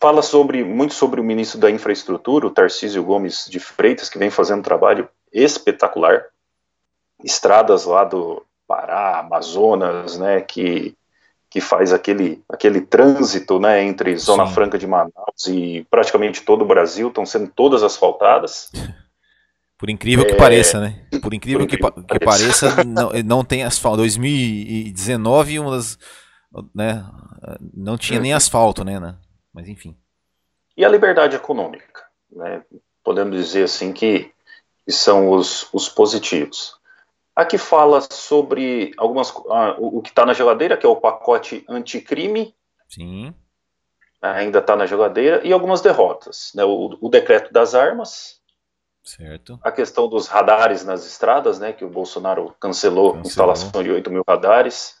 fala 0.00 0.22
sobre 0.22 0.64
muito 0.64 0.94
sobre 0.94 1.20
o 1.20 1.24
ministro 1.24 1.58
da 1.58 1.70
Infraestrutura, 1.70 2.46
o 2.46 2.50
Tarcísio 2.50 3.02
Gomes 3.02 3.46
de 3.48 3.58
Freitas, 3.58 4.08
que 4.08 4.18
vem 4.18 4.30
fazendo 4.30 4.60
um 4.60 4.62
trabalho 4.62 5.08
espetacular. 5.32 6.26
Estradas 7.22 7.84
lá 7.84 8.04
do 8.04 8.44
Pará, 8.66 9.18
Amazonas, 9.18 10.18
né, 10.18 10.40
que 10.40 10.96
que 11.50 11.60
faz 11.62 11.92
aquele, 11.94 12.42
aquele 12.46 12.82
trânsito 12.82 13.58
né, 13.58 13.82
entre 13.82 14.14
Zona 14.18 14.46
Sim. 14.46 14.52
Franca 14.52 14.78
de 14.78 14.86
Manaus 14.86 15.46
e 15.48 15.86
praticamente 15.90 16.42
todo 16.42 16.62
o 16.62 16.66
Brasil, 16.66 17.08
estão 17.08 17.24
sendo 17.24 17.50
todas 17.54 17.82
asfaltadas. 17.82 18.70
Por 19.78 19.88
incrível 19.88 20.26
que 20.26 20.32
é... 20.32 20.36
pareça, 20.36 20.80
né? 20.80 21.06
Por 21.22 21.32
incrível, 21.32 21.60
Por 21.60 21.64
incrível 21.64 21.92
que, 21.92 22.18
que, 22.18 22.24
pareça, 22.24 22.84
não, 22.84 23.10
não 23.24 23.44
tem 23.44 23.62
asfalto. 23.62 23.98
2019, 23.98 25.60
uma 25.60 25.70
das, 25.70 25.96
né, 26.74 27.06
não 27.72 27.96
tinha 27.96 28.18
nem 28.18 28.34
asfalto, 28.34 28.84
né, 28.84 28.98
né? 28.98 29.14
Mas 29.52 29.68
enfim. 29.68 29.96
E 30.76 30.84
a 30.84 30.88
liberdade 30.88 31.36
econômica, 31.36 32.04
né? 32.30 32.64
Podemos 33.02 33.36
dizer 33.36 33.64
assim 33.64 33.92
que, 33.92 34.32
que 34.84 34.92
são 34.92 35.30
os, 35.30 35.68
os 35.72 35.88
positivos. 35.88 36.76
Aqui 37.34 37.56
fala 37.56 38.00
sobre 38.00 38.92
algumas 38.96 39.30
ah, 39.50 39.76
o, 39.78 39.98
o 39.98 40.02
que 40.02 40.10
está 40.10 40.26
na 40.26 40.34
geladeira, 40.34 40.76
que 40.76 40.84
é 40.84 40.88
o 40.88 40.96
pacote 40.96 41.64
anticrime. 41.68 42.54
Sim. 42.88 43.34
Ainda 44.20 44.58
está 44.58 44.74
na 44.74 44.86
geladeira 44.86 45.46
e 45.46 45.52
algumas 45.52 45.80
derrotas, 45.80 46.52
né? 46.54 46.64
O, 46.64 46.98
o 47.00 47.08
decreto 47.08 47.52
das 47.52 47.74
armas, 47.74 48.38
Certo. 49.08 49.58
A 49.62 49.72
questão 49.72 50.06
dos 50.06 50.26
radares 50.26 50.84
nas 50.84 51.06
estradas, 51.06 51.58
né, 51.58 51.72
que 51.72 51.82
o 51.82 51.88
Bolsonaro 51.88 52.54
cancelou, 52.60 53.14
cancelou. 53.14 53.16
a 53.16 53.20
instalação 53.20 53.82
de 53.82 53.90
8 53.90 54.10
mil 54.10 54.22
radares. 54.28 54.98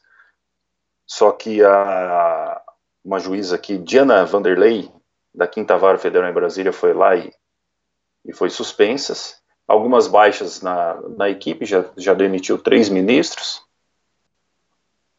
Só 1.06 1.30
que 1.30 1.62
a, 1.62 2.62
uma 3.08 3.18
juíza 3.18 3.56
aqui, 3.56 3.78
Diana 3.78 4.26
Vanderlei, 4.26 4.92
da 5.34 5.46
Quinta 5.46 5.78
Vara 5.78 5.96
Federal 5.96 6.28
em 6.28 6.34
Brasília, 6.34 6.74
foi 6.74 6.92
lá 6.92 7.16
e, 7.16 7.32
e 8.22 8.34
foi 8.34 8.50
suspensas. 8.50 9.40
Algumas 9.66 10.06
baixas 10.06 10.60
na, 10.60 11.00
na 11.16 11.30
equipe, 11.30 11.64
já, 11.64 11.86
já 11.96 12.12
demitiu 12.12 12.58
três 12.58 12.90
ministros. 12.90 13.62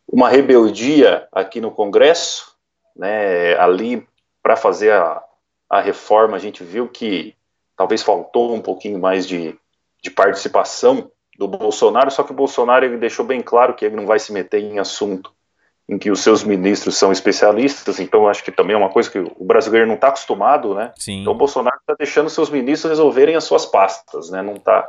Uma 0.07 0.29
rebeldia 0.29 1.27
aqui 1.31 1.59
no 1.59 1.71
Congresso, 1.71 2.55
né, 2.95 3.57
ali 3.57 4.07
para 4.43 4.55
fazer 4.55 4.91
a, 4.91 5.23
a 5.67 5.81
reforma, 5.81 6.37
a 6.37 6.39
gente 6.39 6.63
viu 6.63 6.87
que 6.87 7.35
talvez 7.75 8.03
faltou 8.03 8.53
um 8.53 8.61
pouquinho 8.61 8.99
mais 8.99 9.27
de, 9.27 9.57
de 10.03 10.11
participação 10.11 11.11
do 11.39 11.47
Bolsonaro, 11.47 12.11
só 12.11 12.21
que 12.21 12.31
o 12.31 12.35
Bolsonaro 12.35 12.85
ele 12.85 12.97
deixou 12.97 13.25
bem 13.25 13.41
claro 13.41 13.73
que 13.73 13.83
ele 13.83 13.95
não 13.95 14.05
vai 14.05 14.19
se 14.19 14.31
meter 14.31 14.61
em 14.61 14.77
assunto 14.77 15.33
em 15.89 15.97
que 15.97 16.11
os 16.11 16.21
seus 16.21 16.43
ministros 16.43 16.95
são 16.97 17.11
especialistas, 17.11 17.99
então 17.99 18.27
acho 18.27 18.43
que 18.43 18.51
também 18.51 18.75
é 18.75 18.77
uma 18.77 18.91
coisa 18.91 19.09
que 19.09 19.17
o 19.17 19.43
brasileiro 19.43 19.87
não 19.87 19.95
está 19.95 20.09
acostumado, 20.09 20.75
né? 20.75 20.93
Sim. 20.95 21.21
Então 21.21 21.33
o 21.33 21.35
Bolsonaro 21.35 21.77
está 21.77 21.95
deixando 21.97 22.29
seus 22.29 22.51
ministros 22.51 22.91
resolverem 22.91 23.35
as 23.35 23.43
suas 23.43 23.65
pastas, 23.65 24.29
né? 24.29 24.43
Não 24.43 24.53
está. 24.53 24.87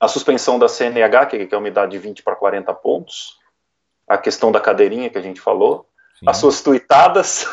A 0.00 0.08
suspensão 0.08 0.58
da 0.58 0.68
CNH, 0.68 1.26
que 1.26 1.48
é 1.52 1.56
uma 1.56 1.68
idade 1.68 1.92
de 1.92 1.98
20 1.98 2.24
para 2.24 2.34
40 2.34 2.74
pontos, 2.74 3.38
a 4.08 4.18
questão 4.18 4.50
da 4.50 4.58
cadeirinha 4.60 5.08
que 5.08 5.16
a 5.16 5.22
gente 5.22 5.40
falou, 5.40 5.88
Sim. 6.18 6.26
as 6.28 6.38
suas 6.38 6.60
tuitadas. 6.60 7.46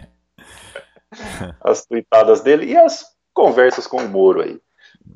as 1.60 1.84
tweetadas 1.84 2.40
dele 2.40 2.72
e 2.72 2.76
as 2.76 3.04
conversas 3.34 3.86
com 3.86 3.98
o 3.98 4.08
Moro 4.08 4.40
aí. 4.40 4.58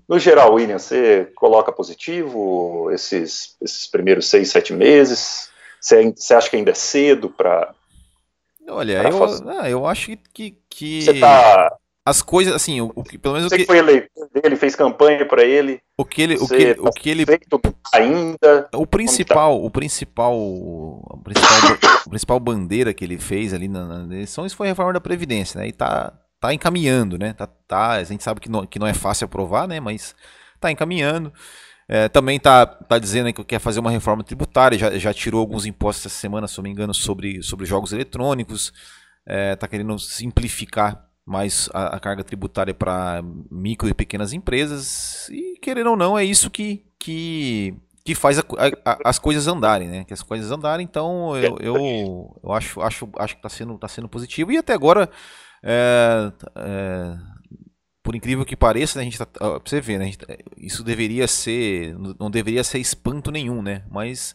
No 0.06 0.18
geral, 0.18 0.52
William, 0.52 0.78
você 0.78 1.32
coloca 1.34 1.72
positivo 1.72 2.90
esses, 2.92 3.56
esses 3.62 3.86
primeiros 3.86 4.28
seis, 4.28 4.50
sete 4.50 4.74
meses? 4.74 5.49
Você, 5.80 6.12
você 6.12 6.34
acha 6.34 6.50
que 6.50 6.56
ainda 6.56 6.70
é 6.70 6.74
cedo 6.74 7.30
para. 7.30 7.74
Olha, 8.68 9.02
eu, 9.02 9.24
ah, 9.48 9.70
eu 9.70 9.86
acho 9.86 10.16
que. 10.32 10.56
que... 10.68 11.02
Você 11.02 11.18
tá 11.18 11.76
as 12.04 12.22
coisas, 12.22 12.54
assim, 12.54 12.80
o, 12.80 12.90
o 12.94 13.04
que, 13.04 13.18
pelo 13.18 13.34
menos 13.34 13.48
Você 13.48 13.54
o 13.54 13.58
que... 13.58 13.66
foi 13.66 13.78
eleitor 13.78 14.28
dele, 14.34 14.56
fez 14.56 14.74
campanha 14.74 15.24
para 15.26 15.44
ele. 15.44 15.80
O 15.96 16.04
que 16.04 16.22
ele, 16.22 16.34
o 16.36 16.48
que, 16.48 16.74
tá 16.74 16.82
o 16.82 16.90
que 16.90 17.10
ele 17.10 17.24
ainda. 17.92 18.68
O 18.74 18.86
principal, 18.86 19.58
tá? 19.58 19.66
o 19.66 19.70
principal, 19.70 20.36
o 20.36 21.20
principal, 21.22 21.78
a 22.06 22.08
principal 22.08 22.40
bandeira 22.40 22.94
que 22.94 23.04
ele 23.04 23.18
fez 23.18 23.52
ali 23.52 23.68
na, 23.68 23.84
na 23.84 24.14
eleições 24.14 24.52
foi 24.52 24.68
a 24.68 24.70
reforma 24.70 24.94
da 24.94 25.00
previdência, 25.00 25.60
né? 25.60 25.68
E 25.68 25.72
tá, 25.72 26.12
tá 26.40 26.54
encaminhando, 26.54 27.18
né? 27.18 27.34
Tá, 27.34 27.46
tá, 27.46 27.90
a 27.92 28.04
gente 28.04 28.24
sabe 28.24 28.40
que 28.40 28.50
não, 28.50 28.66
que 28.66 28.78
não 28.78 28.86
é 28.86 28.94
fácil 28.94 29.26
aprovar, 29.26 29.68
né? 29.68 29.78
Mas 29.78 30.14
tá 30.58 30.70
encaminhando. 30.70 31.32
É, 31.92 32.08
também 32.08 32.38
tá, 32.38 32.64
tá 32.64 33.00
dizendo 33.00 33.32
que 33.32 33.42
quer 33.42 33.58
fazer 33.58 33.80
uma 33.80 33.90
reforma 33.90 34.22
tributária, 34.22 34.78
já, 34.78 34.96
já 34.96 35.12
tirou 35.12 35.40
alguns 35.40 35.66
impostos 35.66 36.06
essa 36.06 36.20
semana, 36.20 36.46
se 36.46 36.56
não 36.56 36.62
me 36.62 36.70
engano, 36.70 36.94
sobre, 36.94 37.42
sobre 37.42 37.66
jogos 37.66 37.92
eletrônicos. 37.92 38.72
É, 39.26 39.56
tá 39.56 39.66
querendo 39.66 39.98
simplificar 39.98 41.04
mais 41.26 41.68
a, 41.74 41.96
a 41.96 41.98
carga 41.98 42.22
tributária 42.22 42.72
para 42.72 43.20
micro 43.50 43.88
e 43.88 43.94
pequenas 43.94 44.32
empresas. 44.32 45.28
E, 45.30 45.58
querendo 45.60 45.90
ou 45.90 45.96
não, 45.96 46.16
é 46.16 46.24
isso 46.24 46.48
que, 46.48 46.86
que, 46.96 47.74
que 48.04 48.14
faz 48.14 48.38
a, 48.38 48.44
a, 48.84 49.08
as 49.10 49.18
coisas 49.18 49.48
andarem, 49.48 49.88
né? 49.88 50.04
Que 50.04 50.14
as 50.14 50.22
coisas 50.22 50.48
andarem, 50.52 50.84
então 50.84 51.36
eu, 51.36 51.56
eu, 51.58 52.40
eu 52.40 52.52
acho, 52.52 52.80
acho, 52.82 53.08
acho 53.18 53.34
que 53.34 53.40
está 53.40 53.48
sendo, 53.48 53.76
tá 53.76 53.88
sendo 53.88 54.08
positivo. 54.08 54.52
E 54.52 54.58
até 54.58 54.74
agora, 54.74 55.10
é, 55.60 56.32
é, 56.54 57.16
por 58.02 58.14
incrível 58.14 58.44
que 58.44 58.56
pareça, 58.56 58.98
né, 58.98 59.02
a 59.02 59.04
gente 59.04 59.18
tá, 59.18 59.26
pra 59.26 59.60
você 59.64 59.80
ver, 59.80 59.98
né, 59.98 60.06
gente, 60.06 60.18
isso 60.56 60.82
deveria 60.82 61.26
ser, 61.28 61.96
não 62.18 62.30
deveria 62.30 62.64
ser 62.64 62.78
espanto 62.78 63.30
nenhum, 63.30 63.62
né? 63.62 63.84
Mas 63.90 64.34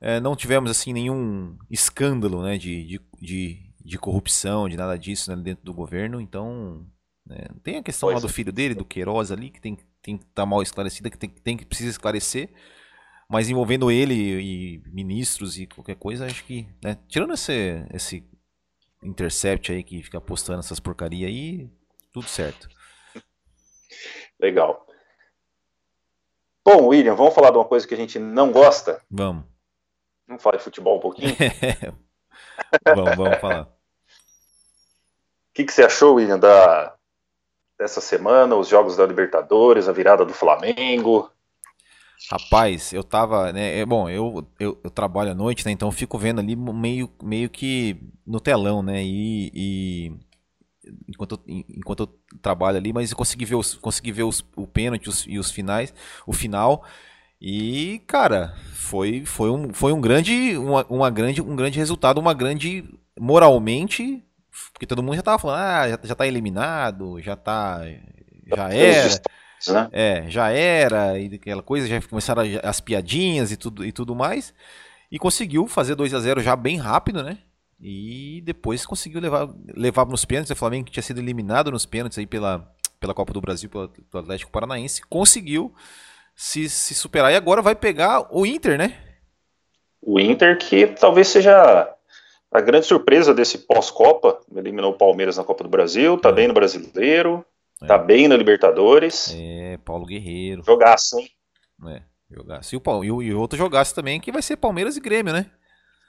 é, 0.00 0.18
não 0.20 0.34
tivemos 0.34 0.70
assim 0.70 0.92
nenhum 0.92 1.56
escândalo, 1.70 2.42
né, 2.42 2.56
de, 2.56 2.84
de, 2.84 3.00
de 3.20 3.72
de 3.84 3.98
corrupção, 3.98 4.68
de 4.68 4.76
nada 4.76 4.96
disso 4.98 5.34
né, 5.34 5.42
dentro 5.42 5.64
do 5.64 5.74
governo. 5.74 6.20
Então, 6.20 6.86
né, 7.26 7.46
tem 7.62 7.76
a 7.76 7.82
questão 7.82 8.08
pois 8.08 8.22
lá 8.22 8.26
do 8.26 8.32
filho 8.32 8.52
dele, 8.52 8.74
do 8.74 8.84
Queiroz 8.84 9.30
ali, 9.30 9.50
que 9.50 9.60
tem, 9.60 9.76
tem 10.00 10.16
que 10.16 10.24
estar 10.24 10.42
tá 10.42 10.46
mal 10.46 10.62
esclarecida, 10.62 11.10
que 11.10 11.18
tem, 11.18 11.30
tem 11.30 11.56
que 11.56 11.64
precisa 11.64 11.90
esclarecer. 11.90 12.50
Mas 13.28 13.48
envolvendo 13.48 13.90
ele 13.90 14.14
e 14.14 14.82
ministros 14.86 15.58
e 15.58 15.66
qualquer 15.66 15.96
coisa, 15.96 16.26
acho 16.26 16.44
que, 16.44 16.66
né, 16.82 16.98
tirando 17.08 17.32
esse, 17.32 17.84
esse 17.92 18.24
intercept 19.02 19.72
aí 19.72 19.82
que 19.82 20.02
fica 20.02 20.20
postando 20.20 20.60
essas 20.60 20.78
porcaria 20.78 21.26
aí, 21.26 21.70
tudo 22.12 22.28
certo. 22.28 22.68
Legal. 24.40 24.86
Bom, 26.64 26.86
William, 26.86 27.14
vamos 27.14 27.34
falar 27.34 27.50
de 27.50 27.58
uma 27.58 27.64
coisa 27.64 27.86
que 27.86 27.94
a 27.94 27.96
gente 27.96 28.18
não 28.18 28.52
gosta? 28.52 29.02
Vamos. 29.10 29.44
Vamos 30.26 30.42
falar 30.42 30.58
de 30.58 30.64
futebol 30.64 30.96
um 30.96 31.00
pouquinho? 31.00 31.34
vamos, 32.86 33.16
vamos 33.16 33.38
falar. 33.38 33.62
O 33.62 33.68
que, 35.54 35.64
que 35.64 35.72
você 35.72 35.82
achou, 35.82 36.14
William, 36.14 36.38
da, 36.38 36.94
dessa 37.78 38.00
semana, 38.00 38.54
os 38.54 38.68
jogos 38.68 38.96
da 38.96 39.04
Libertadores, 39.04 39.88
a 39.88 39.92
virada 39.92 40.24
do 40.24 40.32
Flamengo? 40.32 41.30
Rapaz, 42.30 42.92
eu 42.92 43.02
tava, 43.02 43.52
né, 43.52 43.80
é, 43.80 43.84
bom, 43.84 44.08
eu, 44.08 44.46
eu, 44.58 44.80
eu, 44.84 44.90
trabalho 44.90 45.32
à 45.32 45.34
noite, 45.34 45.66
né, 45.66 45.72
então 45.72 45.88
eu 45.88 45.92
fico 45.92 46.16
vendo 46.16 46.40
ali 46.40 46.54
meio, 46.54 47.10
meio 47.20 47.50
que 47.50 48.00
no 48.24 48.40
telão, 48.40 48.82
né, 48.82 49.02
e, 49.02 49.50
e 49.52 50.12
enquanto, 51.08 51.40
eu, 51.46 51.64
enquanto 51.68 52.00
eu 52.04 52.38
trabalho 52.40 52.76
ali, 52.76 52.92
mas 52.92 53.10
eu 53.10 53.16
consegui 53.16 53.44
ver, 53.44 53.54
os, 53.54 53.74
consegui 53.74 54.12
ver 54.12 54.24
os, 54.24 54.44
o 54.56 54.66
pênalti 54.66 55.08
os, 55.08 55.24
e 55.26 55.38
os 55.38 55.50
finais, 55.50 55.94
o 56.26 56.32
final, 56.32 56.84
e, 57.40 58.00
cara, 58.06 58.54
foi, 58.72 59.24
foi, 59.24 59.50
um, 59.50 59.72
foi 59.72 59.92
um 59.92 60.00
grande, 60.00 60.56
uma, 60.56 60.86
uma 60.88 61.10
grande, 61.10 61.42
um 61.42 61.56
grande 61.56 61.78
resultado, 61.78 62.18
uma 62.20 62.32
grande 62.32 62.84
moralmente, 63.18 64.22
porque 64.72 64.86
todo 64.86 65.02
mundo 65.02 65.16
já 65.16 65.22
tava 65.22 65.38
falando, 65.38 65.58
ah, 65.58 65.88
já, 65.88 65.98
já 66.04 66.14
tá 66.14 66.26
eliminado, 66.26 67.20
já 67.20 67.34
tá, 67.34 67.80
já 68.46 68.72
era, 68.72 69.08
né? 69.68 69.88
é, 69.92 70.30
já 70.30 70.50
era, 70.50 71.18
e 71.18 71.34
aquela 71.34 71.62
coisa, 71.62 71.86
já 71.88 72.00
começaram 72.02 72.42
as 72.62 72.80
piadinhas 72.80 73.50
e 73.50 73.56
tudo, 73.56 73.84
e 73.84 73.90
tudo 73.90 74.14
mais, 74.14 74.54
e 75.10 75.18
conseguiu 75.18 75.66
fazer 75.66 75.94
2 75.94 76.14
a 76.14 76.20
0 76.20 76.40
já 76.40 76.54
bem 76.54 76.76
rápido, 76.76 77.22
né? 77.24 77.38
E 77.82 78.40
depois 78.42 78.86
conseguiu 78.86 79.20
levar, 79.20 79.48
levar 79.74 80.06
nos 80.06 80.24
pênaltis, 80.24 80.52
o 80.52 80.56
Flamengo 80.56 80.84
que 80.84 80.92
tinha 80.92 81.02
sido 81.02 81.18
eliminado 81.18 81.72
nos 81.72 81.84
pênaltis 81.84 82.16
aí 82.16 82.26
pela, 82.26 82.72
pela 83.00 83.12
Copa 83.12 83.32
do 83.32 83.40
Brasil, 83.40 83.68
pelo, 83.68 83.88
pelo 83.88 84.22
Atlético 84.22 84.52
Paranaense, 84.52 85.02
conseguiu 85.02 85.74
se, 86.36 86.68
se 86.68 86.94
superar. 86.94 87.32
E 87.32 87.36
agora 87.36 87.60
vai 87.60 87.74
pegar 87.74 88.28
o 88.30 88.46
Inter, 88.46 88.78
né? 88.78 88.96
O 90.00 90.20
Inter, 90.20 90.56
que 90.58 90.86
talvez 90.86 91.26
seja 91.26 91.92
a 92.52 92.60
grande 92.60 92.86
surpresa 92.86 93.34
desse 93.34 93.58
pós-Copa. 93.58 94.38
Eliminou 94.54 94.92
o 94.92 94.96
Palmeiras 94.96 95.36
na 95.36 95.44
Copa 95.44 95.64
do 95.64 95.70
Brasil, 95.70 96.16
tá 96.18 96.28
é. 96.28 96.32
bem 96.32 96.46
no 96.46 96.54
Brasileiro, 96.54 97.44
é. 97.82 97.86
tá 97.86 97.98
bem 97.98 98.28
na 98.28 98.36
Libertadores. 98.36 99.34
É, 99.36 99.76
Paulo 99.84 100.06
Guerreiro. 100.06 100.62
Jogaço, 100.64 101.18
hein? 101.18 101.28
É, 101.88 102.02
jogaço. 102.30 102.76
E 102.76 102.78
o, 102.78 103.04
e 103.04 103.10
o, 103.10 103.22
e 103.22 103.34
o 103.34 103.40
outro 103.40 103.58
jogaço 103.58 103.92
também, 103.92 104.20
que 104.20 104.30
vai 104.30 104.40
ser 104.40 104.56
Palmeiras 104.56 104.96
e 104.96 105.00
Grêmio, 105.00 105.32
né? 105.32 105.50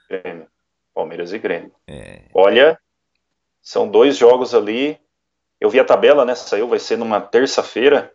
Grêmio. 0.08 0.53
Palmeiras 0.94 1.32
e 1.32 1.38
Grêmio. 1.38 1.72
É. 1.88 2.22
Olha, 2.32 2.78
são 3.60 3.88
dois 3.88 4.16
jogos 4.16 4.54
ali. 4.54 4.98
Eu 5.60 5.68
vi 5.68 5.80
a 5.80 5.84
tabela, 5.84 6.24
né? 6.24 6.34
Saiu, 6.34 6.68
vai 6.68 6.78
ser 6.78 6.96
numa 6.96 7.20
terça-feira 7.20 8.14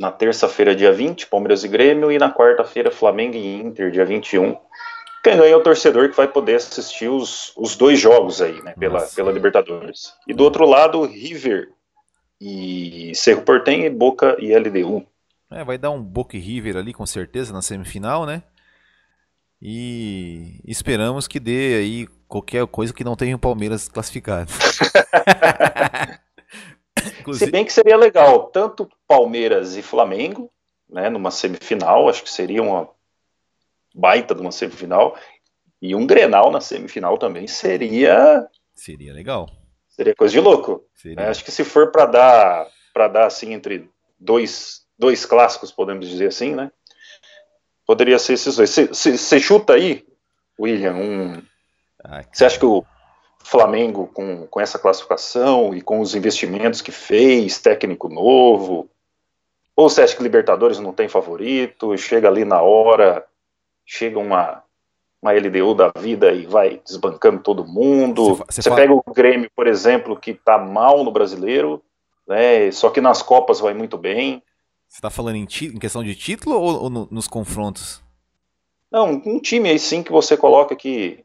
na 0.00 0.10
terça-feira, 0.10 0.74
dia 0.74 0.90
20, 0.90 1.26
Palmeiras 1.26 1.62
e 1.62 1.68
Grêmio, 1.68 2.10
e 2.10 2.18
na 2.18 2.32
quarta-feira, 2.32 2.90
Flamengo 2.90 3.36
e 3.36 3.60
Inter, 3.60 3.90
dia 3.90 4.04
21. 4.04 4.56
Quem 5.22 5.36
ganha 5.36 5.52
é 5.52 5.56
o 5.56 5.62
torcedor 5.62 6.08
que 6.08 6.16
vai 6.16 6.26
poder 6.26 6.54
assistir 6.54 7.08
os, 7.08 7.52
os 7.54 7.76
dois 7.76 8.00
jogos 8.00 8.40
aí, 8.40 8.62
né, 8.62 8.74
pela, 8.78 9.02
pela 9.02 9.30
Libertadores. 9.30 10.14
E 10.26 10.32
do 10.32 10.42
outro 10.42 10.64
lado, 10.64 11.04
River 11.04 11.68
e 12.40 13.12
Cerro 13.14 13.42
Portem, 13.42 13.94
Boca 13.94 14.36
e 14.38 14.56
LDU. 14.56 15.06
É, 15.50 15.62
vai 15.62 15.76
dar 15.76 15.90
um 15.90 16.02
Boca 16.02 16.34
e 16.36 16.40
River 16.40 16.78
ali, 16.78 16.94
com 16.94 17.04
certeza, 17.04 17.52
na 17.52 17.60
semifinal, 17.60 18.24
né? 18.24 18.42
E 19.62 20.60
esperamos 20.66 21.28
que 21.28 21.38
dê 21.38 21.76
aí 21.76 22.06
qualquer 22.26 22.66
coisa 22.66 22.94
que 22.94 23.04
não 23.04 23.14
tenha 23.14 23.36
o 23.36 23.38
Palmeiras 23.38 23.88
classificado. 23.88 24.50
Se 27.34 27.50
bem 27.50 27.64
que 27.64 27.72
seria 27.72 27.96
legal, 27.96 28.44
tanto 28.48 28.88
Palmeiras 29.06 29.76
e 29.76 29.82
Flamengo, 29.82 30.50
né, 30.88 31.08
numa 31.08 31.30
semifinal, 31.30 32.08
acho 32.08 32.22
que 32.22 32.30
seria 32.30 32.62
uma 32.62 32.88
baita 33.94 34.34
de 34.34 34.40
uma 34.40 34.52
semifinal, 34.52 35.16
e 35.80 35.94
um 35.94 36.06
Grenal 36.06 36.50
na 36.50 36.60
semifinal 36.60 37.16
também 37.18 37.46
seria 37.46 38.46
seria 38.74 39.12
legal. 39.12 39.48
Seria 39.88 40.14
coisa 40.14 40.32
de 40.32 40.40
louco. 40.40 40.84
É, 41.16 41.28
acho 41.28 41.44
que 41.44 41.50
se 41.50 41.64
for 41.64 41.90
para 41.90 42.06
dar 42.06 42.66
para 42.92 43.08
dar 43.08 43.26
assim 43.26 43.52
entre 43.52 43.88
dois 44.18 44.82
dois 44.98 45.24
clássicos, 45.24 45.72
podemos 45.72 46.08
dizer 46.08 46.28
assim, 46.28 46.54
né? 46.54 46.70
Poderia 47.90 48.20
ser 48.20 48.34
esses 48.34 48.54
dois. 48.54 48.70
Você 48.70 49.40
chuta 49.40 49.72
aí, 49.72 50.06
William, 50.56 50.94
um. 50.94 51.42
Você 52.32 52.44
acha 52.44 52.56
que 52.56 52.64
o 52.64 52.84
Flamengo, 53.42 54.06
com, 54.14 54.46
com 54.46 54.60
essa 54.60 54.78
classificação 54.78 55.74
e 55.74 55.82
com 55.82 55.98
os 55.98 56.14
investimentos 56.14 56.80
que 56.80 56.92
fez, 56.92 57.58
técnico 57.58 58.08
novo, 58.08 58.88
ou 59.74 59.90
você 59.90 60.02
acha 60.02 60.16
que 60.16 60.22
Libertadores 60.22 60.78
não 60.78 60.92
tem 60.92 61.08
favorito, 61.08 61.98
chega 61.98 62.28
ali 62.28 62.44
na 62.44 62.62
hora, 62.62 63.26
chega 63.84 64.20
uma, 64.20 64.62
uma 65.20 65.32
LDU 65.32 65.74
da 65.74 65.90
vida 65.98 66.30
e 66.30 66.46
vai 66.46 66.80
desbancando 66.86 67.42
todo 67.42 67.66
mundo. 67.66 68.36
Você, 68.36 68.62
você 68.62 68.70
pega 68.72 68.92
o 68.92 69.02
Grêmio, 69.12 69.50
por 69.52 69.66
exemplo, 69.66 70.16
que 70.16 70.30
está 70.30 70.56
mal 70.56 71.02
no 71.02 71.10
brasileiro, 71.10 71.82
né, 72.24 72.70
só 72.70 72.88
que 72.88 73.00
nas 73.00 73.20
Copas 73.20 73.58
vai 73.58 73.74
muito 73.74 73.98
bem. 73.98 74.40
Você 74.90 74.98
está 74.98 75.08
falando 75.08 75.36
em, 75.36 75.42
em, 75.44 75.78
questão 75.78 76.02
de 76.02 76.16
título 76.16 76.56
ou, 76.56 76.82
ou 76.82 76.90
no, 76.90 77.08
nos 77.12 77.28
confrontos? 77.28 78.02
Não, 78.90 79.22
um 79.24 79.38
time 79.38 79.68
aí 79.68 79.78
sim 79.78 80.02
que 80.02 80.10
você 80.10 80.36
coloca 80.36 80.74
que. 80.74 81.24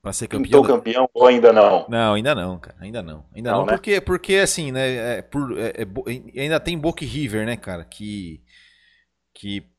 Para 0.00 0.14
ser 0.14 0.26
campeão. 0.26 0.62
campeão 0.62 1.06
ou 1.12 1.26
ainda 1.26 1.52
não? 1.52 1.86
Não, 1.90 2.14
ainda 2.14 2.34
não, 2.34 2.58
cara. 2.58 2.78
Ainda 2.80 3.02
não. 3.02 3.26
Ainda 3.34 3.52
não, 3.52 3.58
não 3.58 3.66
né? 3.66 3.72
porque, 3.74 4.00
porque 4.00 4.36
assim, 4.36 4.72
né? 4.72 5.18
É, 5.18 5.22
por, 5.22 5.58
é, 5.58 5.82
é, 5.82 6.40
ainda 6.40 6.58
tem 6.58 6.78
Boca 6.78 7.04
e 7.04 7.06
River, 7.06 7.44
né, 7.44 7.58
cara? 7.58 7.84
Que. 7.84 8.42
Que 9.34 9.70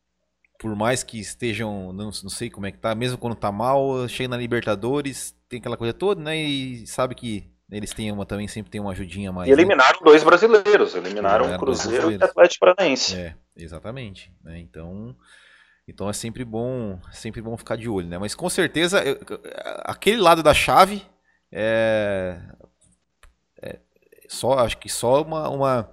por 0.60 0.76
mais 0.76 1.02
que 1.02 1.20
estejam, 1.20 1.92
não, 1.92 2.06
não 2.06 2.30
sei 2.30 2.50
como 2.50 2.68
é 2.68 2.72
que 2.72 2.78
tá, 2.78 2.94
mesmo 2.94 3.18
quando 3.18 3.36
tá 3.36 3.52
mal, 3.52 4.08
chega 4.08 4.30
na 4.30 4.38
Libertadores, 4.38 5.36
tem 5.50 5.60
aquela 5.60 5.76
coisa 5.76 5.94
toda, 5.94 6.22
né? 6.22 6.38
E 6.38 6.88
sabe 6.88 7.16
que 7.16 7.53
eles 7.78 7.94
têm 7.94 8.12
uma 8.12 8.26
também, 8.26 8.48
sempre 8.48 8.72
tem 8.72 8.80
uma 8.80 8.92
ajudinha 8.92 9.32
mais. 9.32 9.48
E 9.48 9.52
né? 9.52 9.58
eliminaram 9.58 10.00
né? 10.00 10.06
dois 10.06 10.24
brasileiros, 10.24 10.96
eliminaram 10.96 11.54
o 11.54 11.60
Cruzeiro 11.60 12.12
e 12.12 12.18
o 12.18 12.24
Atlético 12.24 12.66
Paranaense. 12.66 13.16
É, 13.16 13.36
exatamente. 13.56 14.32
Né? 14.44 14.60
Então, 14.60 15.16
então 15.88 16.10
é 16.10 16.14
sempre 16.14 16.46
bom, 16.46 17.00
sempre 17.12 17.42
bom 17.42 17.58
ficar 17.58 17.76
de 17.76 17.90
olho, 17.90 18.08
né? 18.08 18.18
Mas 18.18 18.36
com 18.36 18.50
certeza 18.50 19.04
eu, 19.04 19.20
aquele 19.84 20.18
lado 20.18 20.42
da 20.44 20.54
chave 20.54 21.02
é, 21.52 22.40
é 23.62 23.80
só, 24.28 24.60
acho 24.60 24.78
que 24.78 24.90
só 24.90 25.22
uma, 25.22 25.50
uma, 25.50 25.90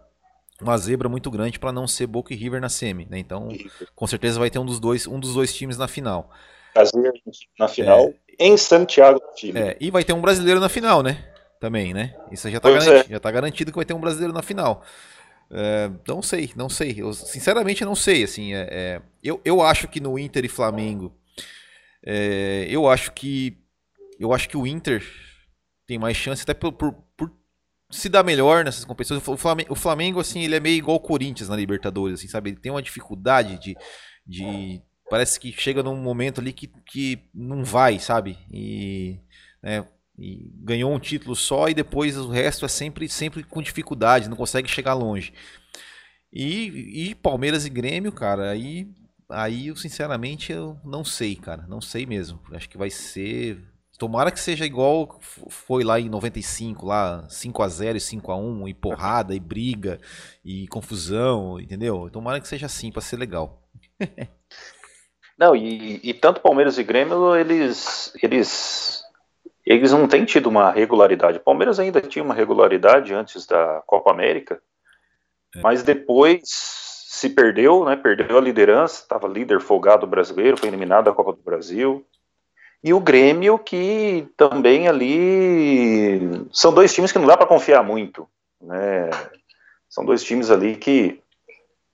uma 0.60 0.78
zebra 0.78 1.08
muito 1.08 1.30
grande 1.30 1.58
para 1.58 1.72
não 1.72 1.88
ser 1.88 2.06
Boca 2.06 2.32
e 2.32 2.36
River 2.36 2.60
na 2.60 2.68
semi, 2.68 3.06
né? 3.10 3.18
Então, 3.18 3.48
com 3.94 4.06
certeza 4.06 4.38
vai 4.38 4.50
ter 4.50 4.58
um 4.58 4.66
dos 4.66 4.78
dois, 4.78 5.06
um 5.06 5.18
dos 5.18 5.34
dois 5.34 5.54
times 5.54 5.76
na 5.76 5.88
final. 5.88 6.30
Brasil 6.74 7.12
na 7.58 7.68
final 7.68 8.12
é, 8.38 8.46
em 8.46 8.56
Santiago 8.56 9.18
do 9.18 9.38
Chile. 9.38 9.58
É, 9.58 9.76
e 9.80 9.90
vai 9.90 10.04
ter 10.04 10.12
um 10.12 10.20
brasileiro 10.20 10.60
na 10.60 10.68
final, 10.68 11.02
né? 11.02 11.29
Também, 11.60 11.92
né? 11.92 12.16
Isso 12.32 12.48
já 12.50 12.58
garantido, 12.58 12.94
é. 12.94 13.04
já 13.04 13.20
tá 13.20 13.30
garantido 13.30 13.70
que 13.70 13.76
vai 13.76 13.84
ter 13.84 13.92
um 13.92 14.00
brasileiro 14.00 14.32
na 14.32 14.42
final. 14.42 14.82
É, 15.50 15.90
não 16.08 16.22
sei, 16.22 16.50
não 16.56 16.68
sei. 16.70 16.94
Eu, 16.96 17.12
sinceramente, 17.12 17.84
não 17.84 17.94
sei. 17.94 18.24
Assim, 18.24 18.54
é, 18.54 18.68
é, 18.70 19.02
eu, 19.22 19.40
eu 19.44 19.60
acho 19.60 19.86
que 19.86 20.00
no 20.00 20.18
Inter 20.18 20.44
e 20.44 20.48
Flamengo, 20.48 21.14
é, 22.04 22.66
eu 22.70 22.88
acho 22.88 23.12
que 23.12 23.58
eu 24.18 24.32
acho 24.32 24.48
que 24.48 24.56
o 24.56 24.66
Inter 24.66 25.04
tem 25.86 25.98
mais 25.98 26.16
chance 26.16 26.42
até 26.42 26.54
por, 26.54 26.72
por, 26.72 26.92
por 27.16 27.30
se 27.90 28.08
dar 28.08 28.22
melhor 28.22 28.64
nessas 28.64 28.84
competições. 28.84 29.26
O 29.26 29.36
Flamengo, 29.36 29.72
o 29.72 29.76
Flamengo, 29.76 30.20
assim, 30.20 30.42
ele 30.42 30.56
é 30.56 30.60
meio 30.60 30.76
igual 30.76 30.96
o 30.96 31.00
Corinthians 31.00 31.48
na 31.48 31.56
Libertadores, 31.56 32.20
assim, 32.20 32.28
sabe? 32.28 32.50
Ele 32.50 32.60
tem 32.60 32.72
uma 32.72 32.82
dificuldade 32.82 33.58
de, 33.58 33.76
de 34.26 34.80
parece 35.10 35.38
que 35.38 35.52
chega 35.52 35.82
num 35.82 35.96
momento 35.96 36.40
ali 36.40 36.52
que, 36.52 36.68
que 36.86 37.28
não 37.34 37.64
vai, 37.64 37.98
sabe? 37.98 38.38
E 38.52 39.18
né, 39.62 39.84
e 40.20 40.52
ganhou 40.56 40.92
um 40.92 40.98
título 40.98 41.34
só 41.34 41.68
e 41.68 41.74
depois 41.74 42.16
o 42.18 42.28
resto 42.28 42.66
é 42.66 42.68
sempre, 42.68 43.08
sempre 43.08 43.42
com 43.42 43.62
dificuldade, 43.62 44.28
não 44.28 44.36
consegue 44.36 44.68
chegar 44.68 44.92
longe. 44.92 45.32
E, 46.30 47.08
e 47.08 47.14
Palmeiras 47.14 47.64
e 47.64 47.70
Grêmio, 47.70 48.12
cara, 48.12 48.50
aí, 48.50 48.86
aí 49.30 49.68
eu 49.68 49.76
sinceramente 49.76 50.52
eu 50.52 50.78
não 50.84 51.02
sei, 51.04 51.34
cara, 51.36 51.66
não 51.66 51.80
sei 51.80 52.04
mesmo. 52.04 52.38
Acho 52.52 52.68
que 52.68 52.76
vai 52.76 52.90
ser. 52.90 53.64
Tomara 53.98 54.30
que 54.30 54.40
seja 54.40 54.64
igual 54.64 55.18
foi 55.48 55.84
lá 55.84 55.98
em 55.98 56.08
95, 56.08 56.86
lá 56.86 57.26
5 57.28 57.62
a 57.62 57.68
0 57.68 57.98
e 57.98 58.00
5 58.00 58.32
a 58.32 58.36
1 58.36 58.68
e 58.68 58.74
porrada 58.74 59.34
e 59.34 59.40
briga 59.40 59.98
e 60.44 60.68
confusão, 60.68 61.58
entendeu? 61.58 62.08
Tomara 62.10 62.40
que 62.40 62.48
seja 62.48 62.66
assim 62.66 62.92
para 62.92 63.02
ser 63.02 63.16
legal. 63.16 63.62
não, 65.38 65.56
e, 65.56 66.00
e 66.02 66.14
tanto 66.14 66.40
Palmeiras 66.40 66.78
e 66.78 66.84
Grêmio, 66.84 67.34
eles 67.36 68.12
eles 68.22 69.02
eles 69.64 69.92
não 69.92 70.08
têm 70.08 70.24
tido 70.24 70.48
uma 70.48 70.70
regularidade. 70.70 71.38
O 71.38 71.42
Palmeiras 71.42 71.78
ainda 71.78 72.00
tinha 72.00 72.24
uma 72.24 72.34
regularidade 72.34 73.12
antes 73.14 73.46
da 73.46 73.82
Copa 73.86 74.10
América, 74.10 74.60
é. 75.54 75.60
mas 75.60 75.82
depois 75.82 76.40
se 76.44 77.28
perdeu, 77.28 77.84
né? 77.84 77.96
Perdeu 77.96 78.38
a 78.38 78.40
liderança, 78.40 79.02
estava 79.02 79.28
líder 79.28 79.60
folgado 79.60 80.06
brasileiro, 80.06 80.56
foi 80.56 80.68
eliminado 80.68 81.04
da 81.04 81.12
Copa 81.12 81.32
do 81.32 81.42
Brasil. 81.42 82.06
E 82.82 82.94
o 82.94 83.00
Grêmio, 83.00 83.58
que 83.58 84.26
também 84.36 84.88
ali. 84.88 86.46
São 86.52 86.72
dois 86.72 86.94
times 86.94 87.12
que 87.12 87.18
não 87.18 87.26
dá 87.26 87.36
para 87.36 87.46
confiar 87.46 87.82
muito. 87.82 88.26
Né? 88.60 89.10
São 89.88 90.04
dois 90.04 90.22
times 90.22 90.50
ali 90.50 90.76
que. 90.76 91.20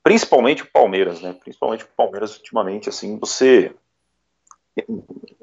Principalmente 0.03 0.63
o 0.63 0.71
Palmeiras, 0.71 1.21
né? 1.21 1.33
Principalmente 1.33 1.83
o 1.83 1.89
Palmeiras, 1.97 2.37
ultimamente, 2.37 2.89
assim, 2.89 3.19
você. 3.19 3.75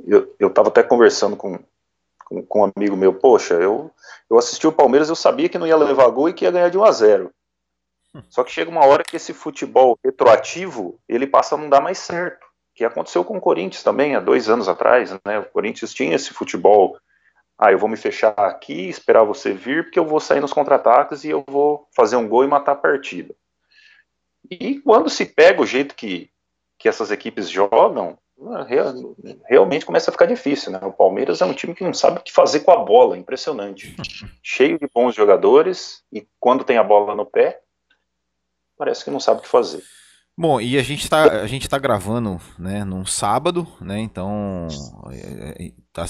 Eu 0.07 0.47
estava 0.47 0.69
até 0.69 0.81
conversando 0.81 1.35
com, 1.35 1.59
com, 2.25 2.43
com, 2.45 2.61
um 2.61 2.71
amigo 2.75 2.95
meu, 2.95 3.13
poxa, 3.13 3.55
eu, 3.55 3.91
eu 4.29 4.37
assisti 4.37 4.67
o 4.67 4.71
Palmeiras, 4.71 5.09
eu 5.09 5.15
sabia 5.15 5.49
que 5.49 5.57
não 5.57 5.67
ia 5.67 5.75
levar 5.75 6.09
gol 6.09 6.29
e 6.29 6.33
que 6.33 6.45
ia 6.45 6.51
ganhar 6.51 6.69
de 6.69 6.77
1 6.77 6.83
a 6.83 6.91
0 6.91 7.31
Só 8.29 8.43
que 8.43 8.51
chega 8.51 8.71
uma 8.71 8.85
hora 8.85 9.03
que 9.03 9.15
esse 9.15 9.33
futebol 9.33 9.97
retroativo, 10.03 10.99
ele 11.07 11.27
passa 11.27 11.55
a 11.55 11.57
não 11.57 11.69
dar 11.69 11.81
mais 11.81 11.97
certo. 11.97 12.45
Que 12.75 12.83
aconteceu 12.83 13.23
com 13.23 13.37
o 13.37 13.41
Corinthians 13.41 13.83
também, 13.83 14.15
há 14.15 14.19
dois 14.19 14.49
anos 14.49 14.67
atrás, 14.67 15.11
né? 15.25 15.39
O 15.39 15.45
Corinthians 15.45 15.93
tinha 15.93 16.15
esse 16.15 16.33
futebol, 16.33 16.97
ah, 17.57 17.71
eu 17.71 17.77
vou 17.77 17.87
me 17.87 17.95
fechar 17.95 18.33
aqui, 18.37 18.89
esperar 18.89 19.23
você 19.23 19.53
vir, 19.53 19.83
porque 19.83 19.99
eu 19.99 20.05
vou 20.05 20.19
sair 20.19 20.39
nos 20.39 20.51
contra-ataques 20.51 21.23
e 21.23 21.29
eu 21.29 21.43
vou 21.47 21.87
fazer 21.95 22.15
um 22.15 22.27
gol 22.27 22.43
e 22.43 22.47
matar 22.47 22.71
a 22.71 22.75
partida. 22.75 23.35
E 24.49 24.79
quando 24.79 25.09
se 25.09 25.25
pega 25.25 25.61
o 25.61 25.65
jeito 25.65 25.95
que, 25.95 26.29
que 26.77 26.89
essas 26.89 27.11
equipes 27.11 27.49
jogam, 27.49 28.17
realmente 29.47 29.85
começa 29.85 30.09
a 30.09 30.11
ficar 30.11 30.25
difícil, 30.25 30.71
né? 30.71 30.79
O 30.83 30.91
Palmeiras 30.91 31.41
é 31.41 31.45
um 31.45 31.53
time 31.53 31.73
que 31.73 31.83
não 31.83 31.93
sabe 31.93 32.19
o 32.19 32.23
que 32.23 32.31
fazer 32.31 32.61
com 32.61 32.71
a 32.71 32.83
bola, 32.83 33.17
impressionante. 33.17 33.95
Cheio 34.41 34.79
de 34.79 34.87
bons 34.93 35.15
jogadores 35.15 36.03
e 36.11 36.27
quando 36.39 36.63
tem 36.63 36.77
a 36.77 36.83
bola 36.83 37.15
no 37.15 37.25
pé, 37.25 37.59
parece 38.77 39.03
que 39.03 39.11
não 39.11 39.19
sabe 39.19 39.39
o 39.39 39.43
que 39.43 39.49
fazer. 39.49 39.83
Bom, 40.37 40.59
e 40.59 40.77
a 40.77 40.83
gente 40.83 41.03
está 41.03 41.41
a 41.41 41.47
gente 41.47 41.69
tá 41.69 41.77
gravando, 41.77 42.41
né, 42.57 42.83
num 42.83 43.05
sábado, 43.05 43.67
né? 43.79 43.99
Então, 43.99 44.67
é, 45.11 45.65
é, 45.65 45.71
tá, 45.91 46.05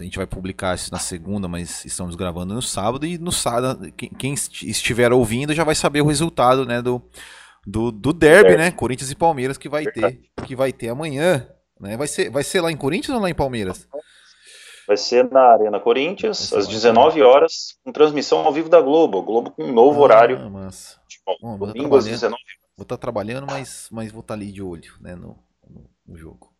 a 0.00 0.02
gente 0.02 0.16
vai 0.16 0.26
publicar 0.26 0.74
isso 0.74 0.90
na 0.90 0.98
segunda, 0.98 1.46
mas 1.46 1.84
estamos 1.84 2.16
gravando 2.16 2.54
no 2.54 2.62
sábado 2.62 3.06
e 3.06 3.18
no 3.18 3.30
sábado 3.30 3.92
quem 4.18 4.34
estiver 4.34 5.12
ouvindo 5.12 5.54
já 5.54 5.62
vai 5.62 5.76
saber 5.76 6.00
o 6.00 6.06
resultado, 6.06 6.66
né, 6.66 6.82
do 6.82 7.00
do, 7.66 7.92
do 7.92 8.12
derby, 8.12 8.56
né? 8.56 8.70
Corinthians 8.70 9.10
e 9.10 9.16
Palmeiras 9.16 9.56
que 9.56 9.68
vai 9.68 9.84
ter, 9.84 10.20
que 10.44 10.56
vai 10.56 10.72
ter 10.72 10.88
amanhã. 10.88 11.46
Né? 11.82 11.96
Vai, 11.96 12.06
ser, 12.06 12.30
vai 12.30 12.44
ser 12.44 12.60
lá 12.60 12.70
em 12.70 12.76
Corinthians 12.76 13.16
ou 13.16 13.20
lá 13.20 13.28
em 13.28 13.34
Palmeiras? 13.34 13.88
Vai 14.86 14.96
ser 14.96 15.28
na 15.30 15.52
Arena 15.52 15.80
Corinthians, 15.80 16.52
às 16.52 16.68
19 16.68 17.22
horas, 17.22 17.76
com 17.84 17.92
transmissão 17.92 18.38
ao 18.38 18.52
vivo 18.52 18.68
da 18.68 18.80
Globo. 18.80 19.22
Globo 19.22 19.50
com 19.50 19.64
um 19.64 19.72
novo 19.72 20.00
ah, 20.00 20.04
horário. 20.04 20.50
Mas... 20.50 20.98
Bom, 21.40 21.58
domingo 21.58 21.96
às 21.96 22.04
19 22.04 22.40
Vou 22.76 22.84
estar 22.84 22.96
tá 22.96 23.00
trabalhando, 23.00 23.46
mas, 23.46 23.88
mas 23.92 24.10
vou 24.10 24.20
estar 24.20 24.34
tá 24.34 24.40
ali 24.40 24.50
de 24.50 24.62
olho 24.62 24.92
né, 25.00 25.14
no, 25.14 25.38
no, 25.68 25.90
no 26.06 26.16
jogo. 26.16 26.52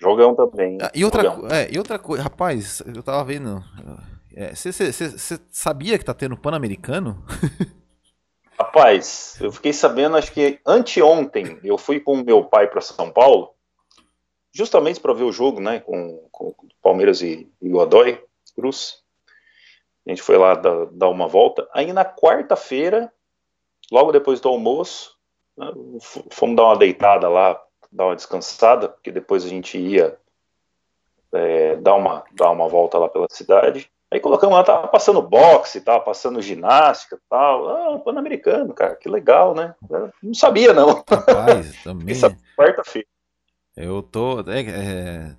Jogão 0.00 0.34
também. 0.34 0.78
Ah, 0.80 0.90
e, 0.94 1.04
outra, 1.04 1.22
é, 1.50 1.72
e 1.72 1.78
outra 1.78 1.98
coisa, 1.98 2.22
rapaz, 2.22 2.82
eu 2.86 3.02
tava 3.02 3.24
vendo. 3.24 3.62
Você 4.54 4.68
é, 4.68 5.38
sabia 5.50 5.98
que 5.98 6.04
tá 6.04 6.14
tendo 6.14 6.36
Pan-Americano? 6.36 7.24
Rapaz, 8.58 9.36
eu 9.40 9.50
fiquei 9.50 9.72
sabendo, 9.72 10.16
acho 10.16 10.32
que 10.32 10.60
anteontem, 10.66 11.58
eu 11.64 11.76
fui 11.76 12.00
com 12.00 12.16
meu 12.22 12.44
pai 12.44 12.68
para 12.68 12.80
São 12.80 13.10
Paulo, 13.10 13.50
justamente 14.52 15.00
para 15.00 15.14
ver 15.14 15.24
o 15.24 15.32
jogo, 15.32 15.60
né, 15.60 15.80
com, 15.80 16.28
com 16.30 16.54
Palmeiras 16.82 17.22
e, 17.22 17.50
e 17.60 17.68
Godoy 17.68 18.22
Cruz. 18.54 19.02
A 20.06 20.10
gente 20.10 20.22
foi 20.22 20.36
lá 20.36 20.54
dar, 20.54 20.86
dar 20.86 21.08
uma 21.08 21.28
volta. 21.28 21.68
Aí 21.72 21.92
na 21.92 22.04
quarta-feira, 22.04 23.12
logo 23.90 24.12
depois 24.12 24.40
do 24.40 24.48
almoço, 24.48 25.16
né, 25.56 25.72
fomos 26.30 26.56
dar 26.56 26.64
uma 26.64 26.76
deitada 26.76 27.28
lá 27.28 27.60
dar 27.92 28.06
uma 28.06 28.16
descansada, 28.16 28.88
porque 28.88 29.12
depois 29.12 29.44
a 29.44 29.48
gente 29.48 29.78
ia 29.78 30.16
é, 31.32 31.76
dar, 31.76 31.94
uma, 31.94 32.24
dar 32.32 32.50
uma 32.50 32.66
volta 32.66 32.98
lá 32.98 33.08
pela 33.08 33.26
cidade. 33.30 33.90
Aí 34.10 34.18
colocamos 34.18 34.56
lá, 34.56 34.64
tava 34.64 34.88
passando 34.88 35.22
boxe, 35.22 35.80
tava 35.80 36.00
passando 36.00 36.42
ginástica 36.42 37.18
tal. 37.28 37.68
Ah, 37.68 37.98
Pan-Americano, 37.98 38.74
cara, 38.74 38.96
que 38.96 39.08
legal, 39.08 39.54
né? 39.54 39.74
Eu 39.88 40.10
não 40.22 40.34
sabia, 40.34 40.72
não. 40.72 41.02
Rapaz, 41.08 41.74
também. 41.84 42.14
quarta-feira. 42.56 43.08
Eu 43.76 44.02
tô. 44.02 44.40
É, 44.50 44.60
é, 44.60 45.36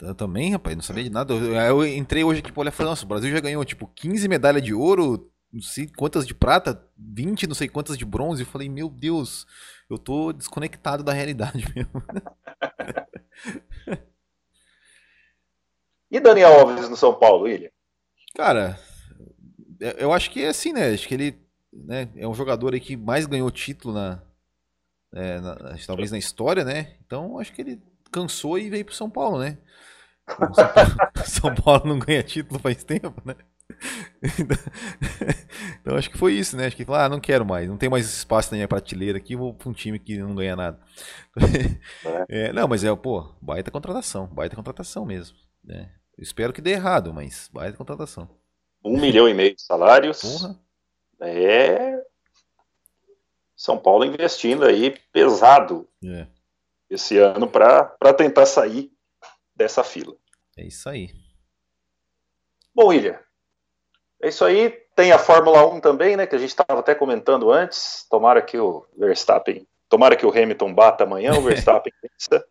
eu 0.00 0.14
também, 0.14 0.52
rapaz, 0.52 0.74
não 0.74 0.82
sabia 0.82 1.04
de 1.04 1.10
nada. 1.10 1.34
Eu, 1.34 1.54
eu 1.54 1.86
entrei 1.86 2.24
hoje 2.24 2.40
aqui 2.40 2.50
pra 2.50 2.60
olhar 2.60 2.70
e 2.70 2.74
falei, 2.74 2.90
nossa, 2.90 3.04
o 3.04 3.08
Brasil 3.08 3.30
já 3.30 3.40
ganhou, 3.40 3.64
tipo, 3.64 3.86
15 3.86 4.28
medalhas 4.28 4.62
de 4.62 4.72
ouro, 4.72 5.30
não 5.52 5.60
sei 5.60 5.88
quantas 5.88 6.26
de 6.26 6.34
prata, 6.34 6.82
20 6.96 7.46
não 7.46 7.54
sei 7.54 7.68
quantas 7.68 7.98
de 7.98 8.04
bronze. 8.04 8.42
Eu 8.42 8.46
falei, 8.46 8.68
meu 8.68 8.88
Deus, 8.88 9.46
eu 9.88 9.98
tô 9.98 10.32
desconectado 10.32 11.02
da 11.02 11.12
realidade 11.12 11.66
mesmo. 11.74 12.02
e 16.10 16.18
Daniel 16.18 16.60
Alves 16.60 16.88
no 16.88 16.96
São 16.96 17.14
Paulo, 17.14 17.44
William? 17.44 17.70
Cara, 18.34 18.78
eu 19.98 20.12
acho 20.12 20.30
que 20.30 20.42
é 20.42 20.48
assim, 20.48 20.72
né? 20.72 20.92
Acho 20.92 21.06
que 21.06 21.14
ele 21.14 21.38
né, 21.72 22.08
é 22.16 22.26
um 22.26 22.34
jogador 22.34 22.72
aí 22.72 22.80
que 22.80 22.96
mais 22.96 23.26
ganhou 23.26 23.50
título 23.50 23.92
na, 23.92 24.22
é, 25.14 25.40
na, 25.40 25.56
talvez 25.86 26.10
na 26.10 26.18
história, 26.18 26.64
né? 26.64 26.96
Então 27.04 27.38
acho 27.38 27.52
que 27.52 27.60
ele 27.60 27.82
cansou 28.10 28.58
e 28.58 28.70
veio 28.70 28.84
pro 28.84 28.94
São 28.94 29.10
Paulo, 29.10 29.38
né? 29.38 29.58
São 30.54 30.72
Paulo, 30.72 30.90
São 31.24 31.54
Paulo 31.54 31.82
não 31.86 31.98
ganha 31.98 32.22
título 32.22 32.60
faz 32.60 32.84
tempo, 32.84 33.20
né? 33.24 33.34
Então 35.80 35.96
acho 35.96 36.10
que 36.10 36.18
foi 36.18 36.34
isso, 36.34 36.56
né? 36.56 36.66
Acho 36.66 36.76
que 36.76 36.84
ah, 36.88 37.08
não 37.08 37.20
quero 37.20 37.44
mais, 37.44 37.68
não 37.68 37.78
tem 37.78 37.88
mais 37.88 38.06
espaço 38.06 38.50
na 38.50 38.56
minha 38.56 38.68
prateleira 38.68 39.16
aqui, 39.16 39.34
vou 39.34 39.54
para 39.54 39.68
um 39.68 39.72
time 39.72 39.98
que 39.98 40.18
não 40.18 40.34
ganha 40.34 40.56
nada. 40.56 40.80
É, 42.28 42.52
não, 42.52 42.68
mas 42.68 42.84
é, 42.84 42.94
pô, 42.94 43.34
baita 43.40 43.70
contratação, 43.70 44.26
baita 44.26 44.56
contratação 44.56 45.04
mesmo. 45.04 45.36
Né? 45.64 45.90
Espero 46.18 46.52
que 46.52 46.60
dê 46.60 46.72
errado, 46.72 47.12
mas 47.14 47.48
baita 47.52 47.76
contratação. 47.76 48.28
Um 48.84 49.00
milhão 49.00 49.28
e 49.28 49.34
meio 49.34 49.54
de 49.54 49.62
salários. 49.62 50.20
Porra. 50.20 50.58
É. 51.20 52.02
São 53.60 53.76
Paulo 53.76 54.06
investindo 54.06 54.64
aí 54.64 54.98
pesado 55.12 55.86
é. 56.02 56.26
esse 56.88 57.18
ano 57.18 57.46
para 57.46 58.14
tentar 58.16 58.46
sair 58.46 58.90
dessa 59.54 59.84
fila. 59.84 60.16
É 60.56 60.64
isso 60.64 60.88
aí. 60.88 61.10
Bom, 62.74 62.86
William, 62.86 63.18
é 64.22 64.30
isso 64.30 64.46
aí. 64.46 64.70
Tem 64.96 65.12
a 65.12 65.18
Fórmula 65.18 65.66
1 65.74 65.78
também, 65.78 66.16
né? 66.16 66.26
Que 66.26 66.36
a 66.36 66.38
gente 66.38 66.48
estava 66.48 66.80
até 66.80 66.94
comentando 66.94 67.52
antes. 67.52 68.06
Tomara 68.08 68.40
que 68.40 68.56
o 68.56 68.86
Verstappen, 68.96 69.68
tomara 69.90 70.16
que 70.16 70.24
o 70.24 70.30
Hamilton 70.30 70.72
bata 70.72 71.04
amanhã, 71.04 71.34
o 71.34 71.42
Verstappen 71.44 71.92
pensa. 72.00 72.42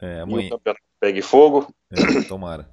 É, 0.00 0.20
amanhã. 0.20 0.44
E 0.44 0.46
o 0.46 0.50
campeonato 0.52 0.84
pegue 0.98 1.20
fogo. 1.20 1.70
É, 1.90 2.22
tomara. 2.26 2.66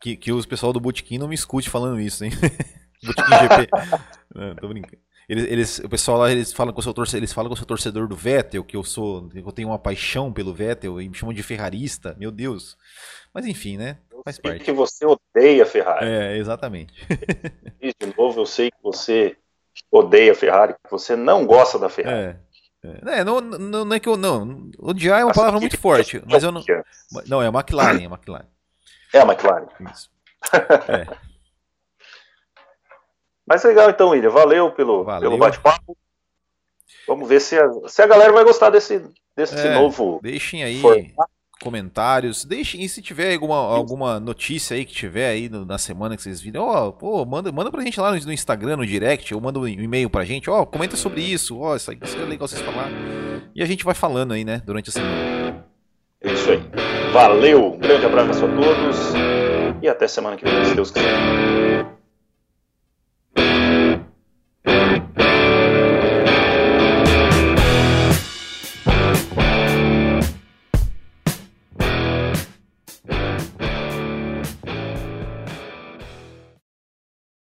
Que, 0.00 0.16
que 0.16 0.30
os 0.30 0.46
pessoal 0.46 0.72
do 0.72 0.78
Botequim 0.78 1.18
não 1.18 1.26
me 1.26 1.34
escute 1.34 1.68
falando 1.68 1.98
isso, 1.98 2.24
hein? 2.24 2.30
Botequim 3.02 3.30
GP. 3.32 3.70
não, 4.32 4.54
tô 4.54 4.68
brincando. 4.68 5.03
Eles, 5.28 5.44
eles, 5.44 5.78
o 5.78 5.88
pessoal 5.88 6.18
lá, 6.18 6.30
eles 6.30 6.52
falam 6.52 6.72
que 6.72 6.78
eu 6.78 6.82
sou 6.82 6.92
torcedor, 6.92 7.18
eles 7.18 7.32
falam 7.32 7.48
que 7.48 7.52
eu 7.52 7.56
sou 7.56 7.66
torcedor 7.66 8.06
do 8.06 8.16
Vettel, 8.16 8.62
que 8.62 8.76
eu 8.76 8.84
sou, 8.84 9.28
que 9.28 9.38
eu 9.38 9.52
tenho 9.52 9.68
uma 9.68 9.78
paixão 9.78 10.32
pelo 10.32 10.52
Vettel 10.52 11.00
e 11.00 11.08
me 11.08 11.14
chamam 11.14 11.34
de 11.34 11.42
ferrarista. 11.42 12.14
Meu 12.18 12.30
Deus. 12.30 12.76
Mas 13.32 13.46
enfim, 13.46 13.76
né? 13.76 13.98
Faz 14.24 14.38
parte. 14.38 14.64
que 14.64 14.72
você 14.72 15.04
odeia 15.04 15.66
Ferrari. 15.66 16.06
É, 16.06 16.36
exatamente. 16.38 16.94
de 17.80 18.16
novo, 18.16 18.40
eu 18.40 18.46
sei 18.46 18.70
que 18.70 18.82
você 18.82 19.36
odeia 19.90 20.34
Ferrari, 20.34 20.72
que 20.72 20.90
você 20.90 21.14
não 21.14 21.44
gosta 21.44 21.78
da 21.78 21.90
Ferrari. 21.90 22.38
É. 22.38 22.44
É, 23.06 23.24
não, 23.24 23.40
não, 23.40 23.84
não, 23.84 23.96
é 23.96 24.00
que 24.00 24.08
eu 24.08 24.16
não. 24.16 24.70
Odiar 24.78 25.20
é 25.20 25.24
uma 25.24 25.32
palavra 25.32 25.58
muito 25.58 25.78
forte, 25.78 26.22
mas 26.26 26.42
eu 26.42 26.52
não. 26.52 26.62
Não, 27.26 27.42
é 27.42 27.46
a 27.46 27.50
McLaren, 27.50 28.02
é 28.02 28.06
a 28.06 28.10
McLaren. 28.10 28.46
É 29.14 29.20
a 29.20 29.24
McLaren. 29.24 29.66
Isso. 29.90 30.10
É. 30.52 31.06
Mas 33.46 33.62
legal 33.64 33.90
então, 33.90 34.10
William. 34.10 34.30
Valeu 34.30 34.70
pelo, 34.70 35.04
Valeu. 35.04 35.30
pelo 35.30 35.38
bate-papo. 35.38 35.96
Vamos 37.06 37.28
ver 37.28 37.40
se 37.40 37.58
a, 37.58 37.70
se 37.86 38.02
a 38.02 38.06
galera 38.06 38.32
vai 38.32 38.44
gostar 38.44 38.70
desse, 38.70 39.02
desse 39.36 39.54
é, 39.56 39.74
novo. 39.74 40.20
Deixem 40.22 40.64
aí 40.64 40.80
formato. 40.80 41.30
comentários. 41.60 42.44
Deixem, 42.44 42.82
e 42.82 42.88
se 42.88 43.02
tiver 43.02 43.34
alguma, 43.34 43.56
alguma 43.56 44.18
notícia 44.18 44.74
aí 44.74 44.84
que 44.84 44.94
tiver 44.94 45.28
aí 45.28 45.48
no, 45.48 45.64
na 45.66 45.76
semana 45.76 46.16
que 46.16 46.22
vocês 46.22 46.40
viram, 46.40 46.64
ó, 46.64 46.90
pô, 46.90 47.24
manda, 47.26 47.52
manda 47.52 47.70
pra 47.70 47.82
gente 47.82 48.00
lá 48.00 48.12
no, 48.12 48.18
no 48.18 48.32
Instagram, 48.32 48.78
no 48.78 48.86
direct, 48.86 49.34
ou 49.34 49.40
manda 49.40 49.58
um 49.58 49.68
e-mail 49.68 50.08
pra 50.08 50.24
gente, 50.24 50.48
ó, 50.48 50.64
comenta 50.64 50.96
sobre 50.96 51.20
isso, 51.20 51.58
ó, 51.60 51.76
isso 51.76 51.90
aí 51.90 51.98
seria 52.04 52.26
legal 52.26 52.48
vocês 52.48 52.62
falar. 52.62 52.88
E 53.54 53.62
a 53.62 53.66
gente 53.66 53.84
vai 53.84 53.94
falando 53.94 54.32
aí, 54.32 54.44
né, 54.44 54.62
durante 54.64 54.88
a 54.88 54.92
semana. 54.92 55.66
É 56.22 56.32
isso 56.32 56.50
aí. 56.50 56.60
Valeu, 57.12 57.74
um 57.74 57.78
grande 57.78 58.06
abraço 58.06 58.44
a 58.44 58.48
todos 58.48 59.12
e 59.82 59.88
até 59.88 60.08
semana 60.08 60.36
que 60.36 60.44
vem, 60.44 60.64
se 60.64 60.74
Deus 60.74 60.90
quiser. 60.90 61.63
you 63.36 63.74